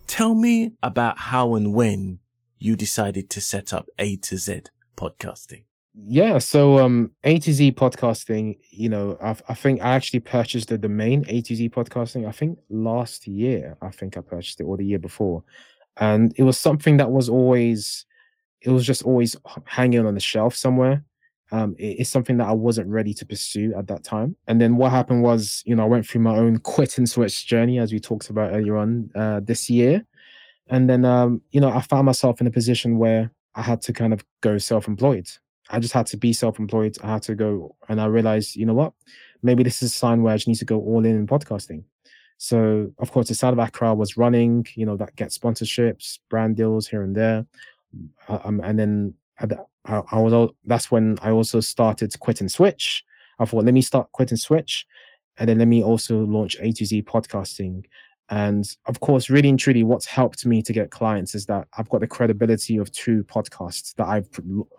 Tell 0.07 0.35
me 0.35 0.73
about 0.83 1.19
how 1.19 1.55
and 1.55 1.75
when 1.75 2.21
you 2.59 2.77
decided 2.77 3.29
to 3.31 3.40
set 3.40 3.73
up 3.73 3.87
A 3.99 4.17
to 4.17 4.38
Z 4.38 4.62
podcasting. 4.97 5.64
Yeah, 5.95 6.38
so 6.38 6.79
um 6.79 7.12
A 7.23 7.38
to 7.38 7.53
Z 7.53 7.73
podcasting, 7.73 8.59
you 8.71 8.88
know, 8.88 9.19
I, 9.23 9.37
I 9.49 9.55
think 9.55 9.83
I 9.83 9.95
actually 9.95 10.21
purchased 10.21 10.69
the 10.69 10.79
domain 10.79 11.25
A 11.29 11.43
to 11.43 11.55
Z 11.55 11.69
podcasting, 11.69 12.27
I 12.27 12.33
think 12.33 12.59
last 12.71 13.27
year, 13.27 13.77
I 13.83 13.90
think 13.90 14.17
I 14.17 14.21
purchased 14.21 14.61
it 14.61 14.64
or 14.64 14.77
the 14.77 14.87
year 14.87 14.99
before. 14.99 15.45
And 15.99 16.33
it 16.37 16.43
was 16.43 16.59
something 16.59 16.97
that 16.97 17.11
was 17.11 17.29
always 17.29 18.07
it 18.62 18.71
was 18.71 18.87
just 18.87 19.03
always 19.03 19.37
hanging 19.67 20.07
on 20.07 20.14
the 20.14 20.21
shelf 20.21 20.55
somewhere 20.57 21.05
um, 21.55 21.77
it, 21.79 22.01
it's 22.01 22.11
something 22.11 22.37
that 22.38 22.49
I 22.49 22.53
wasn't 22.53 22.88
ready 22.88 23.14
to 23.14 23.25
pursue 23.25 23.73
at 23.79 23.87
that 23.87 24.03
time. 24.03 24.35
And 24.49 24.61
then 24.61 24.77
what 24.77 24.90
happened 24.90 25.23
was, 25.23 25.62
you 25.64 25.77
know, 25.77 25.85
I 25.85 25.87
went 25.87 26.05
through 26.05 26.23
my 26.23 26.37
own 26.37 26.59
quit 26.59 26.99
and 26.99 27.09
switch 27.09 27.47
journey, 27.47 27.79
as 27.79 27.93
we 27.93 28.01
talked 28.01 28.29
about 28.29 28.53
earlier 28.53 28.77
on 28.77 29.11
uh, 29.14 29.40
this 29.40 29.71
year. 29.71 30.05
And 30.67 30.90
then, 30.90 31.05
um, 31.05 31.43
you 31.53 31.61
know, 31.61 31.71
I 31.71 31.81
found 31.81 32.07
myself 32.07 32.40
in 32.40 32.49
a 32.49 32.51
position 32.51 32.99
where 32.99 33.31
I 33.55 33.62
had 33.62 33.81
to 33.83 33.93
kind 33.93 34.12
of 34.12 34.25
go 34.40 34.59
self 34.59 34.88
employed. 34.88 35.29
I 35.71 35.79
just 35.79 35.95
had 35.95 36.07
to 36.09 36.17
be 36.17 36.33
self 36.33 36.59
employed. 36.59 36.97
I 37.05 37.12
had 37.12 37.23
to 37.23 37.37
go, 37.37 37.77
and 37.88 38.01
I 38.01 38.07
realized, 38.07 38.57
you 38.57 38.67
know 38.67 38.75
what? 38.75 38.93
Maybe 39.43 39.62
this 39.62 39.81
is 39.81 39.93
a 39.93 39.97
sign 39.97 40.23
where 40.23 40.35
I 40.35 40.37
just 40.37 40.49
need 40.49 40.57
to 40.57 40.64
go 40.64 40.81
all 40.81 41.05
in 41.05 41.17
in 41.17 41.27
podcasting. 41.27 41.85
So, 42.38 42.90
of 42.99 43.12
course, 43.12 43.29
the 43.29 43.35
Sound 43.35 43.59
of 43.59 43.64
Accra 43.64 43.95
was 43.95 44.17
running, 44.17 44.67
you 44.75 44.87
know, 44.87 44.97
that 44.97 45.14
gets 45.14 45.38
sponsorships, 45.38 46.19
brand 46.29 46.57
deals 46.57 46.88
here 46.88 47.03
and 47.03 47.14
there. 47.14 47.47
Uh, 48.29 48.40
um, 48.43 48.61
and 48.64 48.77
then 48.77 49.14
I, 49.40 50.03
I 50.11 50.18
was 50.18 50.51
that's 50.64 50.90
when 50.90 51.18
I 51.23 51.31
also 51.31 51.61
started 51.61 52.18
quit 52.20 52.40
and 52.40 52.51
switch. 52.51 53.05
I 53.38 53.44
thought, 53.44 53.64
let 53.64 53.75
me 53.75 53.83
start 53.83 54.12
quit 54.12 54.31
and 54.31 54.40
switch, 54.40 54.87
and 55.38 55.49
then 55.49 55.59
let 55.59 55.68
me 55.68 55.83
also 55.83 56.25
launch 56.25 56.57
A 56.61 56.73
to 56.73 56.85
Z 56.85 57.03
podcasting. 57.03 57.85
And 58.31 58.64
of 58.87 59.01
course, 59.01 59.29
really 59.29 59.51
and 59.51 59.59
truly, 59.59 59.83
what's 59.83 60.07
helped 60.07 60.47
me 60.47 60.62
to 60.62 60.73
get 60.73 60.90
clients 60.90 61.35
is 61.35 61.44
that 61.47 61.68
I've 61.77 61.90
got 61.90 62.01
the 62.01 62.07
credibility 62.07 62.79
of 62.79 62.90
two 62.90 63.23
podcasts 63.25 63.94
that 63.97 64.07
I've 64.07 64.31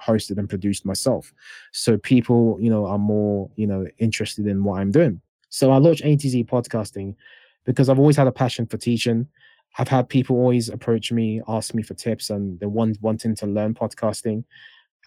hosted 0.04 0.40
and 0.40 0.50
produced 0.50 0.84
myself. 0.84 1.32
So 1.72 1.98
people, 1.98 2.58
you 2.60 2.72
know, 2.72 2.88
are 2.88 2.98
more, 2.98 3.52
you 3.56 3.68
know, 3.68 3.86
interested 4.00 4.48
in 4.48 4.64
what 4.64 4.80
I'm 4.80 4.92
doing. 4.92 5.22
So 5.50 5.72
I 5.72 5.78
launched 5.78 6.04
A 6.04 6.16
to 6.16 6.30
Z 6.30 6.46
podcasting 6.46 7.16
because 7.66 7.88
I've 7.88 8.00
always 8.00 8.18
had 8.18 8.28
a 8.28 8.32
passion 8.32 8.66
for 8.66 8.78
teaching. 8.78 9.28
I've 9.78 9.88
had 9.88 10.08
people 10.08 10.38
always 10.38 10.70
approach 10.70 11.12
me, 11.12 11.42
ask 11.48 11.74
me 11.74 11.84
for 11.84 11.94
tips, 11.94 12.30
and 12.30 12.60
they 12.60 12.66
want 12.66 12.98
wanting 13.02 13.36
to 13.36 13.46
learn 13.46 13.74
podcasting. 13.74 14.44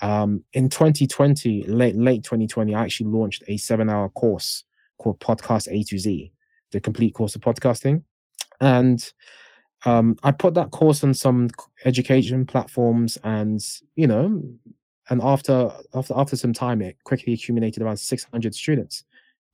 Um, 0.00 0.44
in 0.52 0.68
2020, 0.68 1.64
late 1.64 1.96
late 1.96 2.22
2020, 2.22 2.74
I 2.74 2.83
actually 2.83 3.11
launched 3.11 3.42
a 3.48 3.57
seven-hour 3.57 4.11
course 4.11 4.64
called 4.98 5.20
Podcast 5.20 5.68
A 5.70 5.83
to 5.85 5.98
Z, 5.98 6.33
the 6.72 6.81
complete 6.81 7.14
course 7.14 7.35
of 7.35 7.40
podcasting, 7.40 8.02
and 8.61 9.11
um, 9.85 10.16
I 10.22 10.33
put 10.33 10.54
that 10.54 10.70
course 10.70 11.02
on 11.02 11.14
some 11.14 11.48
education 11.85 12.44
platforms, 12.44 13.16
and 13.24 13.64
you 13.96 14.07
know, 14.07 14.42
and 15.09 15.22
after 15.22 15.72
after 15.94 16.14
after 16.14 16.37
some 16.37 16.52
time, 16.52 16.83
it 16.83 16.96
quickly 17.04 17.33
accumulated 17.33 17.83
around 17.83 17.96
600 17.96 18.54
students, 18.54 19.04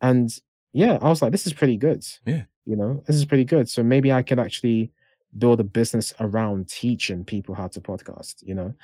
and 0.00 0.30
yeah, 0.72 0.98
I 1.00 1.08
was 1.08 1.22
like, 1.22 1.30
this 1.30 1.46
is 1.46 1.52
pretty 1.52 1.76
good. 1.76 2.04
Yeah, 2.26 2.42
you 2.66 2.74
know, 2.74 3.02
this 3.06 3.14
is 3.16 3.24
pretty 3.24 3.44
good. 3.44 3.68
So 3.68 3.84
maybe 3.84 4.12
I 4.12 4.22
could 4.22 4.40
actually 4.40 4.90
build 5.38 5.60
a 5.60 5.64
business 5.64 6.14
around 6.20 6.68
teaching 6.68 7.24
people 7.24 7.54
how 7.54 7.68
to 7.68 7.80
podcast. 7.80 8.36
You 8.42 8.54
know, 8.54 8.74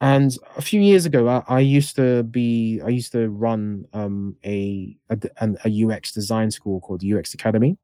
and 0.00 0.36
a 0.56 0.62
few 0.62 0.80
years 0.80 1.06
ago, 1.06 1.28
I, 1.28 1.42
I, 1.46 1.60
used 1.60 1.96
to 1.96 2.24
be, 2.24 2.80
I 2.84 2.88
used 2.88 3.12
to 3.12 3.28
run 3.28 3.86
um, 3.92 4.36
a, 4.44 4.96
a, 5.10 5.18
a 5.64 5.86
UX 5.86 6.12
design 6.12 6.50
school 6.50 6.80
called 6.80 7.04
UX 7.04 7.34
Academy, 7.34 7.78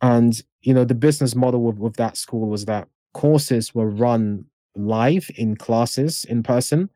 and 0.00 0.40
you 0.62 0.74
know 0.74 0.84
the 0.84 0.94
business 0.94 1.34
model 1.34 1.62
with, 1.62 1.78
with 1.78 1.96
that 1.96 2.16
school 2.16 2.48
was 2.48 2.64
that 2.66 2.88
courses 3.12 3.74
were 3.74 3.90
run 3.90 4.46
live 4.76 5.30
in 5.36 5.56
classes 5.56 6.24
in 6.24 6.42
person, 6.42 6.88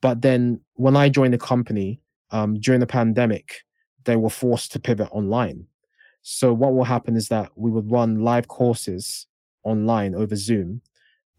but 0.00 0.22
then 0.22 0.60
when 0.74 0.96
I 0.96 1.08
joined 1.08 1.34
the 1.34 1.38
company 1.38 2.00
um, 2.30 2.60
during 2.60 2.80
the 2.80 2.86
pandemic, 2.86 3.62
they 4.04 4.16
were 4.16 4.30
forced 4.30 4.72
to 4.72 4.78
pivot 4.78 5.08
online. 5.10 5.66
So 6.22 6.52
what 6.52 6.74
will 6.74 6.84
happen 6.84 7.16
is 7.16 7.28
that 7.28 7.50
we 7.56 7.70
would 7.70 7.90
run 7.90 8.22
live 8.22 8.48
courses 8.48 9.26
online 9.66 10.14
over 10.14 10.36
Zoom, 10.36 10.80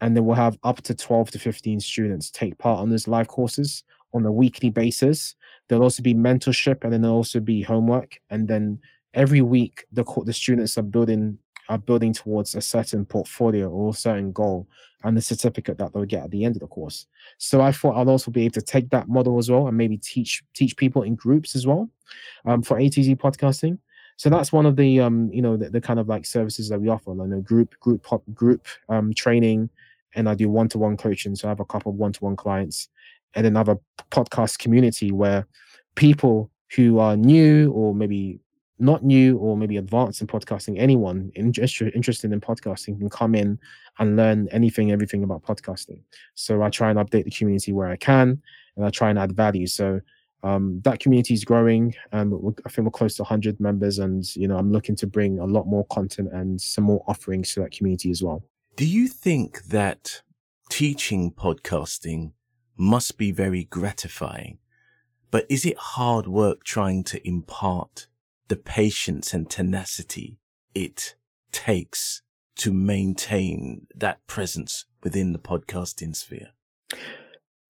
and 0.00 0.16
then 0.16 0.24
we'll 0.24 0.36
have 0.36 0.58
up 0.62 0.82
to 0.82 0.94
12 0.94 1.32
to 1.32 1.38
15 1.38 1.80
students 1.80 2.30
take 2.30 2.56
part 2.58 2.80
on 2.80 2.90
those 2.90 3.08
live 3.08 3.28
courses 3.28 3.82
on 4.14 4.24
a 4.24 4.32
weekly 4.32 4.70
basis. 4.70 5.34
There'll 5.68 5.84
also 5.84 6.02
be 6.02 6.14
mentorship 6.14 6.84
and 6.84 6.92
then 6.92 7.02
there'll 7.02 7.16
also 7.16 7.40
be 7.40 7.62
homework. 7.62 8.18
And 8.30 8.48
then 8.48 8.80
every 9.14 9.42
week 9.42 9.84
the 9.92 10.04
the 10.24 10.32
students 10.32 10.78
are 10.78 10.82
building 10.82 11.38
are 11.68 11.78
building 11.78 12.14
towards 12.14 12.54
a 12.54 12.62
certain 12.62 13.04
portfolio 13.04 13.68
or 13.68 13.90
a 13.90 13.94
certain 13.94 14.32
goal 14.32 14.66
and 15.04 15.14
the 15.14 15.20
certificate 15.20 15.76
that 15.76 15.92
they'll 15.92 16.06
get 16.06 16.24
at 16.24 16.30
the 16.30 16.44
end 16.44 16.56
of 16.56 16.60
the 16.60 16.66
course. 16.66 17.06
So 17.36 17.60
I 17.60 17.72
thought 17.72 17.94
I'll 17.94 18.08
also 18.08 18.30
be 18.30 18.44
able 18.44 18.54
to 18.54 18.62
take 18.62 18.88
that 18.90 19.08
model 19.08 19.38
as 19.38 19.50
well 19.50 19.68
and 19.68 19.76
maybe 19.76 19.98
teach 19.98 20.42
teach 20.54 20.76
people 20.76 21.02
in 21.02 21.14
groups 21.14 21.54
as 21.54 21.66
well 21.66 21.90
um, 22.46 22.62
for 22.62 22.78
A 22.78 22.88
to 22.88 23.02
Z 23.02 23.16
podcasting. 23.16 23.78
So 24.18 24.28
that's 24.28 24.52
one 24.52 24.66
of 24.66 24.74
the 24.74 25.00
um, 25.00 25.30
you 25.32 25.40
know 25.40 25.56
the, 25.56 25.70
the, 25.70 25.80
kind 25.80 26.00
of 26.00 26.08
like 26.08 26.26
services 26.26 26.68
that 26.68 26.80
we 26.80 26.88
offer, 26.88 27.12
like 27.12 27.30
a 27.30 27.40
group 27.40 27.78
group 27.78 28.02
pop, 28.02 28.22
group 28.34 28.66
um, 28.88 29.14
training, 29.14 29.70
and 30.14 30.28
I 30.28 30.34
do 30.34 30.48
one 30.50 30.68
to 30.70 30.78
one 30.78 30.96
coaching. 30.96 31.36
So 31.36 31.46
I 31.46 31.50
have 31.50 31.60
a 31.60 31.64
couple 31.64 31.92
of 31.92 31.98
one 31.98 32.12
to 32.12 32.24
one 32.24 32.34
clients, 32.34 32.88
and 33.34 33.46
then 33.46 33.56
I 33.56 33.60
have 33.60 33.68
a 33.68 33.78
podcast 34.10 34.58
community 34.58 35.12
where 35.12 35.46
people 35.94 36.50
who 36.74 36.98
are 36.98 37.16
new 37.16 37.70
or 37.70 37.94
maybe 37.94 38.40
not 38.80 39.04
new 39.04 39.38
or 39.38 39.56
maybe 39.56 39.76
advanced 39.76 40.20
in 40.20 40.26
podcasting, 40.26 40.78
anyone 40.78 41.30
interested 41.34 42.32
in 42.32 42.40
podcasting 42.40 42.98
can 42.98 43.10
come 43.10 43.34
in 43.34 43.58
and 43.98 44.16
learn 44.16 44.48
anything, 44.50 44.92
everything 44.92 45.22
about 45.22 45.42
podcasting. 45.42 46.00
So 46.34 46.62
I 46.62 46.70
try 46.70 46.90
and 46.90 46.98
update 46.98 47.24
the 47.24 47.30
community 47.30 47.72
where 47.72 47.88
I 47.88 47.96
can, 47.96 48.40
and 48.76 48.84
I 48.84 48.90
try 48.90 49.10
and 49.10 49.18
add 49.18 49.32
value. 49.32 49.66
So 49.66 50.00
um, 50.42 50.80
that 50.84 51.00
community 51.00 51.34
is 51.34 51.44
growing. 51.44 51.94
Um, 52.12 52.54
I 52.64 52.68
think 52.68 52.84
we're 52.84 52.90
close 52.90 53.16
to 53.16 53.22
100 53.22 53.58
members, 53.60 53.98
and 53.98 54.24
you 54.36 54.46
know 54.46 54.56
I'm 54.56 54.72
looking 54.72 54.96
to 54.96 55.06
bring 55.06 55.38
a 55.38 55.44
lot 55.44 55.66
more 55.66 55.86
content 55.86 56.30
and 56.32 56.60
some 56.60 56.84
more 56.84 57.02
offerings 57.06 57.54
to 57.54 57.60
that 57.60 57.72
community 57.72 58.10
as 58.10 58.22
well. 58.22 58.44
Do 58.76 58.86
you 58.86 59.08
think 59.08 59.64
that 59.64 60.22
teaching 60.70 61.32
podcasting 61.32 62.32
must 62.76 63.18
be 63.18 63.32
very 63.32 63.64
gratifying? 63.64 64.58
But 65.30 65.46
is 65.48 65.66
it 65.66 65.76
hard 65.76 66.26
work 66.26 66.64
trying 66.64 67.04
to 67.04 67.26
impart 67.26 68.06
the 68.46 68.56
patience 68.56 69.34
and 69.34 69.50
tenacity 69.50 70.38
it 70.74 71.16
takes 71.52 72.22
to 72.56 72.72
maintain 72.72 73.86
that 73.94 74.26
presence 74.26 74.86
within 75.02 75.32
the 75.32 75.38
podcasting 75.38 76.14
sphere? 76.16 76.48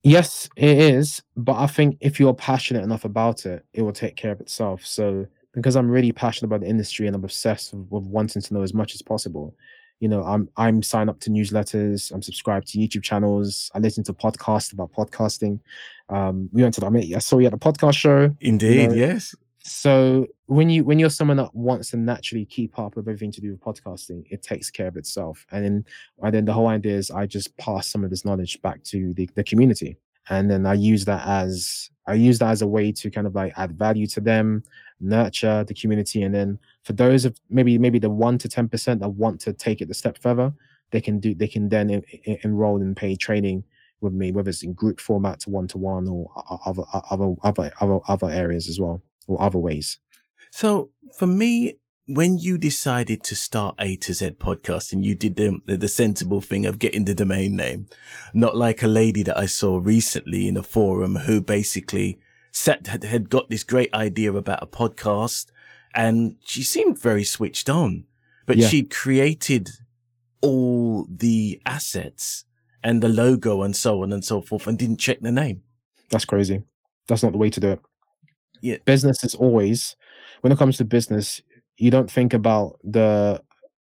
Yes, 0.03 0.49
it 0.57 0.79
is. 0.79 1.23
But 1.37 1.57
I 1.57 1.67
think 1.67 1.99
if 2.01 2.21
you're 2.21 2.35
passionate 2.35 2.85
enough 2.85 3.05
about 3.05 3.47
it, 3.47 3.65
it 3.73 3.83
will 3.83 3.93
take 3.93 4.17
care 4.17 4.33
of 4.33 4.41
itself. 4.41 4.85
So 4.85 5.27
because 5.55 5.77
I'm 5.77 5.91
really 5.91 6.13
passionate 6.13 6.49
about 6.49 6.61
the 6.61 6.69
industry 6.69 7.07
and 7.07 7.17
I'm 7.17 7.25
obsessed 7.25 7.73
with, 7.73 7.87
with 7.91 8.05
wanting 8.05 8.43
to 8.43 8.55
know 8.55 8.63
as 8.63 8.75
much 8.75 8.95
as 8.95 9.03
possible. 9.03 9.55
You 10.01 10.09
know, 10.09 10.23
I'm 10.23 10.49
I'm 10.57 10.83
signed 10.83 11.11
up 11.11 11.19
to 11.21 11.31
newsletters. 11.31 12.13
I'm 12.13 12.23
subscribed 12.23 12.69
to 12.69 12.79
YouTube 12.79 13.03
channels. 13.03 13.69
I 13.75 13.81
listen 13.81 14.05
to 14.05 14.13
podcasts 14.13 14.73
about 14.73 14.93
podcasting. 14.93 15.59
Um, 16.09 16.49
we 16.53 16.63
went 16.63 16.75
to 16.75 16.81
the, 16.81 16.87
I 16.87 16.91
mean, 16.91 17.15
I 17.15 17.19
saw 17.19 17.39
you 17.39 17.47
at 17.47 17.53
the 17.53 17.59
podcast 17.59 17.97
show. 17.97 18.35
Indeed, 18.41 18.91
know, 18.91 18.95
yes. 18.95 19.35
So 19.69 20.27
when 20.47 20.71
you 20.71 20.85
when 20.85 20.99
you're 20.99 21.11
someone 21.11 21.37
that 21.37 21.55
wants 21.55 21.91
to 21.91 21.97
naturally 21.97 22.47
keep 22.47 22.79
up 22.79 22.97
with 22.97 23.07
everything 23.07 23.33
to 23.33 23.41
do 23.41 23.51
with 23.51 23.61
podcasting, 23.61 24.25
it 24.31 24.43
takes 24.43 24.71
care 24.71 24.89
of 24.89 24.97
itself. 24.97 25.47
And 25.51 25.65
then 25.65 25.85
and 26.23 26.35
then 26.35 26.45
the 26.47 26.53
whole 26.53 26.69
idea 26.69 26.97
is 26.97 27.11
I 27.11 27.27
just 27.27 27.57
pass 27.59 27.87
some 27.87 28.03
of 28.03 28.11
this 28.11 28.25
knowledge 28.25 28.61
back 28.63 28.83
to 28.85 29.13
the, 29.15 29.29
the 29.35 29.45
community. 29.45 29.99
And 30.31 30.51
then 30.51 30.67
I 30.67 30.75
use 30.75 31.05
that 31.05 31.27
as 31.27 31.91
I 32.07 32.15
use 32.15 32.39
that 32.39 32.51
as 32.51 32.63
a 32.63 32.67
way 32.67 32.93
to 32.93 33.11
kind 33.11 33.27
of 33.27 33.35
like 33.35 33.53
add 33.57 33.79
value 33.79 34.07
to 34.09 34.21
them, 34.21 34.63
nurture 35.01 35.65
the 35.65 35.75
community. 35.75 36.23
And 36.23 36.35
then 36.35 36.59
for 36.85 36.95
those 36.95 37.25
of 37.25 37.39
maybe 37.51 37.79
maybe 37.79 37.99
the 37.99 38.11
one 38.11 38.39
to 38.39 38.49
ten 38.49 38.69
percent 38.69 39.01
that 39.01 39.11
want 39.11 39.41
to 39.43 39.53
take 39.53 39.81
it 39.83 39.91
a 39.91 39.95
step 39.95 40.19
further, 40.19 40.53
they 40.93 41.01
can 41.01 41.21
do 41.21 41.35
they 41.35 41.49
can 41.49 41.69
then 41.69 42.03
enroll 42.43 42.81
in 42.81 42.95
paid 42.95 43.21
training 43.21 43.65
with 44.01 44.13
me, 44.15 44.33
whether 44.33 44.49
it's 44.49 44.63
in 44.63 44.73
group 44.73 45.01
format 45.01 45.41
to 45.41 45.51
one 45.51 45.69
to 45.69 45.79
one 45.79 46.09
or 46.09 46.31
other 46.65 46.85
other 47.11 47.35
other 47.43 47.73
other 47.81 47.99
other 48.09 48.31
areas 48.31 48.69
as 48.69 48.81
well 48.81 49.03
or 49.29 49.41
other 49.41 49.59
ways. 49.59 49.99
So 50.51 50.91
for 51.17 51.27
me, 51.27 51.79
when 52.07 52.39
you 52.39 52.57
decided 52.57 53.23
to 53.23 53.37
start 53.37 53.77
A 53.79 53.95
to 53.97 54.15
Z 54.15 54.31
podcast 54.41 54.93
and 54.93 55.05
you 55.05 55.15
did 55.15 55.37
the, 55.37 55.61
the 55.67 55.89
sensible 55.89 56.41
thing 56.41 56.65
of 56.65 56.79
getting 56.79 57.05
the 57.05 57.15
domain 57.15 57.55
name, 57.55 57.87
not 58.33 58.57
like 58.57 58.83
a 58.83 58.89
lady 58.89 59.23
that 59.25 59.37
I 59.37 59.45
saw 59.47 59.79
recently 59.79 60.49
in 60.49 60.57
a 60.57 60.63
forum 60.63 61.17
who 61.17 61.43
basically 61.43 62.19
set, 62.51 62.87
had, 62.87 63.05
had 63.05 63.29
got 63.29 63.51
this 63.51 63.63
great 63.63 63.93
idea 63.93 64.33
about 64.33 64.63
a 64.63 64.67
podcast 64.67 65.47
and 65.95 66.37
she 66.45 66.63
seemed 66.63 66.99
very 66.99 67.25
switched 67.25 67.69
on, 67.69 68.05
but 68.47 68.57
yeah. 68.57 68.69
she'd 68.69 68.91
created 68.91 69.69
all 70.41 71.07
the 71.11 71.61
assets 71.67 72.45
and 72.83 73.03
the 73.03 73.09
logo 73.09 73.63
and 73.63 73.77
so 73.77 74.03
on 74.03 74.13
and 74.13 74.25
so 74.25 74.41
forth 74.41 74.67
and 74.67 74.79
didn't 74.79 74.97
check 74.99 75.21
the 75.21 75.33
name. 75.33 75.63
That's 76.09 76.25
crazy. 76.25 76.63
That's 77.07 77.23
not 77.23 77.33
the 77.33 77.39
way 77.39 77.51
to 77.51 77.61
do 77.61 77.69
it 77.73 77.81
yeah. 78.61 78.77
business 78.85 79.25
is 79.25 79.35
always 79.35 79.97
when 80.41 80.53
it 80.53 80.59
comes 80.59 80.77
to 80.79 80.85
business 80.85 81.43
you 81.79 81.91
don't 81.91 82.11
think 82.11 82.35
about 82.35 82.79
the 82.85 83.43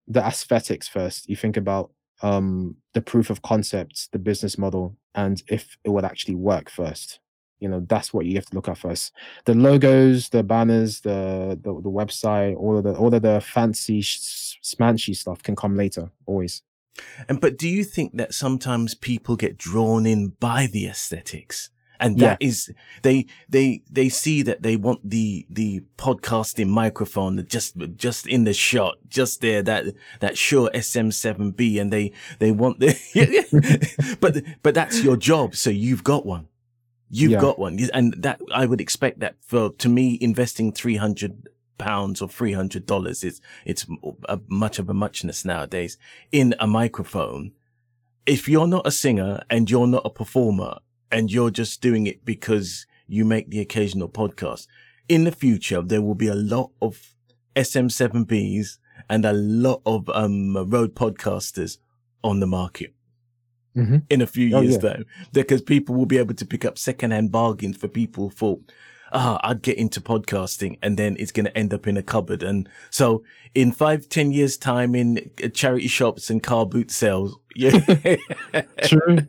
the 0.07 0.25
aesthetics 0.25 0.87
first. 0.87 1.29
You 1.29 1.35
think 1.35 1.57
about 1.57 1.91
um 2.23 2.75
the 2.93 3.01
proof 3.01 3.29
of 3.29 3.41
concept 3.41 4.11
the 4.11 4.19
business 4.19 4.57
model 4.57 4.95
and 5.15 5.41
if 5.47 5.77
it 5.83 5.89
would 5.89 6.05
actually 6.05 6.35
work 6.35 6.69
first. 6.69 7.19
You 7.59 7.69
know 7.69 7.85
that's 7.87 8.11
what 8.11 8.25
you 8.25 8.35
have 8.35 8.47
to 8.47 8.55
look 8.55 8.69
at 8.69 8.77
first. 8.77 9.13
The 9.45 9.53
logos 9.53 10.29
the 10.29 10.41
banners 10.43 11.01
the 11.01 11.59
the, 11.61 11.73
the 11.73 11.91
website 11.91 12.55
all 12.55 12.77
of 12.77 12.83
the 12.83 12.95
all 12.95 13.13
of 13.13 13.21
the 13.21 13.41
fancy 13.41 14.01
smanchy 14.01 15.15
stuff 15.15 15.43
can 15.43 15.55
come 15.55 15.75
later 15.75 16.09
always. 16.25 16.63
And 17.29 17.39
but 17.39 17.57
do 17.57 17.69
you 17.69 17.83
think 17.83 18.17
that 18.17 18.33
sometimes 18.33 18.95
people 18.95 19.35
get 19.35 19.57
drawn 19.57 20.05
in 20.05 20.29
by 20.39 20.67
the 20.67 20.87
aesthetics 20.87 21.69
and 22.01 22.17
that 22.19 22.37
yeah. 22.41 22.47
is 22.47 22.73
they 23.03 23.25
they 23.47 23.81
they 23.89 24.09
see 24.09 24.41
that 24.41 24.63
they 24.63 24.75
want 24.75 25.07
the 25.07 25.45
the 25.49 25.81
podcasting 25.97 26.67
microphone 26.67 27.45
just 27.47 27.77
just 27.95 28.27
in 28.27 28.43
the 28.43 28.53
shot 28.53 28.97
just 29.07 29.39
there 29.41 29.61
that 29.61 29.85
that 30.19 30.37
Shure 30.37 30.69
SM7B 30.73 31.79
and 31.79 31.93
they 31.93 32.11
they 32.39 32.51
want 32.51 32.79
the 32.79 34.17
but 34.19 34.43
but 34.63 34.73
that's 34.73 35.03
your 35.03 35.15
job 35.15 35.55
so 35.55 35.69
you've 35.69 36.03
got 36.03 36.25
one 36.25 36.47
you've 37.09 37.31
yeah. 37.31 37.39
got 37.39 37.59
one 37.59 37.77
and 37.93 38.13
that 38.17 38.41
I 38.53 38.65
would 38.65 38.81
expect 38.81 39.19
that 39.19 39.35
for 39.41 39.71
to 39.73 39.87
me 39.87 40.17
investing 40.19 40.73
300 40.73 41.47
pounds 41.77 42.21
or 42.21 42.29
three 42.29 42.53
hundred 42.53 42.85
dollars 42.85 43.23
is 43.23 43.41
it's 43.65 43.87
a, 44.25 44.39
much 44.47 44.77
of 44.77 44.87
a 44.87 44.93
muchness 44.93 45.43
nowadays 45.43 45.97
in 46.31 46.53
a 46.59 46.67
microphone. 46.67 47.51
If 48.27 48.47
you're 48.47 48.67
not 48.67 48.85
a 48.85 48.91
singer 48.91 49.41
and 49.49 49.69
you're 49.69 49.87
not 49.87 50.03
a 50.05 50.11
performer 50.11 50.77
and 51.11 51.31
you're 51.31 51.51
just 51.51 51.81
doing 51.81 52.07
it 52.07 52.23
because 52.25 52.85
you 53.07 53.25
make 53.25 53.49
the 53.49 53.59
occasional 53.59 54.09
podcast. 54.09 54.67
In 55.09 55.25
the 55.25 55.31
future, 55.31 55.81
there 55.81 56.01
will 56.01 56.15
be 56.15 56.27
a 56.27 56.35
lot 56.35 56.71
of 56.81 57.13
SM7Bs 57.55 58.77
and 59.09 59.25
a 59.25 59.33
lot 59.33 59.81
of 59.85 60.09
um, 60.09 60.55
Rode 60.69 60.95
podcasters 60.95 61.77
on 62.23 62.39
the 62.39 62.47
market. 62.47 62.93
Mm-hmm. 63.75 63.97
In 64.09 64.21
a 64.21 64.27
few 64.27 64.55
oh, 64.55 64.61
years' 64.61 64.83
yeah. 64.83 64.93
time, 64.93 65.05
because 65.31 65.61
people 65.61 65.95
will 65.95 66.05
be 66.05 66.17
able 66.17 66.33
to 66.33 66.45
pick 66.45 66.65
up 66.65 66.77
secondhand 66.77 67.31
bargains 67.31 67.77
for 67.77 67.87
people 67.87 68.29
thought, 68.29 68.69
ah, 69.11 69.39
I'd 69.43 69.61
get 69.61 69.77
into 69.77 70.01
podcasting 70.01 70.77
and 70.81 70.97
then 70.97 71.15
it's 71.19 71.31
going 71.31 71.45
to 71.45 71.57
end 71.57 71.73
up 71.73 71.87
in 71.87 71.97
a 71.97 72.03
cupboard. 72.03 72.43
And 72.43 72.67
so 72.89 73.23
in 73.53 73.71
five, 73.71 74.09
ten 74.09 74.31
years 74.31 74.57
time 74.57 74.95
in 74.95 75.31
uh, 75.43 75.49
charity 75.49 75.87
shops 75.87 76.29
and 76.29 76.41
car 76.41 76.65
boot 76.65 76.91
sales. 76.91 77.37
Yeah. 77.53 77.71
True. 78.85 79.27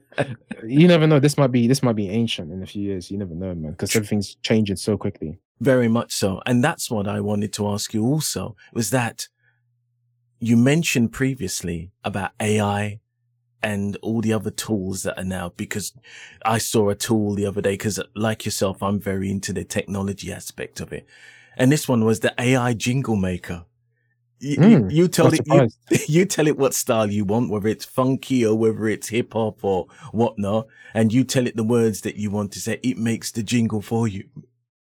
You 0.64 0.86
never 0.86 1.08
know. 1.08 1.18
This 1.18 1.36
might 1.36 1.50
be, 1.50 1.66
this 1.66 1.82
might 1.82 1.96
be 1.96 2.08
ancient 2.08 2.52
in 2.52 2.62
a 2.62 2.66
few 2.66 2.80
years. 2.80 3.10
You 3.10 3.18
never 3.18 3.34
know, 3.34 3.52
man, 3.52 3.72
because 3.72 3.96
everything's 3.96 4.36
changing 4.44 4.76
so 4.76 4.96
quickly. 4.96 5.40
Very 5.58 5.88
much 5.88 6.12
so. 6.12 6.40
And 6.46 6.62
that's 6.62 6.88
what 6.88 7.08
I 7.08 7.18
wanted 7.18 7.52
to 7.54 7.66
ask 7.66 7.92
you 7.92 8.04
also 8.04 8.54
was 8.72 8.90
that 8.90 9.26
you 10.38 10.56
mentioned 10.56 11.10
previously 11.10 11.90
about 12.04 12.30
AI 12.40 13.00
and 13.62 13.96
all 14.02 14.20
the 14.20 14.32
other 14.32 14.50
tools 14.50 15.02
that 15.04 15.18
are 15.18 15.24
now 15.24 15.52
because 15.56 15.92
I 16.44 16.58
saw 16.58 16.88
a 16.90 16.94
tool 16.94 17.34
the 17.34 17.46
other 17.46 17.60
day 17.60 17.72
because 17.72 18.00
like 18.14 18.44
yourself, 18.44 18.82
I'm 18.82 19.00
very 19.00 19.30
into 19.30 19.52
the 19.52 19.64
technology 19.64 20.32
aspect 20.32 20.80
of 20.80 20.92
it. 20.92 21.06
And 21.56 21.70
this 21.70 21.88
one 21.88 22.04
was 22.04 22.20
the 22.20 22.34
AI 22.40 22.74
jingle 22.74 23.16
maker. 23.16 23.64
You, 24.40 24.56
mm, 24.56 24.70
you, 24.70 24.78
hmm, 24.78 24.90
you 24.90 25.08
tell 25.08 25.32
it, 25.32 25.40
you, 25.46 25.68
you, 26.08 26.24
tell 26.24 26.48
it 26.48 26.58
what 26.58 26.74
style 26.74 27.10
you 27.10 27.24
want, 27.24 27.50
whether 27.50 27.68
it's 27.68 27.84
funky 27.84 28.44
or 28.44 28.56
whether 28.56 28.88
it's 28.88 29.08
hip 29.08 29.34
hop 29.34 29.62
or 29.62 29.86
whatnot. 30.10 30.66
And 30.94 31.12
you 31.12 31.22
tell 31.22 31.46
it 31.46 31.54
the 31.54 31.62
words 31.62 32.00
that 32.00 32.16
you 32.16 32.30
want 32.30 32.52
to 32.52 32.60
say. 32.60 32.80
It 32.82 32.98
makes 32.98 33.30
the 33.30 33.44
jingle 33.44 33.82
for 33.82 34.08
you. 34.08 34.24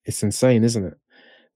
It's 0.06 0.22
insane, 0.22 0.64
isn't 0.64 0.86
it? 0.86 0.94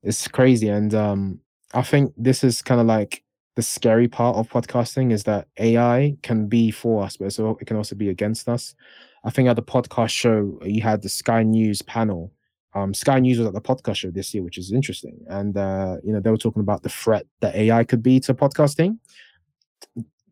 It's 0.03 0.29
crazy. 0.29 0.68
And, 0.68 0.95
um, 0.95 1.41
I 1.72 1.83
think 1.83 2.12
this 2.16 2.45
is 2.45 2.62
kind 2.62 2.81
of 2.81 2.87
like 2.87 3.24
the 3.57 3.63
scary 3.63 4.09
part 4.09 4.37
of 4.37 4.49
podcasting 4.49 5.13
is 5.13 5.25
that 5.25 5.49
AI 5.59 6.17
can 6.23 6.47
be 6.47 6.71
for 6.71 7.05
us, 7.05 7.17
but 7.17 7.27
it 7.61 7.67
can 7.67 7.77
also 7.77 7.95
be 7.95 8.09
against 8.09 8.49
us. 8.49 8.75
I 9.25 9.31
think 9.31 9.49
at 9.49 9.57
the 9.57 9.63
podcast 9.63 10.11
show, 10.11 10.59
you 10.65 10.83
had 10.83 11.03
the 11.03 11.09
Sky 11.09 11.43
News 11.43 11.81
panel. 11.83 12.33
Um, 12.75 12.93
Sky 12.93 13.21
News 13.21 13.39
was 13.39 13.47
at 13.47 13.55
the 13.55 13.61
podcast 13.61 13.97
show 13.97 14.11
this 14.11 14.35
year, 14.35 14.43
which 14.43 14.59
is 14.59 14.73
interesting. 14.73 15.25
And, 15.29 15.57
uh, 15.57 15.99
you 16.03 16.13
know, 16.13 16.21
they 16.21 16.31
were 16.31 16.37
talking 16.37 16.61
about 16.61 16.83
the 16.83 16.89
threat 16.89 17.27
that 17.41 17.55
AI 17.55 17.85
could 17.85 18.03
be 18.03 18.19
to 18.21 18.35
podcasting 18.35 18.99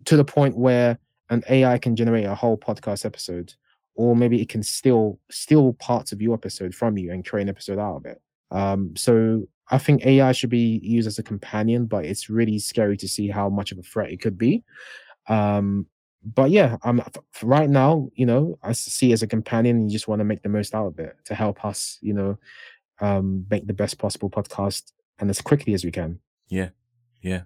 to 0.04 0.16
the 0.16 0.24
point 0.24 0.56
where 0.56 0.98
an 1.30 1.44
AI 1.48 1.78
can 1.78 1.94
generate 1.94 2.26
a 2.26 2.34
whole 2.34 2.58
podcast 2.58 3.04
episode, 3.04 3.54
or 3.94 4.16
maybe 4.16 4.42
it 4.42 4.48
can 4.48 4.62
steal 4.62 5.18
steal 5.30 5.74
parts 5.74 6.12
of 6.12 6.20
your 6.20 6.34
episode 6.34 6.74
from 6.74 6.98
you 6.98 7.12
and 7.12 7.24
create 7.24 7.42
an 7.42 7.48
episode 7.48 7.78
out 7.78 7.96
of 7.96 8.06
it. 8.06 8.20
Um, 8.50 8.94
so 8.96 9.46
I 9.70 9.78
think 9.78 10.04
AI 10.04 10.32
should 10.32 10.50
be 10.50 10.80
used 10.82 11.06
as 11.06 11.18
a 11.18 11.22
companion, 11.22 11.86
but 11.86 12.04
it's 12.04 12.28
really 12.28 12.58
scary 12.58 12.96
to 12.98 13.08
see 13.08 13.28
how 13.28 13.48
much 13.48 13.72
of 13.72 13.78
a 13.78 13.82
threat 13.82 14.10
it 14.10 14.20
could 14.20 14.36
be. 14.36 14.64
Um, 15.28 15.86
but 16.24 16.50
yeah, 16.50 16.76
um, 16.84 17.02
right 17.42 17.68
now, 17.68 18.08
you 18.14 18.26
know, 18.26 18.58
I 18.62 18.72
see 18.72 19.10
it 19.10 19.14
as 19.14 19.22
a 19.22 19.26
companion. 19.26 19.76
And 19.76 19.90
you 19.90 19.94
just 19.94 20.08
want 20.08 20.20
to 20.20 20.24
make 20.24 20.42
the 20.42 20.48
most 20.48 20.74
out 20.74 20.86
of 20.86 20.98
it 20.98 21.16
to 21.24 21.34
help 21.34 21.64
us, 21.64 21.98
you 22.00 22.14
know, 22.14 22.38
um, 23.00 23.46
make 23.50 23.66
the 23.66 23.72
best 23.72 23.98
possible 23.98 24.30
podcast 24.30 24.92
and 25.18 25.30
as 25.30 25.40
quickly 25.40 25.74
as 25.74 25.84
we 25.84 25.90
can. 25.90 26.20
Yeah, 26.48 26.70
yeah. 27.20 27.42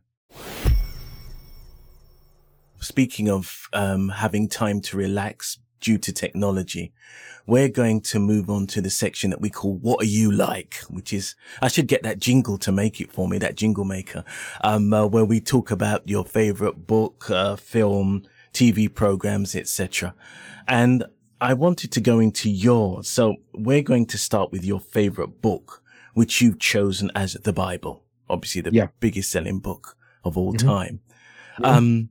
Speaking 2.80 3.30
of 3.30 3.68
um, 3.72 4.10
having 4.10 4.48
time 4.48 4.80
to 4.82 4.96
relax 4.96 5.58
due 5.80 5.98
to 5.98 6.12
technology, 6.12 6.92
we're 7.46 7.68
going 7.68 8.00
to 8.00 8.18
move 8.18 8.50
on 8.50 8.66
to 8.68 8.80
the 8.80 8.90
section 8.90 9.30
that 9.30 9.40
we 9.40 9.50
call 9.50 9.76
What 9.76 10.02
Are 10.02 10.06
You 10.06 10.32
Like? 10.32 10.76
Which 10.88 11.12
is, 11.12 11.36
I 11.62 11.68
should 11.68 11.86
get 11.86 12.02
that 12.02 12.18
jingle 12.18 12.58
to 12.58 12.72
make 12.72 13.00
it 13.00 13.12
for 13.12 13.28
me, 13.28 13.38
that 13.38 13.54
jingle 13.56 13.84
maker, 13.84 14.24
um, 14.62 14.92
uh, 14.92 15.06
where 15.06 15.24
we 15.24 15.40
talk 15.40 15.70
about 15.70 16.08
your 16.08 16.24
favorite 16.24 16.86
book, 16.86 17.30
uh, 17.30 17.56
film, 17.56 18.24
TV 18.52 18.92
programs, 18.92 19.54
etc. 19.54 20.14
And 20.66 21.04
I 21.40 21.54
wanted 21.54 21.92
to 21.92 22.00
go 22.00 22.18
into 22.18 22.50
yours. 22.50 23.08
So 23.08 23.36
we're 23.52 23.82
going 23.82 24.06
to 24.06 24.18
start 24.18 24.50
with 24.50 24.64
your 24.64 24.80
favorite 24.80 25.40
book, 25.40 25.82
which 26.14 26.40
you've 26.40 26.58
chosen 26.58 27.10
as 27.14 27.34
the 27.34 27.52
Bible, 27.52 28.02
obviously 28.28 28.62
the 28.62 28.72
yeah. 28.72 28.88
biggest 28.98 29.30
selling 29.30 29.60
book 29.60 29.96
of 30.24 30.36
all 30.36 30.52
mm-hmm. 30.52 30.66
time. 30.66 31.00
Yeah. 31.60 31.68
Um, 31.68 32.08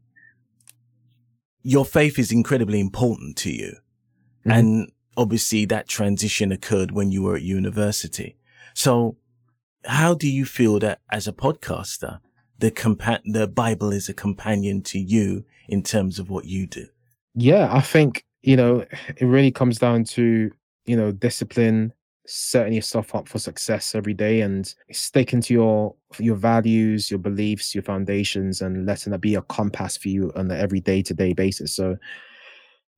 your 1.66 1.84
faith 1.84 2.20
is 2.20 2.32
incredibly 2.32 2.80
important 2.80 3.36
to 3.38 3.50
you. 3.50 3.78
Mm-hmm. 4.46 4.52
And 4.52 4.92
obviously 5.18 5.66
that 5.66 5.88
transition 5.88 6.52
occurred 6.52 6.92
when 6.92 7.12
you 7.12 7.24
were 7.24 7.36
at 7.36 7.42
university. 7.42 8.38
So 8.76 9.18
how 9.84 10.14
do 10.14 10.30
you 10.30 10.46
feel 10.46 10.78
that 10.80 11.00
as 11.12 11.28
a 11.28 11.34
podcaster, 11.34 12.20
the 12.60 12.70
compa- 12.70 13.24
the 13.26 13.48
Bible 13.48 13.92
is 13.92 14.08
a 14.08 14.14
companion 14.14 14.84
to 14.84 15.00
you 15.00 15.44
in 15.68 15.82
terms 15.82 16.20
of 16.20 16.30
what 16.30 16.46
you 16.46 16.68
do? 16.68 16.86
Yeah, 17.34 17.68
I 17.74 17.82
think, 17.82 18.24
you 18.44 18.56
know, 18.56 18.86
it 19.18 19.26
really 19.26 19.52
comes 19.52 19.80
down 19.80 20.04
to, 20.04 20.52
you 20.86 20.96
know, 20.96 21.12
discipline, 21.12 21.94
setting 22.28 22.74
yourself 22.74 23.14
up 23.14 23.28
for 23.28 23.40
success 23.40 23.94
every 23.96 24.14
day 24.14 24.42
and 24.42 24.74
sticking 24.92 25.42
to 25.42 25.54
your 25.54 25.96
your 26.20 26.36
values, 26.36 27.12
your 27.12 27.20
beliefs, 27.20 27.76
your 27.76 27.84
foundations, 27.84 28.62
and 28.62 28.86
letting 28.86 29.12
that 29.12 29.20
be 29.20 29.36
a 29.36 29.42
compass 29.44 29.98
for 29.98 30.10
you 30.10 30.32
on 30.36 30.50
an 30.50 30.60
every 30.60 30.80
day 30.80 31.02
to 31.02 31.14
day 31.14 31.34
basis. 31.34 31.74
So, 31.74 31.98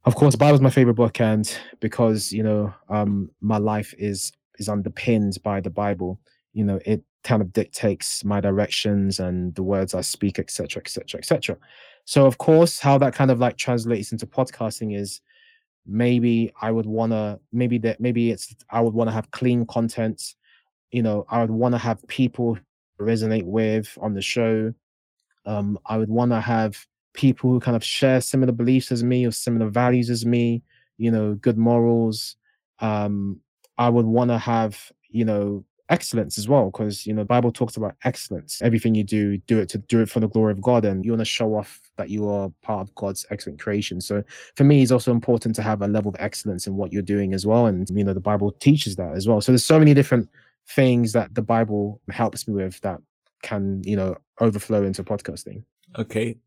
of 0.05 0.15
course, 0.15 0.35
Bible 0.35 0.55
is 0.55 0.61
my 0.61 0.69
favorite 0.69 0.95
book, 0.95 1.19
and 1.19 1.51
because 1.79 2.31
you 2.31 2.43
know, 2.43 2.73
um, 2.89 3.29
my 3.41 3.57
life 3.57 3.93
is 3.97 4.31
is 4.59 4.69
underpinned 4.69 5.41
by 5.43 5.61
the 5.61 5.69
Bible. 5.69 6.19
You 6.53 6.63
know, 6.63 6.79
it 6.85 7.03
kind 7.23 7.41
of 7.41 7.51
dictates 7.53 8.23
my 8.23 8.39
directions 8.39 9.19
and 9.19 9.53
the 9.55 9.63
words 9.63 9.93
I 9.93 10.01
speak, 10.01 10.39
etc., 10.39 10.81
etc., 10.81 11.19
etc. 11.19 11.57
So, 12.05 12.25
of 12.25 12.37
course, 12.37 12.79
how 12.79 12.97
that 12.99 13.13
kind 13.13 13.31
of 13.31 13.39
like 13.39 13.57
translates 13.57 14.11
into 14.11 14.25
podcasting 14.25 14.97
is 14.97 15.21
maybe 15.87 16.51
I 16.61 16.71
would 16.71 16.85
want 16.85 17.13
to 17.13 17.39
maybe 17.51 17.77
that 17.79 17.99
maybe 17.99 18.31
it's 18.31 18.55
I 18.69 18.81
would 18.81 18.93
want 18.93 19.09
to 19.09 19.13
have 19.13 19.31
clean 19.31 19.65
content. 19.65 20.35
You 20.91 21.03
know, 21.03 21.25
I 21.29 21.41
would 21.41 21.51
want 21.51 21.73
to 21.73 21.79
have 21.79 22.05
people 22.07 22.57
resonate 22.99 23.45
with 23.45 23.97
on 24.01 24.13
the 24.13 24.21
show. 24.21 24.73
Um, 25.45 25.79
I 25.85 25.97
would 25.97 26.09
want 26.09 26.31
to 26.31 26.41
have 26.41 26.85
people 27.13 27.49
who 27.49 27.59
kind 27.59 27.75
of 27.75 27.83
share 27.83 28.21
similar 28.21 28.51
beliefs 28.51 28.91
as 28.91 29.03
me 29.03 29.25
or 29.25 29.31
similar 29.31 29.69
values 29.69 30.09
as 30.09 30.25
me. 30.25 30.63
You 30.97 31.11
know, 31.11 31.35
good 31.35 31.57
morals. 31.57 32.35
Um, 32.79 33.39
I 33.77 33.89
would 33.89 34.05
want 34.05 34.31
to 34.31 34.37
have 34.37 34.91
you 35.09 35.25
know 35.25 35.63
excellence 35.89 36.37
as 36.37 36.49
well 36.49 36.65
because 36.65 37.05
you 37.05 37.13
know 37.13 37.21
the 37.21 37.25
bible 37.25 37.51
talks 37.51 37.77
about 37.77 37.95
excellence. 38.03 38.61
Everything 38.61 38.93
you 38.93 39.03
do 39.03 39.37
do 39.39 39.59
it 39.59 39.69
to 39.69 39.77
do 39.77 40.01
it 40.01 40.09
for 40.09 40.19
the 40.19 40.27
glory 40.27 40.51
of 40.51 40.61
god 40.61 40.85
and 40.85 41.05
you 41.05 41.11
want 41.11 41.21
to 41.21 41.25
show 41.25 41.55
off 41.55 41.81
that 41.97 42.09
you 42.09 42.29
are 42.29 42.49
part 42.61 42.81
of 42.81 42.95
god's 42.95 43.25
excellent 43.29 43.59
creation. 43.59 44.01
So 44.01 44.23
for 44.55 44.63
me 44.63 44.81
it's 44.81 44.91
also 44.91 45.11
important 45.11 45.55
to 45.55 45.61
have 45.61 45.81
a 45.81 45.87
level 45.87 46.09
of 46.09 46.15
excellence 46.19 46.67
in 46.67 46.75
what 46.75 46.91
you're 46.91 47.01
doing 47.01 47.33
as 47.33 47.45
well 47.45 47.67
and 47.67 47.89
you 47.89 48.03
know 48.03 48.13
the 48.13 48.19
bible 48.19 48.51
teaches 48.51 48.95
that 48.97 49.15
as 49.15 49.27
well. 49.27 49.41
So 49.41 49.51
there's 49.51 49.65
so 49.65 49.79
many 49.79 49.93
different 49.93 50.29
things 50.69 51.13
that 51.13 51.33
the 51.33 51.41
bible 51.41 52.01
helps 52.09 52.47
me 52.47 52.53
with 52.53 52.79
that 52.81 52.99
can 53.41 53.81
you 53.85 53.95
know 53.95 54.17
overflow 54.41 54.83
into 54.83 55.03
podcasting. 55.03 55.63
Okay. 55.97 56.37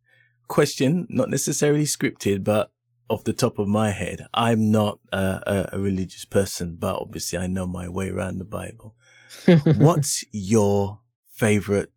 Question 0.49 1.07
not 1.09 1.31
necessarily 1.31 1.85
scripted 1.85 2.45
but 2.45 2.71
off 3.09 3.25
the 3.25 3.33
top 3.33 3.59
of 3.59 3.67
my 3.67 3.91
head. 3.91 4.25
I'm 4.35 4.71
not 4.71 5.01
a, 5.13 5.71
a 5.73 5.79
religious 5.79 6.27
person 6.27 6.77
but 6.79 6.97
obviously 6.97 7.39
i 7.39 7.47
know 7.47 7.67
my 7.67 7.89
way 7.89 8.11
around 8.11 8.39
the 8.39 8.45
bible 8.45 8.95
What's 9.77 10.25
your 10.33 11.01
favorite 11.29 11.93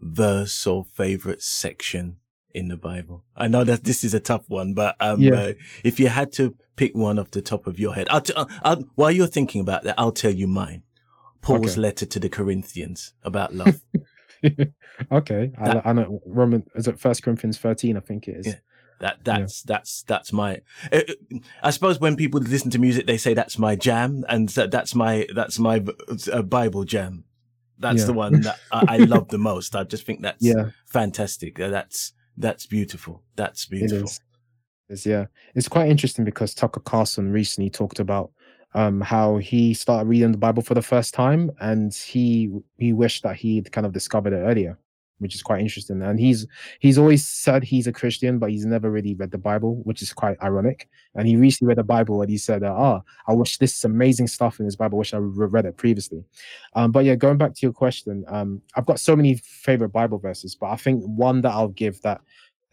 verse 0.00 0.66
or 0.66 0.84
favorite 0.84 1.42
section 1.42 2.16
in 2.54 2.68
the 2.68 2.76
Bible? 2.76 3.24
I 3.36 3.48
know 3.48 3.64
that 3.64 3.84
this 3.84 4.04
is 4.04 4.14
a 4.14 4.20
tough 4.20 4.48
one, 4.48 4.74
but 4.74 4.96
um, 5.00 5.20
yeah. 5.20 5.34
uh, 5.34 5.52
if 5.84 5.98
you 5.98 6.08
had 6.08 6.32
to 6.32 6.54
pick 6.76 6.94
one 6.94 7.18
off 7.18 7.30
the 7.30 7.42
top 7.42 7.66
of 7.66 7.78
your 7.78 7.94
head, 7.94 8.08
I'll 8.10 8.20
t- 8.20 8.34
I'll, 8.36 8.48
uh, 8.62 8.76
while 8.94 9.10
you're 9.10 9.26
thinking 9.26 9.60
about 9.60 9.84
that, 9.84 9.94
I'll 9.98 10.12
tell 10.12 10.32
you 10.32 10.46
mine. 10.46 10.82
Paul's 11.40 11.72
okay. 11.72 11.80
letter 11.80 12.06
to 12.06 12.20
the 12.20 12.28
Corinthians 12.28 13.14
about 13.24 13.54
love. 13.54 13.80
okay, 15.10 15.52
that, 15.62 15.84
I, 15.84 15.90
I, 15.90 15.92
know 15.92 16.20
Roman 16.24 16.64
is 16.74 16.86
it 16.86 17.00
First 17.00 17.22
Corinthians 17.22 17.58
thirteen? 17.58 17.96
I 17.96 18.00
think 18.00 18.28
it 18.28 18.36
is. 18.38 18.46
Yeah. 18.46 18.54
That 19.02 19.18
that's 19.24 19.64
yeah. 19.64 19.74
that's 19.74 20.04
that's 20.04 20.32
my. 20.32 20.60
Uh, 20.92 21.00
uh, 21.08 21.38
I 21.60 21.70
suppose 21.70 21.98
when 21.98 22.14
people 22.14 22.38
listen 22.40 22.70
to 22.70 22.78
music, 22.78 23.04
they 23.08 23.18
say 23.18 23.34
that's 23.34 23.58
my 23.58 23.74
jam, 23.74 24.24
and 24.28 24.48
that's 24.48 24.94
my 24.94 25.26
that's 25.34 25.58
my 25.58 25.84
uh, 26.32 26.42
Bible 26.42 26.84
jam. 26.84 27.24
That's 27.80 28.02
yeah. 28.02 28.06
the 28.06 28.12
one 28.12 28.40
that 28.42 28.60
I, 28.70 28.84
I, 28.90 28.96
love 28.98 29.26
the 29.26 29.38
most. 29.38 29.74
I 29.74 29.82
just 29.82 30.06
think 30.06 30.22
that's 30.22 30.44
yeah. 30.44 30.70
fantastic. 30.86 31.56
That's 31.56 32.12
that's 32.36 32.66
beautiful. 32.66 33.24
That's 33.34 33.66
beautiful. 33.66 33.98
It 33.98 34.04
is. 34.04 34.20
It's, 34.88 35.04
yeah, 35.04 35.26
it's 35.56 35.68
quite 35.68 35.88
interesting 35.88 36.24
because 36.24 36.54
Tucker 36.54 36.78
Carlson 36.78 37.32
recently 37.32 37.70
talked 37.70 37.98
about 37.98 38.30
um, 38.74 39.00
how 39.00 39.38
he 39.38 39.74
started 39.74 40.08
reading 40.08 40.30
the 40.30 40.38
Bible 40.38 40.62
for 40.62 40.74
the 40.74 40.80
first 40.80 41.12
time, 41.12 41.50
and 41.60 41.92
he 41.92 42.52
he 42.78 42.92
wished 42.92 43.24
that 43.24 43.34
he'd 43.34 43.72
kind 43.72 43.84
of 43.84 43.92
discovered 43.92 44.32
it 44.32 44.44
earlier 44.46 44.78
which 45.18 45.34
is 45.34 45.42
quite 45.42 45.60
interesting. 45.60 46.02
And 46.02 46.18
he's 46.18 46.46
he's 46.80 46.98
always 46.98 47.26
said 47.26 47.62
he's 47.62 47.86
a 47.86 47.92
Christian, 47.92 48.38
but 48.38 48.50
he's 48.50 48.66
never 48.66 48.90
really 48.90 49.14
read 49.14 49.30
the 49.30 49.38
Bible, 49.38 49.76
which 49.84 50.02
is 50.02 50.12
quite 50.12 50.36
ironic. 50.42 50.88
And 51.14 51.28
he 51.28 51.36
recently 51.36 51.68
read 51.68 51.78
the 51.78 51.84
Bible 51.84 52.20
and 52.20 52.30
he 52.30 52.38
said, 52.38 52.62
"Ah, 52.64 53.00
oh, 53.00 53.04
I 53.26 53.32
wish 53.34 53.58
this 53.58 53.76
is 53.76 53.84
amazing 53.84 54.26
stuff 54.26 54.58
in 54.58 54.66
this 54.66 54.76
Bible. 54.76 54.98
I 54.98 55.00
wish 55.00 55.14
I 55.14 55.18
read 55.18 55.64
it 55.64 55.76
previously." 55.76 56.24
Um, 56.74 56.90
but 56.90 57.04
yeah, 57.04 57.14
going 57.14 57.38
back 57.38 57.54
to 57.54 57.60
your 57.62 57.72
question, 57.72 58.24
um, 58.28 58.60
I've 58.76 58.86
got 58.86 59.00
so 59.00 59.14
many 59.14 59.36
favorite 59.36 59.90
Bible 59.90 60.18
verses, 60.18 60.54
but 60.54 60.70
I 60.70 60.76
think 60.76 61.02
one 61.04 61.40
that 61.42 61.52
I'll 61.52 61.68
give 61.68 62.02
that 62.02 62.20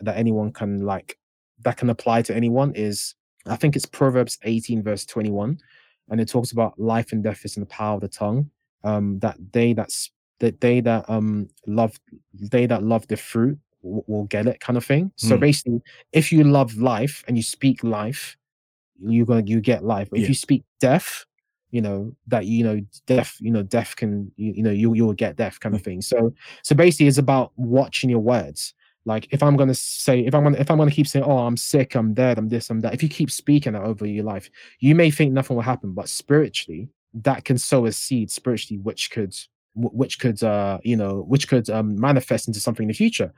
that 0.02 0.18
anyone 0.18 0.52
can 0.52 0.80
like 0.80 1.18
that 1.62 1.78
can 1.78 1.90
apply 1.90 2.22
to 2.24 2.36
anyone 2.36 2.74
is 2.74 3.16
I 3.46 3.56
think 3.56 3.76
it's 3.76 3.86
Proverbs 3.86 4.38
18 4.44 4.84
verse 4.84 5.06
21, 5.06 5.60
and 6.10 6.22
it 6.22 6.30
talks 6.30 6.52
about 6.52 6.80
life 6.80 7.12
and 7.12 7.24
death 7.24 7.46
is 7.46 7.58
in 7.58 7.62
the 7.62 7.68
power 7.68 7.96
of 7.96 8.02
the 8.02 8.08
tongue. 8.08 8.50
Um, 8.84 9.20
that 9.20 9.36
they 9.52 9.74
that 9.74 9.92
that 10.40 10.62
they 10.62 10.82
that 10.82 11.10
um 11.10 11.50
love 11.68 12.00
they 12.34 12.66
that 12.66 12.84
love 12.84 13.08
the 13.08 13.18
fruit 13.18 13.58
will, 13.82 14.04
will 14.08 14.26
get 14.26 14.48
it 14.48 14.60
kind 14.60 14.78
of 14.78 14.86
thing. 14.86 15.12
So 15.16 15.38
mm. 15.38 15.40
basically 15.40 15.82
if 16.12 16.32
you 16.32 16.44
love 16.44 16.78
life 16.78 17.24
and 17.28 17.38
you 17.38 17.44
speak 17.44 17.84
life 17.84 18.38
you're 19.02 19.26
going 19.26 19.46
to 19.46 19.52
you 19.52 19.62
get 19.62 19.84
life. 19.84 20.10
But 20.10 20.20
yeah. 20.20 20.24
if 20.24 20.30
you 20.30 20.36
speak 20.36 20.64
death 20.80 21.26
you 21.72 21.82
know 21.82 22.12
that 22.28 22.46
you 22.46 22.64
know 22.64 22.82
death 23.06 23.38
you 23.40 23.52
know 23.52 23.62
death 23.62 23.96
can 23.96 24.32
you, 24.38 24.54
you 24.54 24.64
know 24.64 24.72
you 24.72 24.94
you'll 24.96 25.14
get 25.14 25.36
death 25.36 25.60
kind 25.60 25.76
of 25.76 25.82
thing. 25.82 26.02
So 26.02 26.34
so 26.64 26.76
basically 26.76 27.08
it's 27.08 27.18
about 27.18 27.52
watching 27.56 28.10
your 28.10 28.20
words. 28.20 28.74
Like 29.06 29.28
if 29.32 29.42
i'm 29.42 29.56
going 29.56 29.70
to 29.70 29.76
say 29.76 30.20
if 30.20 30.36
i'm 30.36 30.44
going 30.44 30.56
if 30.56 30.70
i'm 30.70 30.78
going 30.78 30.90
to 30.90 30.96
keep 30.96 31.08
saying 31.08 31.26
oh 31.26 31.40
i'm 31.40 31.58
sick 31.58 31.96
i'm 31.96 32.14
dead 32.14 32.38
i'm 32.38 32.50
this 32.50 32.70
i'm 32.70 32.82
that 32.82 32.94
if 32.94 33.02
you 33.02 33.10
keep 33.10 33.32
speaking 33.32 33.74
that 33.74 33.82
over 33.82 34.06
your 34.06 34.26
life 34.26 34.52
you 34.80 34.94
may 34.94 35.10
think 35.10 35.32
nothing 35.32 35.56
will 35.56 35.64
happen 35.64 35.94
but 35.94 36.10
spiritually 36.10 36.90
that 37.14 37.44
can 37.44 37.58
sow 37.58 37.86
a 37.86 37.92
seed 37.92 38.30
spiritually 38.30 38.80
which 38.84 39.10
could 39.10 39.34
which 39.82 40.19
could 40.19 40.41
uh 40.43 40.80
you 40.84 40.95
know 40.95 41.25
which 41.27 41.47
could 41.47 41.69
um 41.69 41.99
manifest 41.99 42.47
into 42.47 42.59
something 42.59 42.84
in 42.84 42.88
the 42.88 42.93
future. 42.93 43.34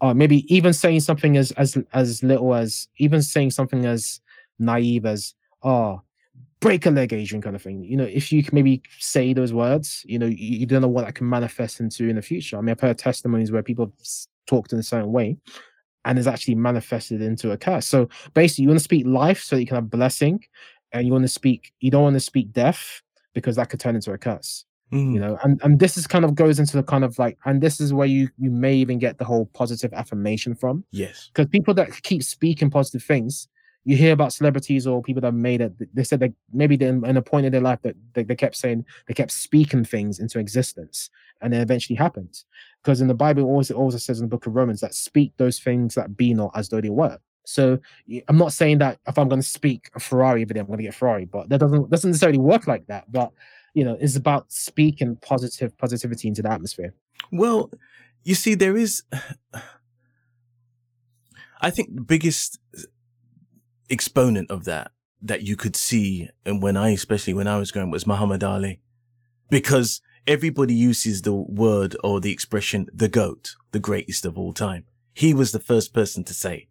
Uh 0.00 0.14
maybe 0.14 0.44
even 0.54 0.72
saying 0.72 1.00
something 1.00 1.36
as 1.36 1.52
as 1.52 1.76
as 1.92 2.22
little 2.22 2.54
as 2.54 2.88
even 2.98 3.22
saying 3.22 3.50
something 3.50 3.86
as 3.86 4.20
naive 4.58 5.06
as 5.06 5.34
oh 5.62 6.00
break 6.60 6.86
a 6.86 6.90
leg 6.90 7.12
adrian 7.12 7.42
kind 7.42 7.56
of 7.56 7.62
thing. 7.62 7.84
You 7.84 7.96
know 7.96 8.04
if 8.04 8.32
you 8.32 8.42
can 8.42 8.54
maybe 8.54 8.82
say 8.98 9.32
those 9.32 9.52
words 9.52 10.02
you 10.06 10.18
know 10.18 10.26
you, 10.26 10.58
you 10.58 10.66
don't 10.66 10.82
know 10.82 10.88
what 10.88 11.04
that 11.04 11.14
can 11.14 11.28
manifest 11.28 11.80
into 11.80 12.08
in 12.08 12.16
the 12.16 12.22
future. 12.22 12.58
I 12.58 12.60
mean 12.60 12.70
i've 12.70 12.80
heard 12.80 12.98
testimonies 12.98 13.52
where 13.52 13.62
people 13.62 13.86
have 13.86 14.08
talked 14.46 14.72
in 14.72 14.78
a 14.78 14.82
certain 14.82 15.12
way 15.12 15.38
and 16.06 16.18
is 16.18 16.26
actually 16.26 16.54
manifested 16.54 17.22
into 17.22 17.52
a 17.52 17.56
curse. 17.56 17.86
So 17.86 18.08
basically 18.34 18.64
you 18.64 18.68
want 18.68 18.80
to 18.80 18.84
speak 18.84 19.06
life 19.06 19.42
so 19.42 19.56
that 19.56 19.62
you 19.62 19.66
can 19.66 19.76
have 19.76 19.88
blessing 19.88 20.44
and 20.94 21.06
you 21.06 21.12
want 21.12 21.24
to 21.24 21.28
speak 21.28 21.72
you 21.80 21.90
don't 21.90 22.02
want 22.02 22.14
to 22.14 22.20
speak 22.20 22.52
death 22.52 23.02
because 23.34 23.56
that 23.56 23.68
could 23.68 23.80
turn 23.80 23.96
into 23.96 24.12
a 24.12 24.18
curse 24.18 24.64
Mm. 24.94 25.12
you 25.12 25.18
know 25.18 25.36
and 25.42 25.60
and 25.64 25.80
this 25.80 25.96
is 25.96 26.06
kind 26.06 26.24
of 26.24 26.36
goes 26.36 26.60
into 26.60 26.76
the 26.76 26.82
kind 26.84 27.02
of 27.02 27.18
like 27.18 27.36
and 27.46 27.60
this 27.60 27.80
is 27.80 27.92
where 27.92 28.06
you 28.06 28.28
you 28.38 28.48
may 28.48 28.74
even 28.74 29.00
get 29.00 29.18
the 29.18 29.24
whole 29.24 29.46
positive 29.46 29.92
affirmation 29.92 30.54
from 30.54 30.84
yes 30.92 31.30
because 31.32 31.50
people 31.50 31.74
that 31.74 31.90
keep 32.04 32.22
speaking 32.22 32.70
positive 32.70 33.02
things 33.02 33.48
you 33.84 33.96
hear 33.96 34.12
about 34.12 34.32
celebrities 34.32 34.86
or 34.86 35.02
people 35.02 35.20
that 35.20 35.32
made 35.32 35.60
it 35.60 35.72
they 35.92 36.04
said 36.04 36.20
that 36.20 36.32
maybe 36.52 36.76
in, 36.76 37.04
in 37.04 37.16
a 37.16 37.22
point 37.22 37.44
in 37.44 37.50
their 37.50 37.60
life 37.60 37.80
that 37.82 37.96
they, 38.12 38.22
they 38.22 38.36
kept 38.36 38.54
saying 38.54 38.84
they 39.08 39.14
kept 39.14 39.32
speaking 39.32 39.84
things 39.84 40.20
into 40.20 40.38
existence 40.38 41.10
and 41.40 41.52
it 41.52 41.60
eventually 41.60 41.96
happened 41.96 42.44
because 42.80 43.00
in 43.00 43.08
the 43.08 43.14
bible 43.14 43.42
it 43.42 43.46
always 43.46 43.70
it 43.72 43.76
also 43.76 43.98
says 43.98 44.20
in 44.20 44.26
the 44.26 44.30
book 44.30 44.46
of 44.46 44.54
romans 44.54 44.80
that 44.80 44.94
speak 44.94 45.32
those 45.38 45.58
things 45.58 45.96
that 45.96 46.16
be 46.16 46.32
not 46.32 46.52
as 46.54 46.68
though 46.68 46.80
they 46.80 46.88
were 46.88 47.18
so 47.46 47.78
I'm 48.28 48.38
not 48.38 48.52
saying 48.52 48.78
that 48.78 49.00
if 49.06 49.18
I'm 49.18 49.28
going 49.28 49.42
to 49.42 49.46
speak 49.46 49.90
a 49.94 50.00
Ferrari 50.00 50.40
every 50.40 50.54
day, 50.54 50.60
I'm 50.60 50.66
going 50.66 50.78
to 50.78 50.84
get 50.84 50.94
Ferrari, 50.94 51.26
but 51.26 51.50
that 51.50 51.58
doesn't 51.60 51.90
doesn't 51.90 52.12
necessarily 52.12 52.38
work 52.38 52.66
like 52.66 52.86
that. 52.86 53.12
But 53.12 53.32
you 53.74 53.84
know 53.84 53.96
is 54.00 54.16
about 54.16 54.50
speaking 54.50 55.16
positive 55.16 55.76
positivity 55.76 56.28
into 56.28 56.42
the 56.42 56.50
atmosphere. 56.50 56.94
Well 57.30 57.70
you 58.24 58.34
see 58.34 58.54
there 58.54 58.76
is 58.76 59.02
i 61.60 61.70
think 61.70 61.94
the 61.94 62.02
biggest 62.02 62.58
exponent 63.90 64.50
of 64.50 64.64
that 64.64 64.90
that 65.22 65.42
you 65.42 65.56
could 65.56 65.76
see 65.76 66.28
and 66.44 66.62
when 66.62 66.76
i 66.76 66.90
especially 66.90 67.34
when 67.34 67.46
i 67.46 67.58
was 67.58 67.70
growing 67.70 67.90
was 67.90 68.06
muhammad 68.06 68.42
ali. 68.42 68.80
Because 69.50 70.00
everybody 70.26 70.74
uses 70.74 71.22
the 71.22 71.34
word 71.34 71.94
or 72.02 72.18
the 72.18 72.32
expression 72.32 72.86
the 72.92 73.08
goat 73.08 73.54
the 73.72 73.78
greatest 73.78 74.24
of 74.24 74.38
all 74.38 74.54
time. 74.54 74.84
He 75.12 75.34
was 75.34 75.52
the 75.52 75.60
first 75.60 75.92
person 75.92 76.24
to 76.24 76.34
say 76.34 76.68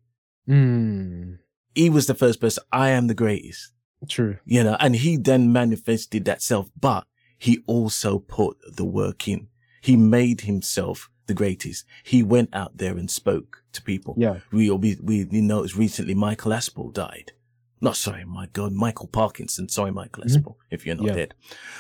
mm. 0.50 1.38
he 1.76 1.90
was 1.90 2.08
the 2.08 2.16
first 2.16 2.42
person 2.42 2.64
i 2.72 2.90
am 2.90 3.08
the 3.08 3.14
greatest 3.14 3.73
True. 4.08 4.38
You 4.46 4.64
know, 4.64 4.78
and 4.80 4.96
he 4.96 5.18
then 5.18 5.52
manifested 5.52 6.26
that 6.26 6.42
self, 6.42 6.70
but 6.80 7.06
he 7.38 7.64
also 7.68 8.20
put 8.20 8.58
the 8.76 8.86
work 8.86 9.28
in. 9.28 9.48
He 9.82 9.98
made 9.98 10.42
himself 10.42 11.10
the 11.28 11.34
greatest. 11.34 11.86
He 12.04 12.24
went 12.24 12.50
out 12.54 12.78
there 12.78 12.98
and 12.98 13.10
spoke 13.10 13.64
to 13.74 13.82
people. 13.82 14.16
Yeah. 14.18 14.40
We, 14.52 14.70
we, 14.72 14.98
we 15.02 15.26
noticed 15.26 15.76
recently 15.76 16.14
Michael 16.14 16.52
Aspel 16.52 16.94
died. 16.94 17.34
Not 17.82 17.98
sorry, 17.98 18.24
my 18.24 18.48
God, 18.48 18.72
Michael 18.72 19.08
Parkinson. 19.08 19.68
Sorry, 19.68 19.92
Michael 19.92 20.24
mm-hmm. 20.24 20.38
Aspel, 20.38 20.56
if 20.72 20.86
you're 20.86 20.96
not 20.96 21.08
yeah. 21.08 21.14
dead. 21.14 21.34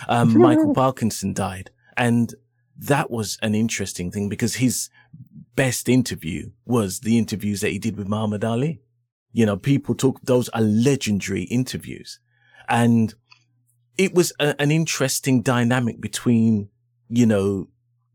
Um, 0.09 0.37
Michael 0.37 0.73
Parkinson 0.73 1.33
died. 1.33 1.71
And 1.95 2.35
that 2.77 3.09
was 3.09 3.37
an 3.41 3.55
interesting 3.55 4.11
thing 4.11 4.27
because 4.27 4.55
his 4.55 4.89
best 5.55 5.87
interview 5.87 6.51
was 6.65 7.01
the 7.01 7.17
interviews 7.17 7.61
that 7.61 7.69
he 7.69 7.79
did 7.79 7.95
with 7.95 8.07
Muhammad 8.07 8.43
Ali. 8.43 8.81
You 9.33 9.45
know, 9.45 9.57
people 9.57 9.95
talk, 9.95 10.21
those 10.23 10.47
are 10.49 10.61
legendary 10.61 11.43
interviews. 11.43 12.19
And 12.69 13.13
it 13.97 14.13
was 14.13 14.31
a, 14.39 14.59
an 14.61 14.71
interesting 14.71 15.41
dynamic 15.41 15.99
between, 15.99 16.69
you 17.09 17.25
know, 17.25 17.67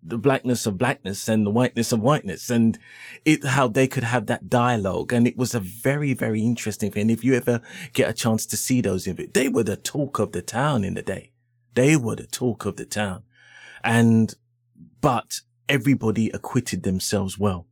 the 0.03 0.19
blackness 0.19 0.65
of 0.65 0.79
blackness 0.79 1.29
and 1.29 1.45
the 1.45 1.51
whiteness 1.51 1.93
of 1.93 2.01
whiteness 2.01 2.51
and 2.51 2.79
it, 3.25 3.45
how 3.45 3.69
they 3.69 3.87
could 3.87 4.05
have 4.05 4.27
that 4.27 4.49
dialogue. 4.49 5.13
And 5.13 5.27
it 5.27 5.37
was 5.37 5.55
a 5.55 5.61
very, 5.61 6.15
very 6.15 6.41
interesting 6.41 6.91
thing. 6.91 7.11
If 7.11 7.25
you 7.25 7.35
ever 7.35 7.61
get 7.93 8.09
a 8.09 8.15
chance 8.15 8.47
to 8.47 8.57
see 8.57 8.81
those, 8.81 9.09
they 9.35 9.49
were 9.49 9.65
the 9.65 9.77
talk 9.77 10.19
of 10.19 10.33
the 10.33 10.43
town 10.43 10.85
in 10.85 10.95
the 10.95 11.03
day. 11.03 11.33
They 11.75 11.97
were 11.97 12.17
the 12.17 12.27
talk 12.27 12.65
of 12.65 12.77
the 12.77 12.87
town. 12.87 13.25
And, 13.85 14.35
but 15.01 15.41
everybody 15.69 16.31
acquitted 16.31 16.85
themselves 16.85 17.39
well. 17.39 17.67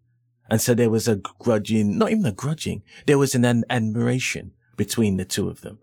And 0.49 0.61
so 0.61 0.74
there 0.74 0.90
was 0.90 1.09
a 1.09 1.16
grudging, 1.16 1.99
not 1.99 2.11
even 2.11 2.26
a 2.26 2.32
grudging, 2.32 2.82
there 3.07 3.18
was 3.18 3.34
an, 3.34 3.64
admiration 3.68 4.53
between 4.76 5.16
the 5.16 5.24
two 5.24 5.49
of 5.49 5.62
them. 5.62 5.78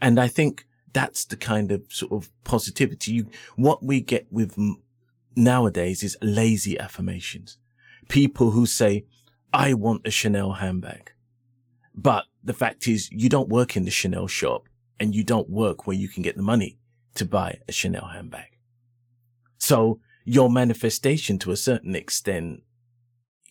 And 0.00 0.20
I 0.20 0.28
think 0.28 0.66
that's 0.92 1.24
the 1.24 1.36
kind 1.36 1.72
of 1.72 1.84
sort 1.88 2.12
of 2.12 2.30
positivity. 2.44 3.12
You, 3.12 3.26
what 3.56 3.82
we 3.82 4.00
get 4.00 4.26
with 4.30 4.58
nowadays 5.34 6.02
is 6.02 6.16
lazy 6.20 6.78
affirmations. 6.78 7.56
People 8.08 8.50
who 8.50 8.66
say, 8.66 9.06
I 9.52 9.74
want 9.74 10.06
a 10.06 10.10
Chanel 10.10 10.52
handbag. 10.52 11.12
But 11.94 12.24
the 12.42 12.54
fact 12.54 12.88
is 12.88 13.10
you 13.12 13.28
don't 13.28 13.48
work 13.48 13.76
in 13.76 13.84
the 13.84 13.90
Chanel 13.90 14.26
shop 14.26 14.64
and 14.98 15.14
you 15.14 15.24
don't 15.24 15.48
work 15.48 15.86
where 15.86 15.96
you 15.96 16.08
can 16.08 16.22
get 16.22 16.36
the 16.36 16.42
money 16.42 16.78
to 17.14 17.24
buy 17.24 17.58
a 17.68 17.72
Chanel 17.72 18.08
handbag. 18.08 18.58
So 19.58 20.00
your 20.24 20.50
manifestation 20.50 21.38
to 21.40 21.50
a 21.50 21.56
certain 21.56 21.94
extent 21.94 22.62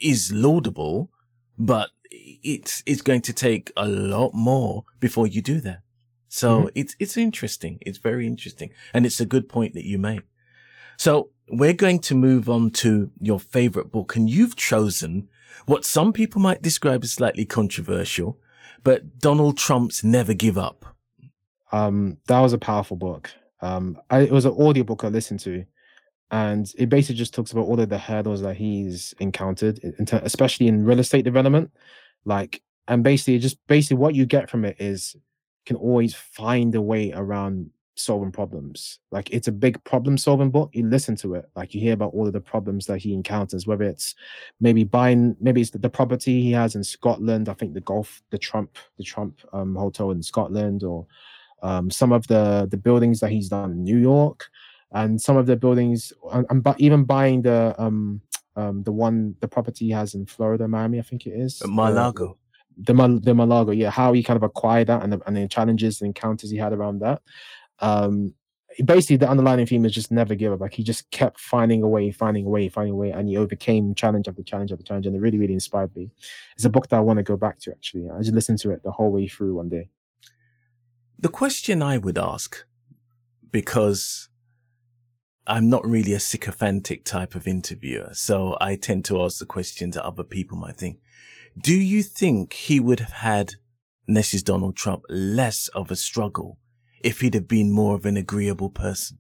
is 0.02 0.32
laudable, 0.32 1.10
but 1.58 1.90
it's, 2.10 2.84
it's 2.86 3.02
going 3.02 3.22
to 3.22 3.34
take 3.34 3.72
a 3.78 3.88
lot 3.88 4.34
more 4.34 4.86
before 5.00 5.28
you 5.28 5.42
do 5.42 5.62
that. 5.62 5.82
So 6.28 6.60
mm-hmm. 6.60 6.68
it's, 6.76 6.96
it's 7.00 7.18
interesting. 7.18 7.78
It's 7.82 7.98
very 7.98 8.26
interesting. 8.26 8.72
And 8.94 9.06
it's 9.06 9.20
a 9.20 9.26
good 9.26 9.50
point 9.50 9.74
that 9.74 9.86
you 9.86 9.98
made. 9.98 10.24
So 10.98 11.30
we're 11.50 11.74
going 11.74 12.00
to 12.00 12.16
move 12.16 12.50
on 12.50 12.72
to 12.72 13.12
your 13.20 13.40
favorite 13.40 13.92
book 13.92 14.16
and 14.16 14.30
you've 14.30 14.56
chosen 14.56 15.28
what 15.66 15.86
some 15.86 16.14
people 16.14 16.42
might 16.42 16.62
describe 16.62 17.04
as 17.04 17.12
slightly 17.12 17.46
controversial, 17.46 18.40
but 18.84 19.20
Donald 19.20 19.58
Trump's 19.58 20.04
Never 20.04 20.34
Give 20.34 20.58
Up. 20.58 20.86
Um, 21.72 22.18
that 22.28 22.40
was 22.40 22.54
a 22.54 22.58
powerful 22.58 22.98
book. 22.98 23.32
Um, 23.62 24.00
I, 24.10 24.22
it 24.22 24.32
was 24.32 24.46
an 24.46 24.54
audiobook 24.54 25.04
I 25.04 25.10
listened 25.10 25.40
to 25.42 25.66
and 26.32 26.74
it 26.78 26.88
basically 26.88 27.16
just 27.16 27.34
talks 27.34 27.52
about 27.52 27.66
all 27.66 27.80
of 27.80 27.90
the 27.90 27.98
hurdles 27.98 28.42
that 28.42 28.56
he's 28.56 29.14
encountered, 29.20 29.80
especially 30.10 30.68
in 30.68 30.86
real 30.86 31.00
estate 31.00 31.26
development. 31.26 31.72
Like, 32.24 32.62
and 32.88 33.04
basically, 33.04 33.38
just 33.38 33.58
basically 33.68 33.98
what 33.98 34.16
you 34.16 34.26
get 34.26 34.50
from 34.50 34.64
it 34.64 34.78
is 34.80 35.16
can 35.66 35.76
always 35.76 36.16
find 36.16 36.74
a 36.74 36.82
way 36.82 37.12
around 37.12 37.70
solving 37.96 38.32
problems. 38.32 39.00
Like, 39.12 39.30
it's 39.32 39.50
a 39.50 39.52
big 39.52 39.84
problem 39.84 40.18
solving 40.18 40.52
book. 40.52 40.70
You 40.72 40.88
listen 40.88 41.18
to 41.18 41.36
it, 41.36 41.50
like 41.58 41.74
you 41.74 41.82
hear 41.82 41.94
about 41.94 42.14
all 42.14 42.26
of 42.26 42.34
the 42.34 42.40
problems 42.40 42.86
that 42.86 43.00
he 43.00 43.14
encounters, 43.14 43.68
whether 43.68 43.84
it's 43.84 44.16
maybe 44.62 44.86
buying, 44.86 45.36
maybe 45.42 45.60
it's 45.60 45.72
the, 45.72 45.80
the 45.80 45.90
property 45.90 46.42
he 46.42 46.54
has 46.54 46.76
in 46.76 46.84
Scotland. 46.84 47.50
I 47.50 47.54
think 47.54 47.74
the 47.74 47.82
golf, 47.82 48.24
the 48.30 48.38
Trump, 48.38 48.78
the 48.98 49.04
Trump 49.04 49.42
um, 49.52 49.76
hotel 49.76 50.12
in 50.12 50.24
Scotland, 50.24 50.84
or 50.84 51.06
um, 51.62 51.92
some 51.92 52.14
of 52.14 52.26
the 52.28 52.68
the 52.72 52.78
buildings 52.78 53.20
that 53.20 53.32
he's 53.32 53.50
done 53.50 53.72
in 53.72 53.84
New 53.84 53.98
York 53.98 54.50
and 54.92 55.22
some 55.22 55.38
of 55.38 55.46
the 55.46 55.56
buildings 55.56 56.14
and, 56.34 56.64
but 56.64 56.80
even 56.80 57.04
buying 57.04 57.42
the 57.42 57.76
um 57.78 58.22
um 58.56 58.84
the 58.84 58.92
one 58.92 59.36
the 59.40 59.48
property 59.48 59.86
he 59.86 59.92
has 59.92 60.14
in 60.14 60.26
Florida, 60.26 60.68
Miami, 60.68 61.00
I 61.00 61.04
think 61.04 61.26
it 61.26 61.32
is. 61.32 61.62
Mar-a-Lago. 61.66 62.38
The, 62.78 62.94
the, 62.94 63.20
the 63.24 63.34
Mar-a-Lago, 63.34 63.72
yeah, 63.72 63.90
how 63.90 64.14
he 64.14 64.24
kind 64.24 64.38
of 64.38 64.44
acquired 64.44 64.88
that 64.88 65.04
and 65.04 65.14
the, 65.14 65.22
and 65.26 65.38
the 65.38 65.48
challenges 65.48 66.02
and 66.02 66.08
encounters 66.08 66.50
he 66.50 66.58
had 66.58 66.74
around 66.74 67.00
that. 67.00 67.22
Um, 67.80 68.34
basically 68.84 69.18
the 69.18 69.30
underlying 69.30 69.66
theme 69.66 69.86
is 69.86 69.94
just 69.94 70.12
never 70.12 70.36
give 70.36 70.54
up. 70.54 70.62
Like 70.62 70.74
he 70.74 70.84
just 70.84 71.10
kept 71.12 71.40
finding 71.40 71.84
a 71.84 71.88
way, 71.88 72.12
finding 72.12 72.46
a 72.46 72.50
way, 72.50 72.70
finding 72.70 72.94
a 72.94 72.98
way, 72.98 73.12
and 73.12 73.28
he 73.28 73.38
overcame 73.38 73.96
challenge 73.96 74.28
after 74.28 74.44
challenge 74.44 74.72
after 74.72 74.84
challenge, 74.84 75.06
and 75.06 75.16
it 75.16 75.20
really, 75.20 75.38
really 75.38 75.54
inspired 75.54 75.96
me. 75.96 76.12
It's 76.56 76.66
a 76.66 76.70
book 76.70 76.88
that 76.90 76.98
I 76.98 77.02
want 77.02 77.18
to 77.18 77.24
go 77.24 77.38
back 77.38 77.60
to. 77.62 77.72
Actually, 77.72 78.10
I 78.10 78.20
just 78.20 78.34
listened 78.34 78.60
to 78.60 78.72
it 78.72 78.84
the 78.84 78.92
whole 78.92 79.12
way 79.12 79.28
through 79.28 79.56
one 79.56 79.70
day. 79.70 79.90
The 81.20 81.30
question 81.30 81.84
I 81.84 81.98
would 81.98 82.18
ask, 82.18 82.66
because 83.52 84.30
I'm 85.52 85.68
not 85.68 85.86
really 85.86 86.14
a 86.14 86.20
sycophantic 86.22 87.04
type 87.04 87.36
of 87.36 87.46
interviewer, 87.46 88.12
so 88.14 88.58
I 88.62 88.78
tend 88.78 89.04
to 89.06 89.22
ask 89.22 89.40
the 89.40 89.46
questions 89.46 89.96
that 89.96 90.06
other 90.06 90.24
people 90.24 90.58
might 90.58 90.78
think. 90.78 91.00
Do 91.62 91.74
you 91.76 92.04
think 92.04 92.54
he 92.54 92.80
would 92.80 93.02
have 93.02 93.12
had, 93.12 93.56
this 94.08 94.34
is 94.34 94.44
Donald 94.44 94.78
Trump, 94.78 95.04
less 95.10 95.68
of 95.68 95.92
a 95.92 95.98
struggle 95.98 96.58
if 97.04 97.20
he'd 97.20 97.34
have 97.34 97.50
been 97.50 97.70
more 97.70 97.96
of 97.96 98.06
an 98.06 98.16
agreeable 98.16 98.70
person? 98.70 99.18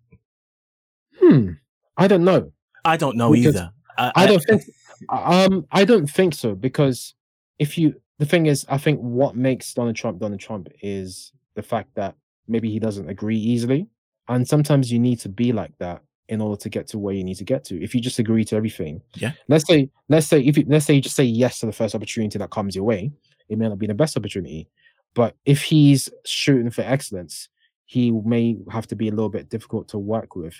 Hmm. 1.19 1.49
I 1.97 2.07
don't 2.07 2.23
know. 2.23 2.53
I 2.86 2.95
don't 2.95 3.17
know 3.17 3.34
because 3.34 3.57
either. 3.57 3.73
I, 3.97 4.11
I 4.15 4.25
don't 4.25 4.39
think. 4.39 4.61
Um, 5.09 5.67
I 5.69 5.84
don't 5.84 6.09
think 6.09 6.34
so 6.34 6.55
because 6.55 7.13
if 7.59 7.77
you, 7.77 7.95
the 8.19 8.25
thing 8.25 8.45
is, 8.45 8.65
I 8.69 8.77
think 8.77 9.01
what 9.01 9.36
makes 9.36 9.73
Donald 9.73 9.97
Trump 9.97 10.19
Donald 10.19 10.39
Trump 10.39 10.69
is 10.82 11.34
the 11.55 11.61
fact 11.61 11.95
that 11.95 12.15
maybe 12.47 12.71
he 12.71 12.79
doesn't 12.79 13.09
agree 13.09 13.38
easily, 13.38 13.88
and 14.29 14.47
sometimes 14.47 14.93
you 14.93 14.99
need 14.99 15.19
to 15.19 15.29
be 15.29 15.51
like 15.51 15.77
that 15.79 16.01
in 16.32 16.39
order 16.39 16.59
to 16.59 16.69
get 16.69 16.88
to 16.88 16.97
where 16.97 17.13
you 17.13 17.25
need 17.25 17.36
to 17.36 17.43
get 17.43 17.65
to. 17.65 17.84
If 17.84 17.93
you 17.93 17.99
just 17.99 18.17
agree 18.17 18.45
to 18.45 18.55
everything, 18.55 19.01
yeah. 19.15 19.34
Let's 19.49 19.67
say, 19.67 19.89
let's 20.07 20.27
say, 20.27 20.39
if 20.39 20.57
you, 20.57 20.63
let's 20.65 20.86
say 20.86 20.93
you 20.93 21.01
just 21.01 21.17
say 21.17 21.25
yes 21.25 21.59
to 21.59 21.65
the 21.65 21.73
first 21.73 21.93
opportunity 21.93 22.39
that 22.39 22.49
comes 22.49 22.73
your 22.73 22.86
way, 22.86 23.11
it 23.49 23.57
may 23.57 23.67
not 23.67 23.77
be 23.77 23.86
the 23.86 23.93
best 23.93 24.15
opportunity. 24.15 24.69
But 25.13 25.36
if 25.45 25.61
he's 25.61 26.09
shooting 26.23 26.71
for 26.71 26.84
excellence, 26.84 27.49
he 27.86 28.11
may 28.11 28.57
have 28.71 28.88
to 28.88 28.95
be 28.95 29.09
a 29.09 29.11
little 29.11 29.29
bit 29.29 29.49
difficult 29.49 29.89
to 29.89 29.99
work 29.99 30.38
with 30.38 30.55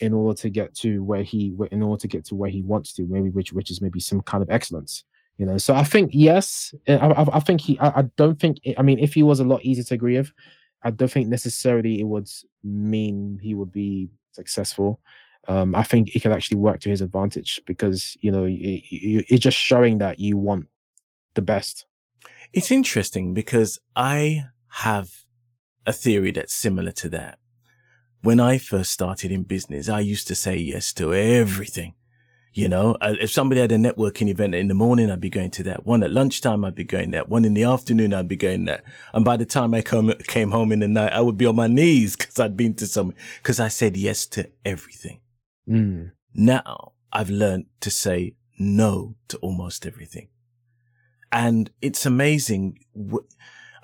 in 0.00 0.12
order 0.12 0.36
to 0.42 0.50
get 0.50 0.74
to 0.74 1.02
where 1.02 1.22
he, 1.22 1.54
in 1.72 1.82
order 1.82 2.00
to 2.02 2.08
get 2.08 2.26
to 2.26 2.34
where 2.34 2.50
he 2.50 2.60
wants 2.60 2.92
to, 2.92 3.06
maybe 3.08 3.30
which 3.30 3.54
which 3.54 3.70
is 3.70 3.80
maybe 3.80 4.00
some 4.00 4.20
kind 4.20 4.42
of 4.42 4.50
excellence. 4.50 5.04
You 5.38 5.46
know, 5.46 5.56
so 5.56 5.74
I 5.74 5.84
think 5.84 6.10
yes, 6.12 6.74
I, 6.86 6.96
I, 6.96 7.36
I 7.36 7.40
think 7.40 7.62
he. 7.62 7.78
I, 7.78 8.00
I 8.00 8.02
don't 8.16 8.38
think. 8.38 8.58
I 8.76 8.82
mean, 8.82 8.98
if 8.98 9.14
he 9.14 9.22
was 9.22 9.40
a 9.40 9.44
lot 9.44 9.64
easier 9.64 9.84
to 9.84 9.94
agree 9.94 10.18
with, 10.18 10.32
I 10.82 10.90
don't 10.90 11.10
think 11.10 11.28
necessarily 11.28 11.98
it 11.98 12.04
would 12.04 12.28
mean 12.62 13.40
he 13.42 13.54
would 13.54 13.72
be 13.72 14.10
successful. 14.34 15.00
Um, 15.46 15.74
I 15.74 15.82
think 15.82 16.14
it 16.14 16.22
can 16.22 16.32
actually 16.32 16.56
work 16.56 16.80
to 16.80 16.88
his 16.88 17.02
advantage 17.02 17.60
because 17.66 18.16
you 18.20 18.30
know 18.30 18.44
it, 18.44 18.52
it, 18.52 19.26
it's 19.28 19.42
just 19.42 19.58
showing 19.58 19.98
that 19.98 20.18
you 20.18 20.36
want 20.36 20.68
the 21.34 21.42
best. 21.42 21.86
It's 22.52 22.70
interesting 22.70 23.34
because 23.34 23.78
I 23.94 24.44
have 24.68 25.24
a 25.86 25.92
theory 25.92 26.30
that's 26.30 26.54
similar 26.54 26.92
to 26.92 27.08
that. 27.10 27.38
When 28.22 28.40
I 28.40 28.56
first 28.58 28.90
started 28.90 29.30
in 29.30 29.42
business, 29.42 29.88
I 29.88 30.00
used 30.00 30.26
to 30.28 30.34
say 30.34 30.56
yes 30.56 30.92
to 30.94 31.12
everything. 31.12 31.94
You 32.56 32.68
know, 32.68 32.96
uh, 33.00 33.16
if 33.20 33.32
somebody 33.32 33.60
had 33.60 33.72
a 33.72 33.76
networking 33.76 34.28
event 34.28 34.54
in 34.54 34.68
the 34.68 34.74
morning, 34.74 35.10
I'd 35.10 35.20
be 35.20 35.28
going 35.28 35.50
to 35.52 35.64
that. 35.64 35.84
One 35.84 36.04
at 36.04 36.12
lunchtime, 36.12 36.64
I'd 36.64 36.76
be 36.76 36.84
going 36.84 37.10
that. 37.10 37.28
One 37.28 37.44
in 37.44 37.52
the 37.52 37.64
afternoon, 37.64 38.14
I'd 38.14 38.28
be 38.28 38.36
going 38.36 38.66
that. 38.66 38.84
And 39.12 39.24
by 39.24 39.36
the 39.36 39.44
time 39.44 39.74
I 39.74 39.82
come, 39.82 40.12
came 40.28 40.52
home 40.52 40.70
in 40.70 40.78
the 40.78 40.86
night, 40.86 41.12
I 41.12 41.20
would 41.20 41.36
be 41.36 41.46
on 41.46 41.56
my 41.56 41.66
knees 41.66 42.14
because 42.16 42.38
I'd 42.38 42.56
been 42.56 42.74
to 42.74 42.86
some, 42.86 43.12
because 43.42 43.58
I 43.58 43.66
said 43.66 43.96
yes 43.96 44.24
to 44.26 44.48
everything. 44.64 45.20
Mm. 45.68 46.12
Now 46.32 46.92
I've 47.12 47.30
learned 47.30 47.66
to 47.80 47.90
say 47.90 48.36
no 48.56 49.16
to 49.28 49.36
almost 49.38 49.84
everything. 49.84 50.28
And 51.32 51.70
it's 51.82 52.06
amazing. 52.06 52.78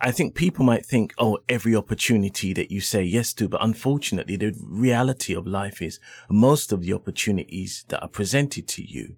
I 0.03 0.13
think 0.13 0.35
people 0.35 0.65
might 0.65 0.87
think, 0.87 1.13
oh, 1.19 1.39
every 1.49 1.77
opportunity 1.77 2.55
that 2.55 2.71
you 2.71 2.81
say 2.81 3.03
yes 3.03 3.35
to, 3.35 3.49
but 3.49 3.63
unfortunately, 3.63 4.37
the 4.37 4.55
reality 4.63 5.35
of 5.35 5.47
life 5.47 5.83
is 5.83 6.01
most 6.31 6.73
of 6.73 6.83
the 6.83 6.95
opportunities 6.95 7.85
that 7.89 8.03
are 8.03 8.09
presented 8.09 8.67
to 8.69 8.83
you 8.83 9.17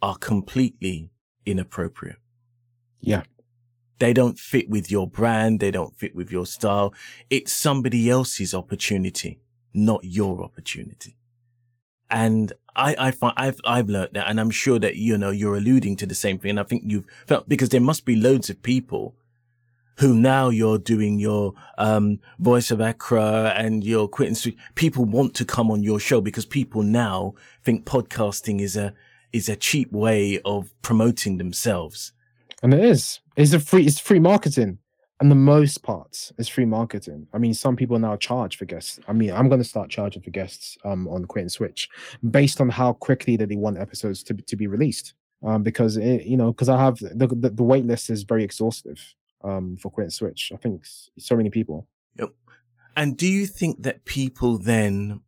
are 0.00 0.16
completely 0.16 1.10
inappropriate. 1.44 2.16
Yeah. 3.00 3.24
They 3.98 4.12
don't 4.12 4.38
fit 4.38 4.70
with 4.70 4.90
your 4.90 5.06
brand. 5.06 5.60
They 5.60 5.70
don't 5.70 5.98
fit 5.98 6.14
with 6.14 6.30
your 6.30 6.46
style. 6.46 6.94
It's 7.28 7.52
somebody 7.52 8.08
else's 8.08 8.54
opportunity, 8.54 9.40
not 9.74 10.00
your 10.02 10.42
opportunity. 10.42 11.16
And 12.08 12.54
I, 12.74 12.96
I 12.98 13.10
find 13.10 13.34
I've, 13.36 13.60
I've 13.66 13.88
learned 13.88 14.14
that 14.14 14.30
and 14.30 14.40
I'm 14.40 14.50
sure 14.50 14.78
that, 14.78 14.96
you 14.96 15.18
know, 15.18 15.30
you're 15.30 15.56
alluding 15.56 15.96
to 15.96 16.06
the 16.06 16.14
same 16.14 16.38
thing. 16.38 16.50
And 16.50 16.60
I 16.60 16.62
think 16.62 16.84
you've 16.86 17.04
felt 17.26 17.48
because 17.48 17.68
there 17.68 17.82
must 17.82 18.06
be 18.06 18.16
loads 18.16 18.48
of 18.48 18.62
people 18.62 19.14
who 19.98 20.14
now 20.14 20.48
you're 20.48 20.78
doing 20.78 21.18
your 21.18 21.52
um, 21.76 22.20
voice 22.38 22.70
of 22.70 22.80
Accra 22.80 23.52
and 23.56 23.82
your 23.82 24.08
Quit 24.08 24.28
and 24.28 24.36
Switch. 24.36 24.56
People 24.76 25.04
want 25.04 25.34
to 25.34 25.44
come 25.44 25.70
on 25.70 25.82
your 25.82 25.98
show 25.98 26.20
because 26.20 26.46
people 26.46 26.82
now 26.82 27.34
think 27.64 27.84
podcasting 27.84 28.60
is 28.60 28.76
a 28.76 28.94
is 29.32 29.48
a 29.48 29.56
cheap 29.56 29.92
way 29.92 30.40
of 30.44 30.72
promoting 30.82 31.36
themselves. 31.36 32.12
And 32.62 32.72
it 32.72 32.82
is. 32.82 33.20
It's 33.36 33.52
a 33.52 33.60
free. 33.60 33.86
It's 33.86 33.98
free 33.98 34.20
marketing, 34.20 34.78
and 35.20 35.30
the 35.30 35.36
most 35.36 35.82
parts 35.82 36.32
is 36.38 36.48
free 36.48 36.64
marketing. 36.64 37.26
I 37.32 37.38
mean, 37.38 37.54
some 37.54 37.74
people 37.74 37.98
now 37.98 38.16
charge 38.16 38.56
for 38.56 38.64
guests. 38.66 39.00
I 39.08 39.12
mean, 39.12 39.32
I'm 39.32 39.48
going 39.48 39.60
to 39.60 39.68
start 39.68 39.90
charging 39.90 40.22
for 40.22 40.30
guests 40.30 40.78
um, 40.84 41.08
on 41.08 41.24
Quit 41.24 41.42
and 41.42 41.52
Switch 41.52 41.88
based 42.30 42.60
on 42.60 42.68
how 42.68 42.92
quickly 42.92 43.36
that 43.36 43.48
they 43.48 43.56
want 43.56 43.78
episodes 43.78 44.22
to 44.24 44.34
to 44.34 44.56
be 44.56 44.68
released. 44.68 45.14
Um, 45.44 45.62
because 45.62 45.96
it, 45.96 46.24
you 46.24 46.36
know, 46.36 46.52
because 46.52 46.68
I 46.68 46.80
have 46.80 46.98
the, 46.98 47.28
the 47.28 47.50
the 47.50 47.64
wait 47.64 47.84
list 47.84 48.10
is 48.10 48.22
very 48.22 48.44
exhaustive 48.44 49.14
um, 49.42 49.76
for 49.76 49.90
Quit 49.90 50.04
and 50.04 50.12
Switch. 50.12 50.52
I 50.52 50.56
think 50.56 50.84
so 51.18 51.36
many 51.36 51.50
people. 51.50 51.86
Yep. 52.18 52.30
And 52.96 53.16
do 53.16 53.26
you 53.26 53.46
think 53.46 53.82
that 53.82 54.04
people 54.04 54.58
then 54.58 55.20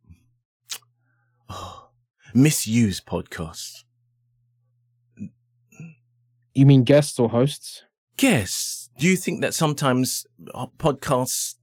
oh, 1.49 1.89
misuse 2.33 3.01
podcasts? 3.01 3.83
You 6.53 6.65
mean 6.65 6.83
guests 6.83 7.17
or 7.17 7.29
hosts? 7.29 7.83
Guests. 8.17 8.89
Do 8.99 9.07
you 9.07 9.15
think 9.15 9.41
that 9.41 9.53
sometimes 9.53 10.27
uh, 10.53 10.67
podcasts, 10.77 11.55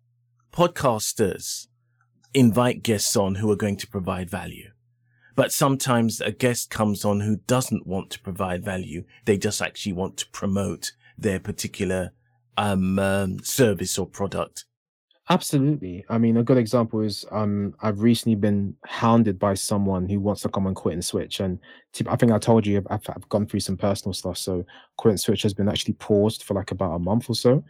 podcasters 0.50 1.66
invite 2.32 2.82
guests 2.82 3.14
on 3.14 3.36
who 3.36 3.50
are 3.50 3.56
going 3.56 3.76
to 3.76 3.86
provide 3.86 4.30
value? 4.30 4.70
But 5.36 5.52
sometimes 5.52 6.20
a 6.20 6.32
guest 6.32 6.70
comes 6.70 7.04
on 7.04 7.20
who 7.20 7.36
doesn't 7.36 7.86
want 7.86 8.10
to 8.10 8.20
provide 8.20 8.64
value. 8.64 9.04
They 9.24 9.36
just 9.36 9.62
actually 9.62 9.92
want 9.92 10.16
to 10.16 10.28
promote 10.30 10.92
their 11.16 11.38
particular 11.38 12.12
um, 12.58 12.98
um, 12.98 13.38
service 13.42 13.98
or 13.98 14.06
product. 14.06 14.64
Absolutely. 15.30 16.04
I 16.08 16.16
mean, 16.16 16.38
a 16.38 16.42
good 16.42 16.56
example 16.56 17.00
is 17.02 17.24
um, 17.30 17.74
I've 17.82 18.00
recently 18.00 18.34
been 18.34 18.74
hounded 18.84 19.38
by 19.38 19.54
someone 19.54 20.08
who 20.08 20.20
wants 20.20 20.40
to 20.42 20.48
come 20.48 20.66
and 20.66 20.74
quit 20.74 20.94
and 20.94 21.04
switch. 21.04 21.40
And 21.40 21.58
I 22.06 22.16
think 22.16 22.32
I 22.32 22.38
told 22.38 22.66
you 22.66 22.82
I've, 22.90 23.02
I've 23.08 23.28
gone 23.28 23.46
through 23.46 23.60
some 23.60 23.76
personal 23.76 24.14
stuff. 24.14 24.38
So 24.38 24.64
quit 24.96 25.12
and 25.12 25.20
switch 25.20 25.42
has 25.42 25.52
been 25.52 25.68
actually 25.68 25.94
paused 25.94 26.44
for 26.44 26.54
like 26.54 26.70
about 26.70 26.94
a 26.94 26.98
month 26.98 27.28
or 27.28 27.34
so. 27.34 27.62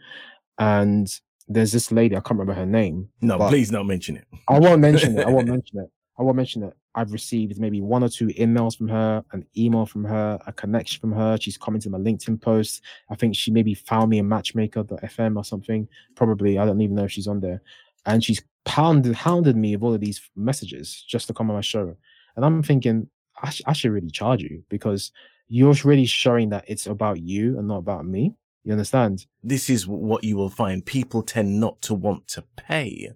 And 0.57 1.13
there's 1.49 1.73
this 1.73 1.91
lady, 1.91 2.15
I 2.15 2.21
can't 2.21 2.39
remember 2.39 2.53
her 2.53 2.65
name. 2.65 3.09
No, 3.21 3.37
please 3.49 3.69
don't 3.69 3.87
mention 3.87 4.15
it. 4.15 4.25
I 4.47 4.57
won't 4.57 4.79
mention 4.79 5.17
it. 5.17 5.27
I 5.27 5.29
won't 5.29 5.47
mention 5.49 5.79
it. 5.79 5.91
I 6.17 6.23
won't 6.23 6.37
mention 6.37 6.63
it. 6.63 6.73
I've 6.95 7.11
received 7.11 7.59
maybe 7.59 7.81
one 7.81 8.03
or 8.03 8.09
two 8.09 8.27
emails 8.27 8.77
from 8.77 8.87
her, 8.87 9.23
an 9.31 9.45
email 9.55 9.85
from 9.85 10.03
her, 10.05 10.39
a 10.47 10.53
connection 10.53 10.99
from 10.99 11.11
her. 11.11 11.37
She's 11.39 11.57
commented 11.57 11.91
my 11.91 11.99
LinkedIn 11.99 12.41
post. 12.41 12.81
I 13.09 13.15
think 13.15 13.35
she 13.35 13.51
maybe 13.51 13.73
found 13.73 14.09
me 14.09 14.19
a 14.19 14.23
matchmaker.fm 14.23 15.37
or 15.37 15.43
something. 15.43 15.87
Probably, 16.15 16.57
I 16.57 16.65
don't 16.65 16.81
even 16.81 16.95
know 16.95 17.03
if 17.03 17.11
she's 17.11 17.27
on 17.27 17.41
there. 17.41 17.61
And 18.05 18.23
she's 18.23 18.41
pounded, 18.65 19.13
hounded 19.13 19.55
me 19.55 19.75
with 19.75 19.83
all 19.83 19.93
of 19.93 20.01
these 20.01 20.21
messages 20.35 21.03
just 21.07 21.27
to 21.27 21.33
come 21.33 21.49
on 21.49 21.55
my 21.55 21.61
show. 21.61 21.95
And 22.35 22.43
I'm 22.43 22.63
thinking, 22.63 23.07
I, 23.41 23.51
sh- 23.51 23.61
I 23.67 23.73
should 23.73 23.91
really 23.91 24.09
charge 24.09 24.41
you 24.41 24.63
because 24.69 25.11
you're 25.47 25.75
really 25.83 26.05
showing 26.05 26.49
that 26.49 26.65
it's 26.67 26.87
about 26.87 27.19
you 27.19 27.57
and 27.57 27.67
not 27.67 27.77
about 27.77 28.05
me. 28.05 28.35
You 28.63 28.73
understand? 28.73 29.25
This 29.43 29.69
is 29.69 29.87
what 29.87 30.23
you 30.23 30.37
will 30.37 30.49
find. 30.49 30.85
People 30.85 31.23
tend 31.23 31.59
not 31.59 31.81
to 31.83 31.93
want 31.93 32.27
to 32.29 32.43
pay. 32.55 33.11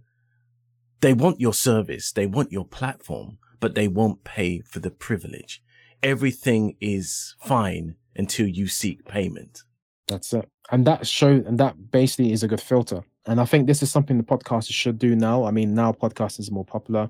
They 1.01 1.13
want 1.13 1.41
your 1.41 1.53
service. 1.53 2.11
They 2.11 2.26
want 2.28 2.51
your 2.51 2.65
platform 2.65 3.39
but 3.64 3.76
they 3.76 3.88
won't 3.88 4.26
pay 4.26 4.59
for 4.59 4.82
the 4.82 4.91
privilege. 4.91 5.64
Everything 6.03 6.76
is 6.82 7.34
fine 7.39 7.95
until 8.14 8.45
you 8.45 8.68
seek 8.68 9.05
payment. 9.05 9.64
That's 10.09 10.34
it. 10.34 10.49
And 10.70 10.86
that 10.86 11.07
show 11.07 11.30
and 11.30 11.57
that 11.61 11.89
basically 11.89 12.34
is 12.34 12.43
a 12.43 12.47
good 12.49 12.59
filter. 12.59 13.05
And 13.26 13.39
I 13.39 13.45
think 13.45 13.66
this 13.66 13.82
is 13.82 13.89
something 13.89 14.18
the 14.18 14.24
podcasters 14.26 14.74
should 14.74 14.99
do 14.99 15.16
now. 15.16 15.45
I 15.45 15.51
mean, 15.51 15.74
now 15.74 15.93
podcasting 15.93 16.51
are 16.51 16.53
more 16.53 16.66
popular. 16.66 17.09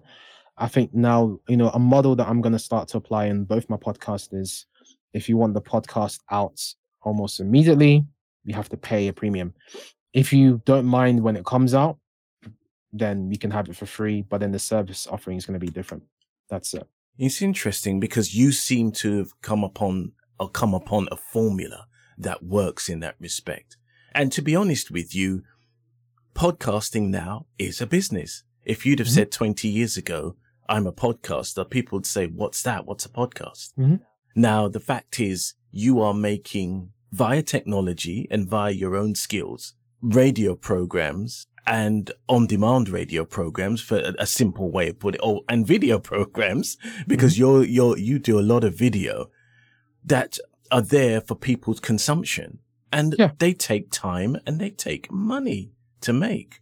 I 0.56 0.68
think 0.68 0.94
now, 0.94 1.40
you 1.50 1.58
know, 1.58 1.70
a 1.70 1.80
model 1.80 2.16
that 2.18 2.28
I'm 2.28 2.40
to 2.44 2.60
start 2.60 2.88
to 2.90 2.98
apply 2.98 3.26
in 3.26 3.46
both 3.46 3.68
my 3.68 3.78
podcasts 3.78 4.32
is 4.32 4.68
if 5.12 5.28
you 5.28 5.38
want 5.38 5.56
the 5.56 5.62
podcast 5.62 6.20
out 6.30 6.62
almost 7.02 7.40
immediately, 7.40 8.06
you 8.44 8.54
have 8.54 8.70
to 8.70 8.78
pay 8.78 9.08
a 9.08 9.14
premium. 9.14 9.56
If 10.14 10.32
you 10.32 10.62
don't 10.66 10.86
mind 10.86 11.20
when 11.24 11.36
it 11.36 11.46
comes 11.46 11.74
out, 11.74 11.98
then 12.92 13.32
you 13.32 13.40
can 13.40 13.50
have 13.50 13.70
it 13.70 13.76
for 13.76 13.88
free, 13.88 14.22
but 14.22 14.40
then 14.40 14.52
the 14.52 14.60
service 14.60 15.08
offering 15.08 15.38
is 15.38 15.48
going 15.48 15.60
to 15.60 15.66
be 15.66 15.72
different. 15.72 16.04
That's 16.54 16.76
it. 16.76 16.88
It's 17.18 17.42
interesting 17.42 18.00
because 18.00 18.36
you 18.36 18.52
seem 18.52 18.92
to 18.92 19.18
have 19.18 19.42
come 19.42 19.64
upon 19.64 20.12
or 20.40 20.50
come 20.50 20.76
upon 20.76 21.08
a 21.12 21.16
formula 21.16 21.88
that 22.16 22.44
works 22.44 22.90
in 22.90 23.00
that 23.00 23.16
respect. 23.20 23.76
And 24.14 24.32
to 24.34 24.44
be 24.44 24.56
honest 24.56 24.92
with 24.92 25.16
you, 25.16 25.42
podcasting 26.36 27.10
now 27.10 27.48
is 27.58 27.82
a 27.82 27.88
business. 27.88 28.44
If 28.64 28.86
you'd 28.86 29.00
have 29.00 29.08
mm-hmm. 29.08 29.16
said 29.16 29.32
20 29.32 29.68
years 29.68 29.98
ago, 29.98 30.36
I'm 30.70 30.86
a 30.86 30.94
podcaster, 30.94 31.68
people 31.68 31.98
would 31.98 32.06
say, 32.06 32.28
what's 32.28 32.62
that? 32.62 32.86
What's 32.86 33.08
a 33.08 33.10
podcast? 33.10 33.74
Mm-hmm. 33.74 33.96
Now, 34.36 34.68
the 34.68 34.80
fact 34.80 35.20
is 35.20 35.56
you 35.72 36.02
are 36.02 36.14
making 36.14 36.92
via 37.12 37.42
technology 37.42 38.28
and 38.30 38.48
via 38.48 38.72
your 38.72 38.96
own 38.96 39.16
skills, 39.16 39.74
radio 40.04 40.54
programs 40.54 41.48
and 41.66 42.12
on-demand 42.28 42.90
radio 42.90 43.24
programs 43.24 43.82
for 43.82 43.98
a, 43.98 44.14
a, 44.20 44.26
simple 44.26 44.70
way 44.70 44.90
of 44.90 45.00
putting 45.00 45.20
it, 45.20 45.26
oh, 45.26 45.42
and 45.48 45.66
video 45.66 45.98
programs 46.12 46.78
because 47.08 47.34
mm-hmm. 47.34 47.42
you're, 47.42 47.64
you're, 47.64 47.98
you 47.98 48.20
do 48.20 48.40
a 48.40 48.42
lot 48.42 48.64
of 48.64 48.76
video 48.76 49.30
that 50.04 50.38
are 50.72 50.82
there 50.82 51.22
for 51.22 51.36
people's 51.36 51.80
consumption 51.80 52.60
and 52.92 53.16
yeah. 53.18 53.32
they 53.40 53.54
take 53.54 53.92
time 53.92 54.38
and 54.46 54.60
they 54.60 54.70
take 54.70 55.12
money 55.12 55.72
to 56.02 56.14
make. 56.14 56.62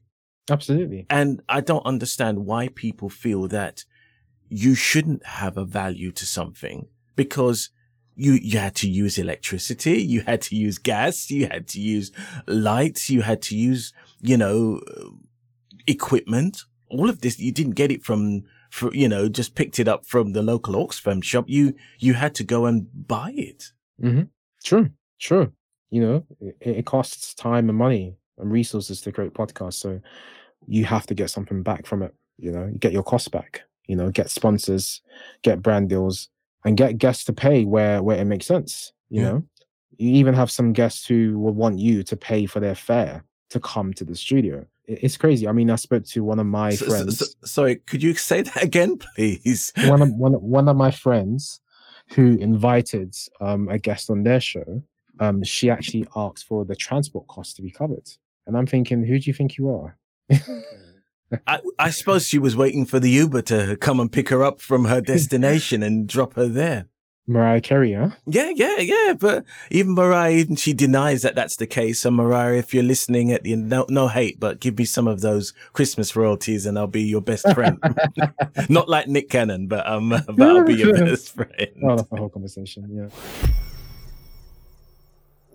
Absolutely. 0.50 1.06
And 1.10 1.42
I 1.50 1.62
don't 1.62 1.86
understand 1.86 2.46
why 2.46 2.70
people 2.70 3.10
feel 3.10 3.48
that 3.50 3.86
you 4.50 4.76
shouldn't 4.76 5.26
have 5.26 5.58
a 5.58 5.66
value 5.66 6.12
to 6.12 6.26
something 6.26 6.88
because 7.16 7.70
you, 8.16 8.34
you 8.34 8.60
had 8.60 8.76
to 8.76 8.90
use 8.90 9.18
electricity. 9.18 10.02
You 10.02 10.22
had 10.22 10.42
to 10.44 10.56
use 10.56 10.78
gas. 10.78 11.32
You 11.32 11.48
had 11.48 11.68
to 11.70 11.80
use 11.80 12.12
lights. 12.48 13.10
You 13.10 13.22
had 13.22 13.42
to 13.44 13.56
use 13.56 13.94
you 14.22 14.38
know, 14.38 14.82
equipment. 15.88 16.64
All 16.90 17.10
of 17.10 17.22
this, 17.22 17.40
you 17.40 17.52
didn't 17.52 17.76
get 17.76 17.92
it 17.92 18.04
from, 18.04 18.44
for, 18.70 18.94
you 18.94 19.08
know, 19.08 19.30
just 19.30 19.56
picked 19.56 19.80
it 19.80 19.88
up 19.88 20.06
from 20.06 20.34
the 20.34 20.42
local 20.42 20.76
Oxfam 20.76 21.24
shop. 21.24 21.46
You, 21.48 21.74
you 22.00 22.14
had 22.14 22.36
to 22.36 22.44
go 22.44 22.66
and 22.66 22.88
buy 23.08 23.34
it. 23.36 23.72
Mm-hmm. 24.02 24.24
True. 24.64 24.90
True. 25.20 25.52
You 25.90 26.02
know, 26.02 26.26
it, 26.40 26.56
it 26.62 26.86
costs 26.86 27.34
time 27.34 27.70
and 27.70 27.78
money 27.78 28.16
and 28.38 28.52
resources 28.52 29.02
to 29.02 29.12
create 29.12 29.34
podcasts. 29.34 29.76
So 29.76 30.02
you 30.68 30.86
have 30.86 31.06
to 31.08 31.14
get 31.14 31.30
something 31.30 31.64
back 31.64 31.86
from 31.86 32.04
it. 32.04 32.14
You 32.38 32.52
know, 32.52 32.74
get 32.80 32.92
your 32.92 33.04
costs 33.04 33.28
back, 33.28 33.62
you 33.88 33.96
know, 33.96 34.10
get 34.10 34.32
sponsors, 34.32 35.02
get 35.44 35.62
brand 35.62 35.90
deals 35.90 36.30
and 36.66 36.76
get 36.76 36.98
guests 36.98 37.24
to 37.26 37.34
pay 37.34 37.66
where, 37.66 38.02
where 38.02 38.18
it 38.18 38.26
makes 38.26 38.48
sense. 38.48 38.94
You 39.10 39.22
yeah. 39.22 39.30
know, 39.30 39.44
you 39.98 40.12
even 40.14 40.34
have 40.34 40.50
some 40.50 40.74
guests 40.74 41.06
who 41.06 41.38
will 41.38 41.54
want 41.54 41.78
you 41.78 42.04
to 42.04 42.18
pay 42.18 42.46
for 42.48 42.60
their 42.60 42.76
fare 42.76 43.24
to 43.52 43.60
come 43.60 43.94
to 43.94 44.04
the 44.04 44.16
studio. 44.16 44.66
It's 44.88 45.18
crazy. 45.18 45.48
I 45.48 45.52
mean, 45.52 45.70
I 45.70 45.76
spoke 45.76 46.06
to 46.06 46.24
one 46.24 46.40
of 46.40 46.48
my 46.48 46.72
so, 46.72 46.86
friends. 46.88 47.20
So, 47.20 47.26
so, 47.26 47.32
sorry, 47.44 47.76
could 47.76 48.02
you 48.02 48.14
say 48.16 48.42
that 48.42 48.64
again, 48.64 48.98
please? 48.98 49.72
one 49.86 50.02
of 50.02 50.10
one, 50.10 50.34
one 50.34 50.68
of 50.68 50.76
my 50.76 50.92
friends 50.92 51.62
who 52.14 52.38
invited 52.38 53.16
um, 53.40 53.70
a 53.70 53.78
guest 53.78 54.10
on 54.10 54.24
their 54.24 54.40
show. 54.40 54.84
Um, 55.20 55.44
she 55.44 55.70
actually 55.70 56.08
asked 56.16 56.46
for 56.46 56.66
the 56.66 56.76
transport 56.76 57.28
cost 57.28 57.56
to 57.58 57.62
be 57.62 57.70
covered, 57.70 58.10
and 58.48 58.58
I'm 58.58 58.66
thinking, 58.66 59.04
who 59.04 59.20
do 59.20 59.30
you 59.30 59.34
think 59.34 59.58
you 59.58 59.70
are? 59.70 59.98
I, 61.48 61.60
I 61.78 61.90
suppose 61.92 62.28
she 62.28 62.40
was 62.40 62.56
waiting 62.56 62.86
for 62.86 63.00
the 63.00 63.10
Uber 63.10 63.44
to 63.44 63.78
come 63.78 64.00
and 64.00 64.12
pick 64.12 64.30
her 64.30 64.44
up 64.44 64.60
from 64.60 64.86
her 64.86 65.00
destination 65.14 65.84
and 65.84 66.08
drop 66.08 66.34
her 66.34 66.48
there. 66.48 66.88
Mariah 67.32 67.62
Carey, 67.62 67.94
huh? 67.94 68.10
Yeah, 68.26 68.52
yeah, 68.54 68.80
yeah. 68.80 69.14
But 69.18 69.46
even 69.70 69.94
Mariah, 69.94 70.32
even 70.32 70.56
she 70.56 70.74
denies 70.74 71.22
that 71.22 71.36
that's 71.36 71.56
the 71.56 71.68
case. 71.68 72.02
So 72.02 72.12
Mariah, 72.12 72.58
if 72.58 72.74
you're 72.74 72.84
listening 72.84 73.32
at 73.32 73.44
the 73.44 73.54
end, 73.54 73.70
no, 73.70 73.86
no 73.90 74.08
hate, 74.08 74.40
but 74.40 74.60
give 74.60 74.78
me 74.78 74.86
some 74.86 75.08
of 75.08 75.22
those 75.22 75.54
Christmas 75.74 76.16
royalties 76.16 76.66
and 76.66 76.78
I'll 76.78 76.88
be 76.88 77.04
your 77.04 77.22
best 77.22 77.52
friend. 77.54 77.82
Not 78.70 78.90
like 78.90 79.08
Nick 79.08 79.30
Cannon, 79.30 79.68
but 79.68 79.88
um, 79.88 80.10
but 80.28 80.42
I'll 80.42 80.66
be 80.66 80.76
your 80.76 80.94
best 80.94 81.30
friend. 81.36 81.68
Oh, 81.84 81.96
that's 81.96 82.10
the 82.10 82.18
whole 82.18 82.30
conversation. 82.30 82.88
Yeah. 82.92 83.50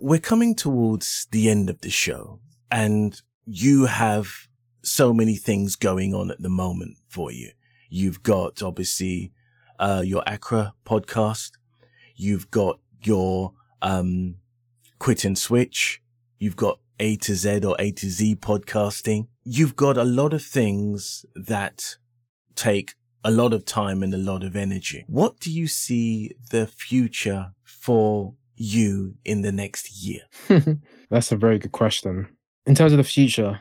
We're 0.00 0.20
coming 0.20 0.54
towards 0.54 1.26
the 1.30 1.48
end 1.48 1.70
of 1.70 1.80
the 1.80 1.90
show 1.90 2.40
and 2.70 3.20
you 3.46 3.86
have 3.86 4.48
so 4.82 5.12
many 5.12 5.36
things 5.36 5.76
going 5.76 6.14
on 6.14 6.30
at 6.30 6.40
the 6.40 6.48
moment 6.48 6.96
for 7.08 7.30
you. 7.30 7.50
You've 7.88 8.22
got 8.22 8.62
obviously 8.62 9.32
uh, 9.78 10.02
your 10.04 10.22
Accra 10.26 10.74
podcast. 10.84 11.52
You've 12.16 12.50
got 12.50 12.80
your 13.02 13.52
um, 13.82 14.36
Quit 14.98 15.24
and 15.24 15.36
Switch. 15.36 16.02
You've 16.38 16.56
got 16.56 16.80
A 16.98 17.16
to 17.16 17.34
Z 17.34 17.64
or 17.64 17.76
A 17.78 17.92
to 17.92 18.10
Z 18.10 18.36
podcasting. 18.36 19.28
You've 19.44 19.76
got 19.76 19.96
a 19.96 20.04
lot 20.04 20.32
of 20.32 20.42
things 20.42 21.24
that 21.34 21.96
take 22.54 22.94
a 23.22 23.30
lot 23.30 23.52
of 23.52 23.64
time 23.64 24.02
and 24.02 24.14
a 24.14 24.18
lot 24.18 24.42
of 24.42 24.56
energy. 24.56 25.04
What 25.08 25.38
do 25.40 25.52
you 25.52 25.66
see 25.66 26.32
the 26.50 26.66
future 26.66 27.52
for 27.64 28.34
you 28.56 29.16
in 29.24 29.42
the 29.42 29.52
next 29.52 30.02
year? 30.02 30.22
That's 31.10 31.32
a 31.32 31.36
very 31.36 31.58
good 31.58 31.72
question. 31.72 32.28
In 32.64 32.74
terms 32.74 32.92
of 32.92 32.98
the 32.98 33.04
future, 33.04 33.60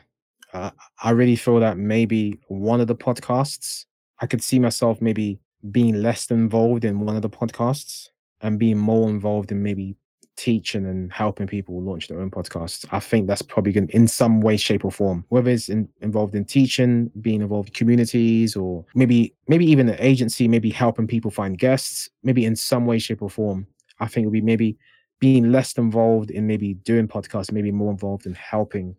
uh, 0.52 0.70
I 1.02 1.10
really 1.10 1.36
feel 1.36 1.60
that 1.60 1.76
maybe 1.76 2.40
one 2.48 2.80
of 2.80 2.86
the 2.86 2.96
podcasts, 2.96 3.84
I 4.20 4.26
could 4.26 4.42
see 4.42 4.58
myself 4.58 5.02
maybe 5.02 5.40
being 5.70 6.00
less 6.00 6.30
involved 6.30 6.84
in 6.84 7.00
one 7.00 7.16
of 7.16 7.22
the 7.22 7.30
podcasts 7.30 8.08
and 8.42 8.58
being 8.58 8.78
more 8.78 9.08
involved 9.08 9.52
in 9.52 9.62
maybe 9.62 9.96
teaching 10.36 10.84
and 10.84 11.10
helping 11.12 11.46
people 11.46 11.80
launch 11.80 12.08
their 12.08 12.20
own 12.20 12.30
podcasts. 12.30 12.84
I 12.92 13.00
think 13.00 13.26
that's 13.26 13.42
probably 13.42 13.72
going 13.72 13.88
in 13.88 14.06
some 14.06 14.40
way, 14.40 14.56
shape, 14.56 14.84
or 14.84 14.92
form. 14.92 15.24
Whether 15.28 15.50
it's 15.50 15.68
in, 15.68 15.88
involved 16.00 16.34
in 16.34 16.44
teaching, 16.44 17.10
being 17.20 17.40
involved 17.40 17.70
in 17.70 17.74
communities, 17.74 18.54
or 18.54 18.84
maybe 18.94 19.34
maybe 19.48 19.64
even 19.66 19.88
an 19.88 19.96
agency, 19.98 20.46
maybe 20.46 20.70
helping 20.70 21.06
people 21.06 21.30
find 21.30 21.58
guests, 21.58 22.10
maybe 22.22 22.44
in 22.44 22.54
some 22.54 22.86
way, 22.86 22.98
shape, 22.98 23.22
or 23.22 23.30
form. 23.30 23.66
I 23.98 24.06
think 24.06 24.24
it 24.24 24.26
would 24.28 24.32
be 24.34 24.40
maybe 24.42 24.76
being 25.18 25.50
less 25.50 25.72
involved 25.78 26.30
in 26.30 26.46
maybe 26.46 26.74
doing 26.74 27.08
podcasts, 27.08 27.50
maybe 27.50 27.72
more 27.72 27.90
involved 27.90 28.26
in 28.26 28.34
helping 28.34 28.94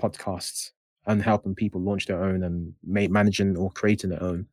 podcasts 0.00 0.72
and 1.06 1.22
helping 1.22 1.54
people 1.54 1.80
launch 1.80 2.06
their 2.06 2.22
own 2.22 2.42
and 2.44 2.74
managing 2.84 3.56
or 3.56 3.70
creating 3.70 4.10
their 4.10 4.22
own. 4.22 4.46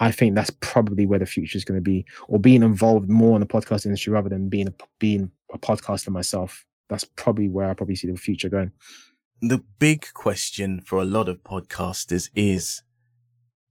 I 0.00 0.10
think 0.12 0.34
that's 0.34 0.50
probably 0.60 1.06
where 1.06 1.18
the 1.18 1.26
future 1.26 1.56
is 1.56 1.64
going 1.64 1.78
to 1.78 1.82
be, 1.82 2.06
or 2.28 2.38
being 2.38 2.62
involved 2.62 3.08
more 3.08 3.36
in 3.36 3.40
the 3.40 3.46
podcast 3.46 3.84
industry 3.84 4.12
rather 4.12 4.28
than 4.28 4.48
being 4.48 4.68
a, 4.68 4.74
being 4.98 5.30
a 5.52 5.58
podcaster 5.58 6.10
myself. 6.10 6.64
That's 6.88 7.04
probably 7.04 7.48
where 7.48 7.68
I 7.68 7.74
probably 7.74 7.96
see 7.96 8.10
the 8.10 8.16
future 8.16 8.48
going. 8.48 8.72
The 9.40 9.62
big 9.78 10.06
question 10.14 10.80
for 10.80 11.00
a 11.00 11.04
lot 11.04 11.28
of 11.28 11.42
podcasters 11.42 12.30
is, 12.34 12.82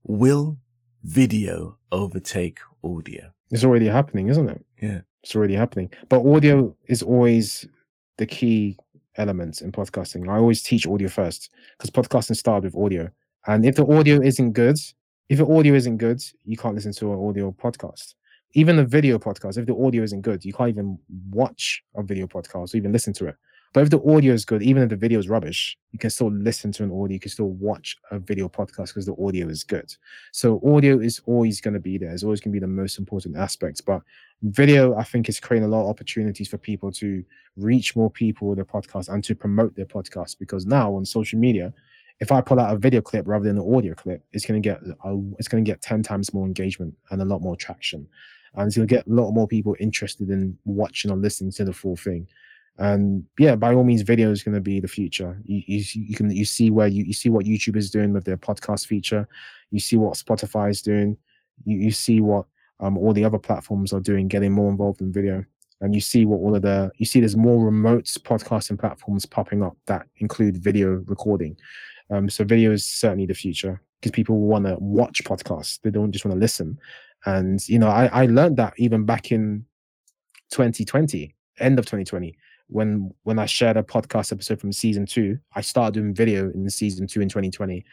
will 0.04 0.58
video 1.02 1.78
overtake 1.90 2.60
audio? 2.84 3.32
It's 3.50 3.64
already 3.64 3.86
happening, 3.86 4.28
isn't 4.28 4.48
it? 4.48 4.64
Yeah. 4.80 5.00
It's 5.22 5.34
already 5.34 5.54
happening. 5.54 5.90
But 6.08 6.24
audio 6.26 6.76
is 6.86 7.02
always 7.02 7.66
the 8.18 8.26
key 8.26 8.76
element 9.16 9.62
in 9.62 9.72
podcasting. 9.72 10.28
I 10.28 10.36
always 10.36 10.62
teach 10.62 10.86
audio 10.86 11.08
first 11.08 11.50
because 11.76 11.90
podcasting 11.90 12.36
started 12.36 12.72
with 12.72 12.82
audio. 12.82 13.10
And 13.46 13.64
if 13.64 13.76
the 13.76 13.86
audio 13.86 14.20
isn't 14.20 14.52
good, 14.52 14.78
if 15.28 15.38
the 15.38 15.46
audio 15.46 15.74
isn't 15.74 15.98
good, 15.98 16.22
you 16.44 16.56
can't 16.56 16.74
listen 16.74 16.92
to 16.92 17.12
an 17.12 17.28
audio 17.28 17.52
podcast. 17.52 18.14
Even 18.54 18.78
a 18.78 18.84
video 18.84 19.18
podcast, 19.18 19.58
if 19.58 19.66
the 19.66 19.76
audio 19.76 20.02
isn't 20.02 20.22
good, 20.22 20.44
you 20.44 20.54
can't 20.54 20.70
even 20.70 20.98
watch 21.30 21.82
a 21.96 22.02
video 22.02 22.26
podcast 22.26 22.74
or 22.74 22.78
even 22.78 22.92
listen 22.92 23.12
to 23.12 23.26
it. 23.26 23.36
But 23.74 23.82
if 23.82 23.90
the 23.90 24.02
audio 24.02 24.32
is 24.32 24.46
good, 24.46 24.62
even 24.62 24.82
if 24.82 24.88
the 24.88 24.96
video 24.96 25.18
is 25.18 25.28
rubbish, 25.28 25.76
you 25.92 25.98
can 25.98 26.08
still 26.08 26.32
listen 26.32 26.72
to 26.72 26.84
an 26.84 26.90
audio, 26.90 27.14
you 27.14 27.20
can 27.20 27.30
still 27.30 27.50
watch 27.50 27.96
a 28.10 28.18
video 28.18 28.48
podcast 28.48 28.88
because 28.88 29.04
the 29.04 29.14
audio 29.22 29.46
is 29.48 29.62
good. 29.62 29.94
So 30.32 30.60
audio 30.64 30.98
is 30.98 31.20
always 31.26 31.60
going 31.60 31.74
to 31.74 31.80
be 31.80 31.98
there. 31.98 32.10
It's 32.10 32.24
always 32.24 32.40
going 32.40 32.52
to 32.52 32.56
be 32.56 32.64
the 32.64 32.66
most 32.66 32.98
important 32.98 33.36
aspect. 33.36 33.82
But 33.84 34.00
video, 34.42 34.96
I 34.96 35.04
think, 35.04 35.28
is 35.28 35.38
creating 35.38 35.68
a 35.68 35.70
lot 35.70 35.82
of 35.82 35.90
opportunities 35.90 36.48
for 36.48 36.56
people 36.56 36.90
to 36.92 37.22
reach 37.56 37.94
more 37.94 38.10
people 38.10 38.48
with 38.48 38.56
their 38.56 38.64
podcast 38.64 39.10
and 39.10 39.22
to 39.24 39.34
promote 39.34 39.76
their 39.76 39.84
podcast. 39.84 40.38
Because 40.38 40.64
now 40.64 40.94
on 40.94 41.04
social 41.04 41.38
media, 41.38 41.74
if 42.20 42.32
I 42.32 42.40
pull 42.40 42.58
out 42.58 42.74
a 42.74 42.78
video 42.78 43.00
clip 43.00 43.28
rather 43.28 43.44
than 43.44 43.58
an 43.58 43.74
audio 43.74 43.94
clip, 43.94 44.24
it's 44.32 44.44
going 44.44 44.60
to 44.60 44.68
get 44.68 44.80
it's 45.38 45.48
going 45.48 45.64
to 45.64 45.70
get 45.70 45.80
ten 45.80 46.02
times 46.02 46.34
more 46.34 46.46
engagement 46.46 46.94
and 47.10 47.22
a 47.22 47.24
lot 47.24 47.42
more 47.42 47.56
traction, 47.56 48.06
and 48.54 48.66
it's 48.66 48.76
going 48.76 48.88
to 48.88 48.94
get 48.94 49.06
a 49.06 49.10
lot 49.10 49.30
more 49.32 49.46
people 49.46 49.76
interested 49.78 50.30
in 50.30 50.58
watching 50.64 51.10
or 51.10 51.16
listening 51.16 51.52
to 51.52 51.64
the 51.64 51.72
full 51.72 51.96
thing. 51.96 52.26
And 52.78 53.24
yeah, 53.38 53.56
by 53.56 53.74
all 53.74 53.84
means, 53.84 54.02
video 54.02 54.30
is 54.30 54.42
going 54.42 54.54
to 54.54 54.60
be 54.60 54.78
the 54.78 54.88
future. 54.88 55.40
You, 55.44 55.62
you, 55.66 55.84
you 55.94 56.16
can 56.16 56.30
you 56.30 56.44
see 56.44 56.70
where 56.70 56.86
you, 56.86 57.04
you 57.04 57.12
see 57.12 57.28
what 57.28 57.44
YouTube 57.44 57.76
is 57.76 57.90
doing 57.90 58.12
with 58.12 58.24
their 58.24 58.36
podcast 58.36 58.86
feature, 58.86 59.28
you 59.70 59.80
see 59.80 59.96
what 59.96 60.14
Spotify 60.14 60.70
is 60.70 60.82
doing, 60.82 61.16
you, 61.64 61.78
you 61.78 61.90
see 61.90 62.20
what 62.20 62.46
um, 62.80 62.96
all 62.96 63.12
the 63.12 63.24
other 63.24 63.38
platforms 63.38 63.92
are 63.92 64.00
doing, 64.00 64.28
getting 64.28 64.52
more 64.52 64.70
involved 64.70 65.00
in 65.00 65.12
video. 65.12 65.44
And 65.80 65.94
you 65.94 66.00
see 66.00 66.24
what 66.24 66.38
all 66.38 66.56
of 66.56 66.62
the 66.62 66.90
you 66.96 67.06
see 67.06 67.20
there's 67.20 67.36
more 67.36 67.64
remote 67.64 68.04
podcasting 68.04 68.80
platforms 68.80 69.24
popping 69.24 69.62
up 69.62 69.76
that 69.86 70.06
include 70.16 70.56
video 70.56 71.04
recording 71.06 71.56
um, 72.10 72.28
so 72.28 72.44
video 72.44 72.72
is 72.72 72.84
certainly 72.84 73.26
the 73.26 73.34
future 73.34 73.80
because 74.00 74.12
people 74.12 74.38
want 74.40 74.66
to 74.66 74.76
watch 74.78 75.22
podcasts. 75.24 75.80
They 75.82 75.90
don't 75.90 76.12
just 76.12 76.24
want 76.24 76.34
to 76.34 76.40
listen. 76.40 76.78
And, 77.26 77.66
you 77.68 77.78
know, 77.78 77.88
I, 77.88 78.06
I 78.06 78.26
learned 78.26 78.56
that 78.56 78.74
even 78.76 79.04
back 79.04 79.32
in 79.32 79.66
2020, 80.50 81.34
end 81.58 81.78
of 81.78 81.84
2020, 81.84 82.36
when 82.68 83.10
when 83.22 83.38
I 83.38 83.46
shared 83.46 83.76
a 83.76 83.82
podcast 83.82 84.30
episode 84.30 84.60
from 84.60 84.72
season 84.72 85.06
two, 85.06 85.38
I 85.54 85.62
started 85.62 85.94
doing 85.94 86.14
video 86.14 86.50
in 86.50 86.68
season 86.70 87.06
two 87.06 87.20
in 87.20 87.28
2020. 87.28 87.84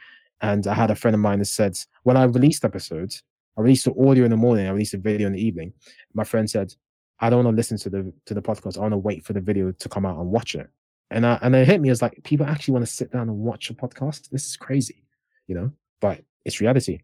And 0.42 0.68
I 0.68 0.74
had 0.74 0.92
a 0.92 0.96
friend 0.96 1.16
of 1.16 1.22
mine 1.22 1.40
that 1.40 1.46
said, 1.46 1.78
when 2.04 2.18
I 2.18 2.24
released 2.24 2.66
episodes, 2.66 3.24
I 3.58 3.62
released 3.62 3.86
the 3.86 3.94
audio 3.94 4.26
in 4.26 4.32
the 4.32 4.38
morning, 4.38 4.68
I 4.68 4.72
released 4.72 4.94
a 4.94 4.98
video 4.98 5.28
in 5.28 5.34
the 5.34 5.42
evening. 5.42 5.72
My 6.14 6.26
friend 6.26 6.50
said, 6.50 6.74
I 7.22 7.30
don't 7.30 7.46
want 7.46 7.56
to 7.56 7.58
listen 7.58 7.78
to 7.80 7.90
the 7.90 8.14
to 8.26 8.34
the 8.34 8.42
podcast. 8.42 8.78
I 8.78 8.82
want 8.82 8.92
to 8.92 8.98
wait 8.98 9.24
for 9.24 9.34
the 9.34 9.42
video 9.42 9.72
to 9.72 9.90
come 9.90 10.06
out 10.06 10.20
and 10.20 10.30
watch 10.30 10.56
it 10.56 10.70
and 11.12 11.26
I, 11.26 11.40
and 11.42 11.56
it 11.56 11.68
hit 11.68 11.82
me 11.82 11.90
as 11.90 12.02
like 12.02 12.22
people 12.24 12.46
actually 12.46 12.74
want 12.74 12.86
to 12.86 12.92
sit 12.92 13.12
down 13.12 13.30
and 13.30 13.38
watch 13.40 13.70
a 13.70 13.74
podcast. 13.74 14.30
This 14.30 14.46
is 14.46 14.58
crazy, 14.58 15.04
you 15.48 15.56
know, 15.56 15.72
but 16.02 16.22
it's 16.44 16.62
reality. 16.62 17.00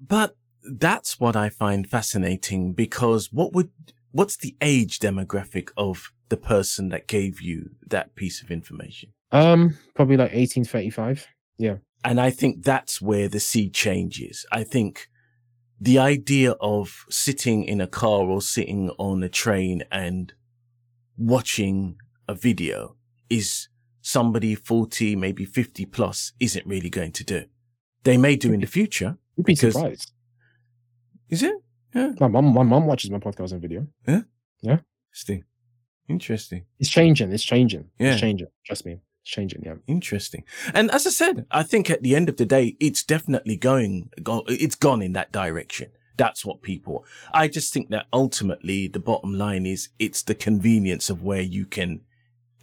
But 0.00 0.36
that's 0.62 1.18
what 1.20 1.36
I 1.36 1.48
find 1.48 1.88
fascinating 1.88 2.72
because 2.72 3.32
what 3.32 3.52
would 3.52 3.70
what's 4.12 4.36
the 4.36 4.56
age 4.60 4.98
demographic 4.98 5.70
of 5.76 6.12
the 6.28 6.36
person 6.36 6.88
that 6.88 7.06
gave 7.06 7.40
you 7.40 7.70
that 7.86 8.14
piece 8.14 8.42
of 8.42 8.50
information? 8.50 9.12
Um, 9.32 9.76
probably 9.94 10.16
like 10.16 10.32
1835. 10.32 11.26
Yeah. 11.58 11.76
And 12.04 12.20
I 12.20 12.30
think 12.30 12.64
that's 12.64 13.00
where 13.00 13.28
the 13.28 13.40
sea 13.40 13.68
changes. 13.68 14.46
I 14.52 14.64
think 14.64 15.08
the 15.80 15.98
idea 15.98 16.52
of 16.52 17.04
sitting 17.10 17.64
in 17.64 17.80
a 17.80 17.86
car 17.86 18.24
or 18.24 18.40
sitting 18.40 18.90
on 18.98 19.22
a 19.22 19.28
train 19.28 19.84
and 19.90 20.32
watching 21.16 21.96
a 22.28 22.34
video 22.34 22.95
is 23.28 23.68
somebody 24.00 24.54
40, 24.54 25.16
maybe 25.16 25.44
50 25.44 25.84
plus 25.86 26.32
isn't 26.38 26.66
really 26.66 26.90
going 26.90 27.12
to 27.12 27.24
do. 27.24 27.44
They 28.04 28.16
may 28.16 28.36
do 28.36 28.52
in 28.52 28.60
the 28.60 28.66
future. 28.66 29.18
You'd 29.36 29.46
be 29.46 29.54
because, 29.54 29.74
surprised. 29.74 30.12
Is 31.28 31.42
it? 31.42 31.54
Yeah. 31.94 32.12
My 32.20 32.28
mom, 32.28 32.54
my 32.54 32.62
mom 32.62 32.86
watches 32.86 33.10
my 33.10 33.18
podcast 33.18 33.52
and 33.52 33.60
video. 33.60 33.86
Yeah. 34.06 34.22
Yeah. 34.60 34.78
Interesting. 35.10 35.44
Interesting. 36.08 36.64
It's 36.78 36.90
changing. 36.90 37.32
It's 37.32 37.42
changing. 37.42 37.90
Yeah. 37.98 38.12
It's 38.12 38.20
changing. 38.20 38.46
Trust 38.64 38.86
me. 38.86 39.00
It's 39.22 39.30
changing. 39.30 39.62
Yeah. 39.64 39.74
Interesting. 39.88 40.44
And 40.72 40.90
as 40.92 41.06
I 41.06 41.10
said, 41.10 41.46
I 41.50 41.64
think 41.64 41.90
at 41.90 42.02
the 42.02 42.14
end 42.14 42.28
of 42.28 42.36
the 42.36 42.46
day, 42.46 42.76
it's 42.78 43.02
definitely 43.02 43.56
going, 43.56 44.10
go, 44.22 44.44
it's 44.46 44.76
gone 44.76 45.02
in 45.02 45.14
that 45.14 45.32
direction. 45.32 45.90
That's 46.16 46.46
what 46.46 46.62
people, 46.62 47.04
I 47.34 47.48
just 47.48 47.74
think 47.74 47.90
that 47.90 48.06
ultimately 48.12 48.88
the 48.88 49.00
bottom 49.00 49.34
line 49.34 49.66
is 49.66 49.90
it's 49.98 50.22
the 50.22 50.34
convenience 50.34 51.10
of 51.10 51.22
where 51.22 51.42
you 51.42 51.66
can 51.66 52.00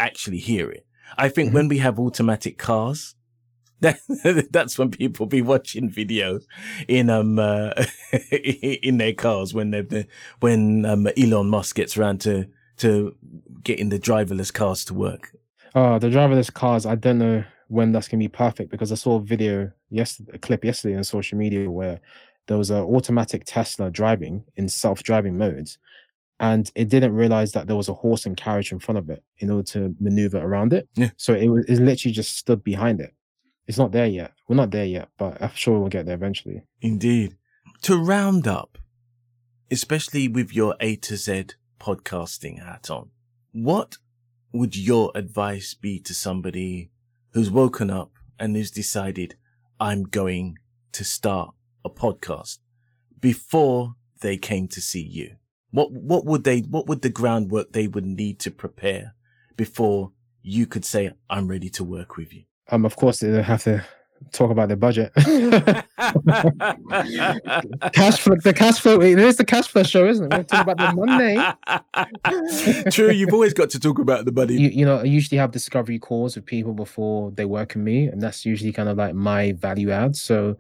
actually 0.06 0.40
hear 0.40 0.70
it. 0.70 0.86
I 1.18 1.30
think 1.30 1.50
mm-hmm. 1.50 1.56
when 1.56 1.68
we 1.68 1.78
have 1.80 2.00
automatic 2.00 2.58
cars, 2.58 3.16
that, 3.84 4.48
that's 4.52 4.80
when 4.80 4.92
people 4.92 5.26
be 5.26 5.42
watching 5.42 5.90
videos 5.90 6.44
in 6.88 7.10
um 7.10 7.38
uh, 7.38 7.72
in 8.32 8.98
their 8.98 9.14
cars 9.14 9.54
when 9.54 9.72
they 9.72 10.08
when 10.40 10.86
um, 10.86 11.08
Elon 11.18 11.50
Musk 11.50 11.76
gets 11.76 11.98
around 11.98 12.22
to 12.22 12.48
to 12.78 13.16
getting 13.62 13.90
the 13.90 14.00
driverless 14.00 14.54
cars 14.54 14.86
to 14.86 14.94
work. 14.94 15.36
Oh, 15.76 16.00
the 16.00 16.08
driverless 16.08 16.54
cars! 16.54 16.86
I 16.86 16.96
don't 16.96 17.18
know 17.18 17.44
when 17.68 17.92
that's 17.92 18.08
gonna 18.08 18.20
be 18.20 18.30
perfect 18.30 18.72
because 18.72 18.92
I 18.92 18.96
saw 18.96 19.18
a 19.18 19.22
video 19.22 19.72
yesterday, 19.90 20.32
a 20.36 20.38
clip 20.38 20.64
yesterday 20.64 20.96
on 20.96 21.04
social 21.04 21.38
media 21.38 21.70
where 21.70 22.00
there 22.48 22.58
was 22.58 22.70
an 22.70 22.84
automatic 22.84 23.44
Tesla 23.46 23.90
driving 23.90 24.44
in 24.56 24.70
self-driving 24.70 25.38
modes, 25.38 25.78
and 26.44 26.70
it 26.76 26.90
didn't 26.90 27.16
realize 27.16 27.54
that 27.54 27.68
there 27.68 27.76
was 27.78 27.88
a 27.88 27.94
horse 27.94 28.26
and 28.26 28.36
carriage 28.36 28.74
in 28.74 28.80
front 28.80 28.98
of 28.98 29.10
it 29.10 29.24
in 29.38 29.50
order 29.50 29.64
to 29.64 29.96
maneuver 30.02 30.40
around 30.40 30.74
it. 30.74 30.90
Yeah. 30.96 31.12
So 31.16 31.34
it 31.34 31.48
was 31.48 31.66
it 31.70 31.80
literally 31.80 32.12
just 32.12 32.36
stood 32.36 32.66
behind 32.66 33.00
it. 33.00 33.16
It's 33.66 33.78
not 33.78 33.94
there 33.94 34.08
yet. 34.08 34.34
We're 34.50 34.58
not 34.58 34.72
there 34.72 34.86
yet, 34.86 35.08
but 35.18 35.42
I'm 35.42 35.54
sure 35.56 35.80
we'll 35.80 35.88
get 35.88 36.06
there 36.06 36.16
eventually. 36.16 36.64
Indeed. 36.82 37.38
To 37.84 37.96
round 37.96 38.46
up, 38.46 38.78
especially 39.72 40.28
with 40.28 40.54
your 40.54 40.76
A 40.82 40.98
to 40.98 41.16
Z 41.16 41.46
podcasting 41.80 42.62
hat 42.62 42.90
on, 42.90 43.12
what 43.54 43.96
would 44.52 44.76
your 44.76 45.14
advice 45.16 45.74
be 45.74 45.98
to 46.02 46.14
somebody 46.14 46.92
who's 47.32 47.50
woken 47.50 47.90
up 47.90 48.12
and 48.38 48.58
who's 48.58 48.70
decided, 48.70 49.38
I'm 49.80 50.04
going 50.04 50.58
to 50.92 51.06
start 51.06 51.56
a 51.86 51.90
podcast 51.90 52.58
before 53.18 53.96
they 54.20 54.36
came 54.36 54.68
to 54.68 54.82
see 54.82 55.02
you? 55.02 55.38
What 55.74 55.92
what 55.92 56.26
would 56.26 56.44
they 56.44 56.60
what 56.60 56.88
would 56.88 57.02
the 57.02 57.10
groundwork 57.10 57.74
they 57.74 57.88
would 57.88 58.06
need 58.06 58.38
to 58.42 58.52
prepare 58.52 59.16
before 59.58 60.12
you 60.44 60.68
could 60.68 60.86
say 60.86 61.12
I'm 61.32 61.48
ready 61.48 61.72
to 61.72 61.84
work 61.84 62.16
with 62.16 62.32
you? 62.32 62.44
Um, 62.70 62.86
of 62.86 62.96
course 62.96 63.22
they 63.22 63.42
have 63.42 63.64
to 63.64 63.84
talk 64.32 64.52
about 64.52 64.68
their 64.68 64.78
budget. 64.78 65.12
cash 65.16 65.84
flow, 68.20 68.36
the 68.44 68.54
cash 68.56 68.80
flow. 68.80 69.02
It 69.02 69.18
is 69.18 69.38
the 69.38 69.46
cash 69.46 69.68
flow 69.68 69.82
show, 69.82 70.06
isn't 70.06 70.32
it? 70.32 70.38
We 70.38 70.44
talk 70.44 70.68
about 70.68 70.78
the 70.78 70.94
money. 70.94 71.40
True, 72.92 73.12
you've 73.12 73.34
always 73.34 73.56
got 73.56 73.72
to 73.72 73.80
talk 73.80 73.98
about 73.98 74.26
the 74.26 74.32
money. 74.32 74.54
You, 74.54 74.70
you 74.70 74.86
know, 74.86 74.98
I 74.98 75.06
usually 75.06 75.40
have 75.40 75.50
discovery 75.52 75.98
calls 75.98 76.36
with 76.36 76.46
people 76.46 76.74
before 76.74 77.32
they 77.32 77.46
work 77.46 77.74
with 77.74 77.84
me, 77.84 78.06
and 78.06 78.22
that's 78.22 78.46
usually 78.46 78.72
kind 78.72 78.90
of 78.90 78.98
like 78.98 79.16
my 79.16 79.54
value 79.54 79.90
add. 79.90 80.16
So, 80.16 80.56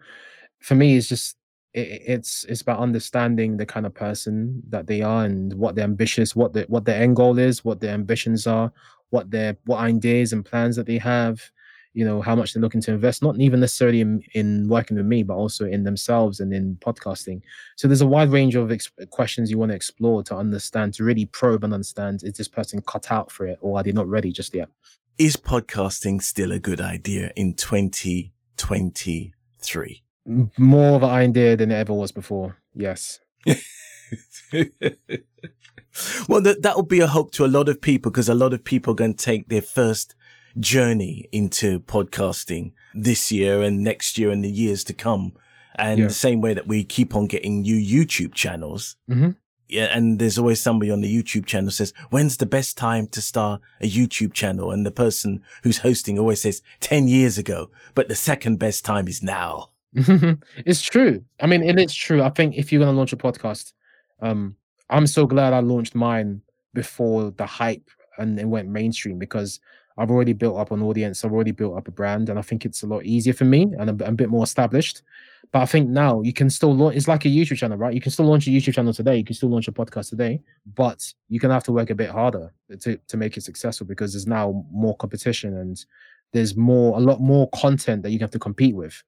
for 0.59 0.73
me, 0.73 0.97
it's 0.97 1.07
just 1.07 1.37
it, 1.73 2.01
it's 2.05 2.43
it's 2.45 2.61
about 2.61 2.79
understanding 2.79 3.57
the 3.57 3.65
kind 3.65 3.85
of 3.85 3.93
person 3.93 4.61
that 4.69 4.87
they 4.87 5.01
are 5.01 5.25
and 5.25 5.53
what 5.53 5.75
they're 5.75 5.83
ambitious, 5.83 6.35
what 6.35 6.53
the 6.53 6.63
what 6.67 6.85
their 6.85 7.01
end 7.01 7.15
goal 7.15 7.39
is, 7.39 7.65
what 7.65 7.79
their 7.79 7.93
ambitions 7.93 8.45
are, 8.47 8.71
what 9.09 9.31
their 9.31 9.57
what 9.65 9.79
ideas 9.79 10.33
and 10.33 10.45
plans 10.45 10.75
that 10.75 10.85
they 10.85 10.97
have, 10.97 11.41
you 11.93 12.03
know, 12.05 12.21
how 12.21 12.35
much 12.35 12.53
they're 12.53 12.61
looking 12.61 12.81
to 12.81 12.91
invest, 12.91 13.23
not 13.23 13.39
even 13.39 13.59
necessarily 13.59 14.01
in, 14.01 14.21
in 14.33 14.67
working 14.67 14.97
with 14.97 15.05
me, 15.05 15.21
but 15.23 15.35
also 15.35 15.65
in 15.65 15.83
themselves 15.83 16.39
and 16.39 16.51
in 16.53 16.75
podcasting. 16.77 17.41
So 17.75 17.87
there's 17.87 18.01
a 18.01 18.07
wide 18.07 18.31
range 18.31 18.55
of 18.55 18.71
ex- 18.71 18.89
questions 19.11 19.51
you 19.51 19.59
want 19.59 19.71
to 19.71 19.75
explore 19.75 20.23
to 20.23 20.35
understand, 20.35 20.95
to 20.95 21.03
really 21.03 21.27
probe 21.27 21.63
and 21.63 21.71
understand 21.73 22.23
is 22.23 22.33
this 22.33 22.47
person 22.47 22.81
cut 22.81 23.11
out 23.11 23.31
for 23.31 23.45
it 23.45 23.59
or 23.61 23.79
are 23.79 23.83
they 23.83 23.91
not 23.91 24.07
ready 24.07 24.31
just 24.31 24.55
yet? 24.55 24.69
Is 25.17 25.37
podcasting 25.37 26.21
still 26.23 26.51
a 26.51 26.59
good 26.59 26.81
idea 26.81 27.31
in 27.35 27.53
2023? 27.53 30.02
More 30.57 30.95
of 30.95 31.03
an 31.03 31.09
idea 31.09 31.55
than 31.57 31.71
it 31.71 31.75
ever 31.75 31.93
was 31.93 32.11
before. 32.11 32.57
Yes. 32.75 33.19
well, 36.27 36.41
that 36.41 36.61
that 36.61 36.75
will 36.75 36.83
be 36.83 36.99
a 36.99 37.07
hope 37.07 37.31
to 37.33 37.45
a 37.45 37.47
lot 37.47 37.69
of 37.69 37.81
people 37.81 38.11
because 38.11 38.29
a 38.29 38.33
lot 38.35 38.53
of 38.53 38.63
people 38.63 38.93
are 38.93 38.95
going 38.95 39.13
to 39.13 39.25
take 39.25 39.49
their 39.49 39.61
first 39.61 40.15
journey 40.59 41.27
into 41.31 41.79
podcasting 41.81 42.71
this 42.93 43.31
year 43.31 43.61
and 43.61 43.83
next 43.83 44.17
year 44.17 44.29
and 44.29 44.43
the 44.43 44.49
years 44.49 44.83
to 44.85 44.93
come. 44.93 45.33
And 45.75 45.99
Yeah. 45.99 46.07
the 46.07 46.13
same 46.13 46.39
way 46.41 46.53
that 46.53 46.67
we 46.67 46.83
keep 46.83 47.15
on 47.15 47.25
getting 47.27 47.61
new 47.61 47.75
YouTube 47.75 48.33
channels. 48.35 48.95
hmm 49.07 49.31
Yeah. 49.67 49.85
And 49.85 50.19
there's 50.19 50.37
always 50.37 50.61
somebody 50.61 50.91
on 50.91 51.01
the 51.01 51.11
YouTube 51.23 51.47
channel 51.47 51.71
says, 51.71 51.93
when's 52.11 52.37
the 52.37 52.45
best 52.45 52.77
time 52.77 53.07
to 53.07 53.21
start 53.21 53.61
a 53.81 53.89
YouTube 53.89 54.33
channel? 54.33 54.69
And 54.71 54.85
the 54.85 54.91
person 54.91 55.41
who's 55.63 55.79
hosting 55.79 56.19
always 56.19 56.41
says 56.43 56.61
10 56.81 57.07
years 57.07 57.39
ago, 57.39 57.71
but 57.95 58.07
the 58.07 58.15
second 58.15 58.57
best 58.59 58.85
time 58.85 59.07
is 59.07 59.23
now. 59.23 59.69
it's 60.65 60.81
true. 60.81 61.23
I 61.39 61.47
mean, 61.47 61.61
it 61.63 61.79
is 61.79 61.93
true. 61.93 62.23
I 62.23 62.29
think 62.29 62.55
if 62.55 62.71
you're 62.71 62.79
gonna 62.79 62.97
launch 62.97 63.13
a 63.13 63.17
podcast, 63.17 63.73
um, 64.21 64.55
I'm 64.89 65.05
so 65.07 65.27
glad 65.27 65.53
I 65.53 65.59
launched 65.59 65.93
mine 65.95 66.41
before 66.73 67.31
the 67.31 67.45
hype 67.45 67.87
and 68.17 68.39
it 68.39 68.45
went 68.45 68.69
mainstream 68.69 69.19
because 69.19 69.59
I've 69.97 70.09
already 70.09 70.33
built 70.33 70.57
up 70.57 70.71
an 70.71 70.81
audience. 70.81 71.23
I've 71.23 71.33
already 71.33 71.51
built 71.51 71.77
up 71.77 71.87
a 71.87 71.91
brand, 71.91 72.29
and 72.29 72.39
I 72.39 72.41
think 72.41 72.65
it's 72.65 72.81
a 72.81 72.87
lot 72.87 73.05
easier 73.05 73.33
for 73.33 73.45
me 73.45 73.63
and 73.77 73.89
I'm, 73.89 74.01
I'm 74.01 74.13
a 74.13 74.17
bit 74.17 74.29
more 74.29 74.43
established. 74.43 75.03
But 75.51 75.61
I 75.61 75.65
think 75.67 75.89
now 75.89 76.21
you 76.21 76.33
can 76.33 76.49
still 76.49 76.75
launch. 76.75 76.95
It's 76.95 77.07
like 77.07 77.25
a 77.25 77.27
YouTube 77.27 77.57
channel, 77.57 77.77
right? 77.77 77.93
You 77.93 78.01
can 78.01 78.11
still 78.11 78.25
launch 78.25 78.47
a 78.47 78.49
YouTube 78.49 78.73
channel 78.73 78.93
today. 78.93 79.17
You 79.17 79.23
can 79.23 79.35
still 79.35 79.49
launch 79.49 79.67
a 79.67 79.71
podcast 79.71 80.09
today, 80.09 80.41
but 80.75 81.13
you're 81.29 81.39
gonna 81.39 81.53
have 81.53 81.65
to 81.65 81.71
work 81.71 81.91
a 81.91 81.95
bit 81.95 82.09
harder 82.09 82.51
to 82.79 82.97
to 82.97 83.17
make 83.17 83.37
it 83.37 83.41
successful 83.41 83.85
because 83.85 84.13
there's 84.13 84.25
now 84.25 84.65
more 84.71 84.97
competition 84.97 85.55
and 85.57 85.85
there's 86.31 86.57
more 86.57 86.97
a 86.97 86.99
lot 86.99 87.21
more 87.21 87.47
content 87.51 88.01
that 88.01 88.09
you 88.09 88.17
have 88.17 88.31
to 88.31 88.39
compete 88.39 88.75
with 88.75 89.03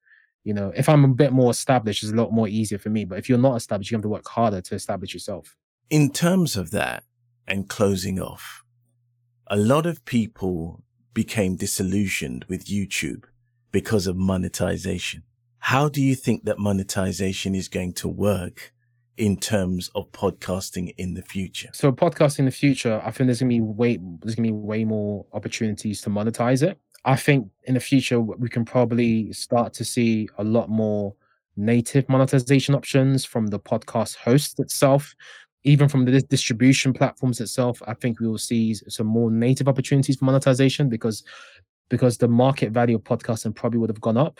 you 0.45 0.53
know 0.53 0.71
if 0.75 0.87
i'm 0.87 1.03
a 1.03 1.09
bit 1.09 1.33
more 1.33 1.51
established 1.51 2.01
it's 2.03 2.13
a 2.13 2.15
lot 2.15 2.31
more 2.31 2.47
easier 2.47 2.77
for 2.77 2.89
me 2.89 3.03
but 3.03 3.17
if 3.17 3.27
you're 3.27 3.37
not 3.37 3.55
established 3.55 3.91
you 3.91 3.97
have 3.97 4.03
to 4.03 4.07
work 4.07 4.27
harder 4.27 4.61
to 4.61 4.73
establish 4.75 5.13
yourself 5.13 5.57
In 5.89 6.11
terms 6.11 6.55
of 6.57 6.71
that 6.71 7.03
and 7.47 7.69
closing 7.69 8.19
off, 8.19 8.63
a 9.47 9.55
lot 9.55 9.85
of 9.85 10.03
people 10.05 10.83
became 11.13 11.55
disillusioned 11.55 12.45
with 12.49 12.65
YouTube 12.65 13.25
because 13.71 14.07
of 14.07 14.15
monetization. 14.17 15.23
How 15.59 15.87
do 15.89 16.01
you 16.01 16.15
think 16.15 16.45
that 16.45 16.57
monetization 16.57 17.53
is 17.53 17.67
going 17.67 17.93
to 17.93 18.07
work 18.07 18.73
in 19.15 19.37
terms 19.37 19.89
of 19.93 20.11
podcasting 20.11 20.93
in 20.97 21.13
the 21.13 21.21
future? 21.21 21.69
so 21.71 21.91
podcasting 21.91 22.39
in 22.39 22.45
the 22.45 22.51
future 22.51 23.01
i 23.05 23.11
think 23.11 23.27
there's 23.27 23.39
gonna 23.39 23.49
be 23.49 23.61
way 23.61 23.97
there's 24.21 24.35
gonna 24.35 24.49
be 24.49 24.51
way 24.51 24.83
more 24.83 25.25
opportunities 25.31 26.01
to 26.01 26.09
monetize 26.09 26.61
it 26.61 26.77
i 27.05 27.15
think 27.15 27.47
in 27.63 27.73
the 27.75 27.79
future 27.79 28.19
we 28.19 28.49
can 28.49 28.65
probably 28.65 29.31
start 29.31 29.73
to 29.73 29.85
see 29.85 30.27
a 30.37 30.43
lot 30.43 30.69
more 30.69 31.15
native 31.57 32.07
monetization 32.09 32.75
options 32.75 33.23
from 33.23 33.47
the 33.47 33.59
podcast 33.59 34.17
host 34.17 34.59
itself. 34.59 35.15
Even 35.63 35.87
from 35.87 36.03
the 36.05 36.21
distribution 36.21 36.93
platforms 36.93 37.39
itself 37.41 37.81
i 37.87 37.93
think 37.95 38.19
we 38.19 38.27
will 38.27 38.37
see 38.37 38.73
some 38.73 39.07
more 39.07 39.31
native 39.31 39.67
opportunities 39.67 40.17
for 40.17 40.25
monetization 40.25 40.89
because 40.89 41.23
because 41.89 42.17
the 42.17 42.27
market 42.27 42.71
value 42.71 42.95
of 42.95 43.03
podcasting 43.03 43.55
probably 43.55 43.79
would 43.79 43.89
have 43.89 44.01
gone 44.01 44.17
up. 44.17 44.39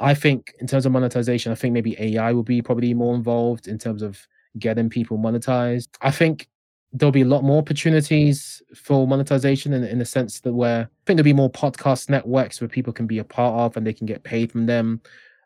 I 0.00 0.14
think 0.14 0.54
in 0.60 0.66
terms 0.66 0.86
of 0.86 0.92
monetization 0.92 1.52
i 1.52 1.54
think 1.54 1.74
maybe 1.74 1.96
ai 1.98 2.32
will 2.32 2.42
be 2.42 2.62
probably 2.62 2.94
more 2.94 3.14
involved 3.14 3.68
in 3.68 3.78
terms 3.78 4.02
of 4.02 4.26
getting 4.58 4.88
people 4.88 5.18
monetized. 5.18 5.88
I 6.00 6.10
think 6.10 6.48
there'll 6.94 7.12
be 7.12 7.22
a 7.22 7.26
lot 7.26 7.44
more 7.44 7.58
opportunities 7.58 8.62
for 8.74 9.06
monetization 9.06 9.72
in, 9.72 9.84
in 9.84 9.98
the 9.98 10.04
sense 10.04 10.40
that 10.40 10.54
where 10.54 10.82
i 10.82 11.02
think 11.04 11.16
there'll 11.16 11.24
be 11.24 11.32
more 11.32 11.50
podcast 11.50 12.08
networks 12.08 12.60
where 12.60 12.68
people 12.68 12.92
can 12.92 13.06
be 13.06 13.18
a 13.18 13.24
part 13.24 13.54
of 13.60 13.76
and 13.76 13.86
they 13.86 13.92
can 13.92 14.06
get 14.06 14.22
paid 14.22 14.50
from 14.50 14.66
them 14.66 15.00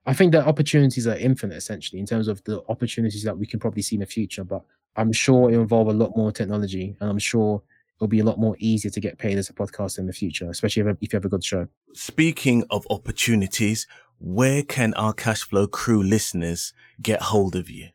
I 0.08 0.14
think 0.14 0.32
the 0.32 0.42
opportunities 0.42 1.06
are 1.06 1.16
infinite 1.16 1.56
essentially 1.56 2.00
in 2.00 2.06
terms 2.06 2.28
of 2.28 2.42
the 2.44 2.62
opportunities 2.70 3.24
that 3.24 3.36
we 3.36 3.44
can 3.44 3.60
probably 3.60 3.82
see 3.82 3.96
in 3.96 4.00
the 4.00 4.06
future. 4.06 4.42
But 4.42 4.62
I'm 4.96 5.12
sure 5.12 5.50
it'll 5.50 5.60
involve 5.60 5.88
a 5.88 5.92
lot 5.92 6.16
more 6.16 6.32
technology 6.32 6.96
and 6.98 7.10
I'm 7.10 7.18
sure 7.18 7.62
it'll 7.98 8.08
be 8.08 8.20
a 8.20 8.24
lot 8.24 8.38
more 8.38 8.56
easier 8.58 8.90
to 8.90 9.00
get 9.00 9.18
paid 9.18 9.36
as 9.36 9.50
a 9.50 9.52
podcast 9.52 9.98
in 9.98 10.06
the 10.06 10.14
future, 10.14 10.48
especially 10.48 10.88
if, 10.88 10.96
if 11.02 11.12
you 11.12 11.16
have 11.18 11.26
a 11.26 11.28
good 11.28 11.44
show. 11.44 11.68
Speaking 11.92 12.64
of 12.70 12.86
opportunities, 12.88 13.86
where 14.18 14.62
can 14.62 14.94
our 14.94 15.12
Cashflow 15.12 15.70
crew 15.70 16.02
listeners 16.02 16.72
get 17.02 17.20
hold 17.20 17.54
of 17.54 17.68
you? 17.68 17.88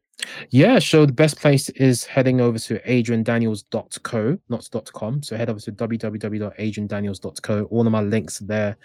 Yeah, 0.49 0.79
so 0.79 1.05
the 1.05 1.13
best 1.13 1.39
place 1.39 1.69
is 1.69 2.05
heading 2.05 2.39
over 2.39 2.59
to 2.59 2.79
adriandaniels.co, 2.79 4.37
not 4.49 4.69
.com. 4.93 5.23
So 5.23 5.35
head 5.35 5.49
over 5.49 5.59
to 5.59 5.71
www.adriandaniels.co. 5.71 7.63
All 7.63 7.85
of 7.85 7.91
my 7.91 8.01
links 8.01 8.41
are 8.41 8.45
there. 8.45 8.77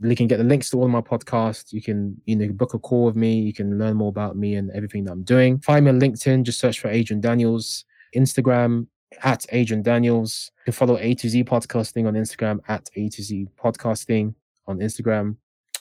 You 0.00 0.16
can 0.16 0.26
get 0.26 0.38
the 0.38 0.44
links 0.44 0.70
to 0.70 0.78
all 0.78 0.84
of 0.84 0.90
my 0.90 1.00
podcasts. 1.00 1.72
You 1.72 1.82
can, 1.82 2.20
you 2.26 2.36
know, 2.36 2.52
book 2.52 2.74
a 2.74 2.78
call 2.78 3.04
with 3.06 3.16
me. 3.16 3.40
You 3.40 3.52
can 3.52 3.78
learn 3.78 3.96
more 3.96 4.10
about 4.10 4.36
me 4.36 4.54
and 4.54 4.70
everything 4.70 5.04
that 5.04 5.12
I'm 5.12 5.24
doing. 5.24 5.58
Find 5.58 5.84
me 5.84 5.90
on 5.90 6.00
LinkedIn, 6.00 6.44
just 6.44 6.60
search 6.60 6.80
for 6.80 6.88
Adrian 6.88 7.20
Daniels. 7.20 7.84
Instagram 8.14 8.86
at 9.22 9.44
Adrian 9.50 9.82
Daniels. 9.82 10.50
You 10.60 10.64
can 10.66 10.72
follow 10.72 10.98
A 10.98 11.14
to 11.14 11.28
Z 11.28 11.44
podcasting 11.44 12.06
on 12.06 12.14
Instagram 12.14 12.60
at 12.68 12.88
A 12.96 13.08
to 13.08 13.22
Z 13.22 13.48
podcasting 13.62 14.34
on 14.66 14.78
Instagram. 14.78 15.36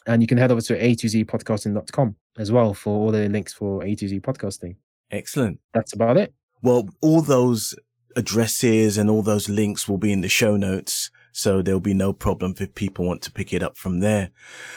And 0.08 0.22
you 0.22 0.28
can 0.28 0.38
head 0.38 0.52
over 0.52 0.62
to 0.62 0.84
A 0.84 0.96
to 0.96 1.10
Z 1.10 1.26
podcasting.com 1.26 2.16
as 2.38 2.52
well 2.52 2.74
for 2.74 3.00
all 3.00 3.12
the 3.12 3.30
links 3.30 3.54
for 3.54 3.84
A 3.84 3.96
to 3.96 4.08
Z 4.08 4.20
podcasting 4.20 4.76
Excellent. 5.12 5.60
that's 5.74 5.94
about 5.94 6.18
it. 6.18 6.34
Well, 6.62 6.90
all 7.02 7.22
those 7.22 7.76
addresses 8.16 8.98
and 8.98 9.10
all 9.10 9.22
those 9.22 9.50
links 9.50 9.88
will 9.88 9.98
be 9.98 10.12
in 10.12 10.22
the 10.22 10.30
show 10.30 10.56
notes. 10.56 11.12
So 11.32 11.62
there'll 11.62 11.82
be 11.82 11.94
no 11.94 12.14
problem 12.14 12.56
if 12.60 12.74
people 12.76 13.06
want 13.06 13.22
to 13.24 13.32
pick 13.32 13.52
it 13.52 13.62
up 13.62 13.78
from 13.78 14.00
there. 14.00 14.32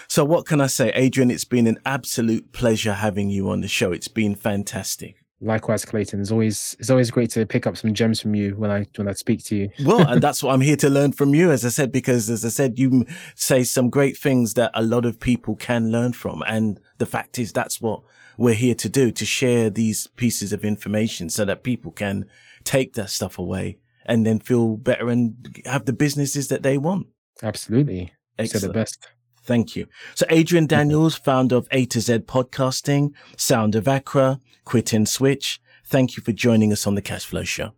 So 0.08 0.24
what 0.24 0.44
can 0.44 0.60
I 0.60 0.66
say? 0.66 0.90
Adrian, 0.94 1.30
it's 1.30 1.44
been 1.44 1.68
an 1.68 1.78
absolute 1.86 2.52
pleasure 2.52 2.94
having 2.94 3.30
you 3.30 3.48
on 3.48 3.60
the 3.60 3.68
show. 3.68 3.92
It's 3.92 4.08
been 4.08 4.34
fantastic. 4.34 5.24
Likewise, 5.40 5.84
Clayton. 5.84 6.20
It's 6.20 6.32
always 6.32 6.74
it's 6.80 6.90
always 6.90 7.12
great 7.12 7.30
to 7.30 7.46
pick 7.46 7.64
up 7.68 7.76
some 7.76 7.94
gems 7.94 8.20
from 8.20 8.34
you 8.34 8.56
when 8.56 8.72
I 8.72 8.86
when 8.96 9.06
I 9.08 9.12
speak 9.12 9.44
to 9.44 9.56
you. 9.56 9.68
Well, 9.84 10.04
and 10.04 10.20
that's 10.20 10.42
what 10.42 10.52
I'm 10.52 10.60
here 10.60 10.74
to 10.78 10.90
learn 10.90 11.12
from 11.12 11.32
you, 11.32 11.52
as 11.52 11.64
I 11.64 11.68
said, 11.68 11.92
because 11.92 12.28
as 12.28 12.44
I 12.44 12.48
said, 12.48 12.76
you 12.76 13.06
say 13.36 13.62
some 13.62 13.88
great 13.88 14.18
things 14.18 14.54
that 14.54 14.72
a 14.74 14.82
lot 14.82 15.06
of 15.06 15.20
people 15.20 15.54
can 15.54 15.92
learn 15.92 16.12
from. 16.12 16.42
And 16.48 16.80
the 16.98 17.06
fact 17.06 17.38
is, 17.38 17.52
that's 17.52 17.80
what 17.80 18.02
we're 18.38 18.54
here 18.54 18.74
to 18.76 18.88
do, 18.88 19.10
to 19.10 19.26
share 19.26 19.68
these 19.68 20.06
pieces 20.06 20.52
of 20.54 20.64
information 20.64 21.28
so 21.28 21.44
that 21.44 21.62
people 21.62 21.92
can 21.92 22.24
take 22.64 22.94
that 22.94 23.10
stuff 23.10 23.38
away 23.38 23.78
and 24.06 24.24
then 24.24 24.38
feel 24.38 24.76
better 24.76 25.10
and 25.10 25.60
have 25.66 25.84
the 25.84 25.92
businesses 25.92 26.48
that 26.48 26.62
they 26.62 26.78
want. 26.78 27.08
Absolutely. 27.42 28.12
You 28.38 28.46
said 28.46 28.62
the 28.62 28.70
best. 28.70 29.08
Thank 29.42 29.76
you. 29.76 29.86
So 30.14 30.24
Adrian 30.30 30.66
Daniels, 30.66 31.16
founder 31.16 31.56
of 31.56 31.68
A 31.72 31.84
to 31.86 32.00
Z 32.00 32.20
Podcasting, 32.20 33.12
Sound 33.36 33.74
of 33.74 33.88
Accra, 33.88 34.40
Quit 34.64 34.92
and 34.92 35.08
Switch. 35.08 35.60
Thank 35.84 36.16
you 36.16 36.22
for 36.22 36.32
joining 36.32 36.72
us 36.72 36.86
on 36.86 36.94
the 36.94 37.02
Cashflow 37.02 37.46
Show. 37.46 37.72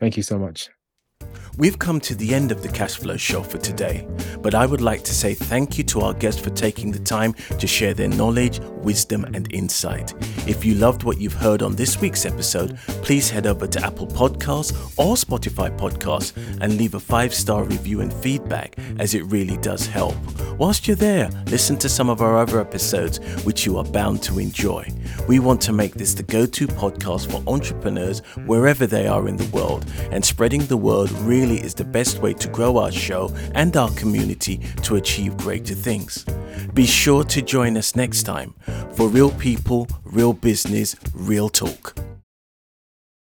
Thank 0.00 0.16
you 0.16 0.22
so 0.22 0.38
much. 0.38 0.68
We've 1.56 1.78
come 1.78 2.00
to 2.00 2.16
the 2.16 2.34
end 2.34 2.50
of 2.50 2.64
the 2.64 2.68
cash 2.68 2.96
flow 2.96 3.16
show 3.16 3.40
for 3.40 3.58
today, 3.58 4.08
but 4.40 4.56
I 4.56 4.66
would 4.66 4.80
like 4.80 5.04
to 5.04 5.14
say 5.14 5.34
thank 5.34 5.78
you 5.78 5.84
to 5.84 6.00
our 6.00 6.12
guests 6.12 6.40
for 6.40 6.50
taking 6.50 6.90
the 6.90 6.98
time 6.98 7.32
to 7.60 7.66
share 7.68 7.94
their 7.94 8.08
knowledge, 8.08 8.58
wisdom, 8.82 9.22
and 9.34 9.52
insight. 9.52 10.14
If 10.48 10.64
you 10.64 10.74
loved 10.74 11.04
what 11.04 11.20
you've 11.20 11.32
heard 11.32 11.62
on 11.62 11.76
this 11.76 12.00
week's 12.00 12.26
episode, 12.26 12.76
please 13.02 13.30
head 13.30 13.46
over 13.46 13.68
to 13.68 13.86
Apple 13.86 14.08
Podcasts 14.08 14.72
or 14.98 15.14
Spotify 15.14 15.76
Podcasts 15.78 16.36
and 16.60 16.76
leave 16.76 16.94
a 16.94 17.00
five 17.00 17.32
star 17.32 17.62
review 17.62 18.00
and 18.00 18.12
feedback, 18.12 18.76
as 18.98 19.14
it 19.14 19.22
really 19.26 19.56
does 19.58 19.86
help. 19.86 20.16
Whilst 20.58 20.88
you're 20.88 20.96
there, 20.96 21.30
listen 21.46 21.76
to 21.78 21.88
some 21.88 22.10
of 22.10 22.20
our 22.20 22.36
other 22.36 22.60
episodes, 22.60 23.18
which 23.44 23.64
you 23.64 23.78
are 23.78 23.84
bound 23.84 24.24
to 24.24 24.40
enjoy. 24.40 24.88
We 25.28 25.38
want 25.38 25.60
to 25.62 25.72
make 25.72 25.94
this 25.94 26.14
the 26.14 26.24
go 26.24 26.46
to 26.46 26.66
podcast 26.66 27.30
for 27.30 27.48
entrepreneurs 27.48 28.20
wherever 28.44 28.88
they 28.88 29.06
are 29.06 29.28
in 29.28 29.36
the 29.36 29.56
world, 29.56 29.86
and 30.10 30.24
spreading 30.24 30.66
the 30.66 30.76
really 31.12 31.60
is 31.60 31.74
the 31.74 31.84
best 31.84 32.20
way 32.20 32.34
to 32.34 32.48
grow 32.48 32.78
our 32.78 32.92
show 32.92 33.32
and 33.54 33.76
our 33.76 33.90
community 33.90 34.58
to 34.82 34.96
achieve 34.96 35.36
greater 35.36 35.74
things. 35.74 36.24
Be 36.74 36.86
sure 36.86 37.24
to 37.24 37.42
join 37.42 37.76
us 37.76 37.96
next 37.96 38.24
time 38.24 38.54
for 38.92 39.08
real 39.08 39.30
people, 39.32 39.88
real 40.04 40.32
business, 40.32 40.96
real 41.14 41.48
talk. 41.48 41.94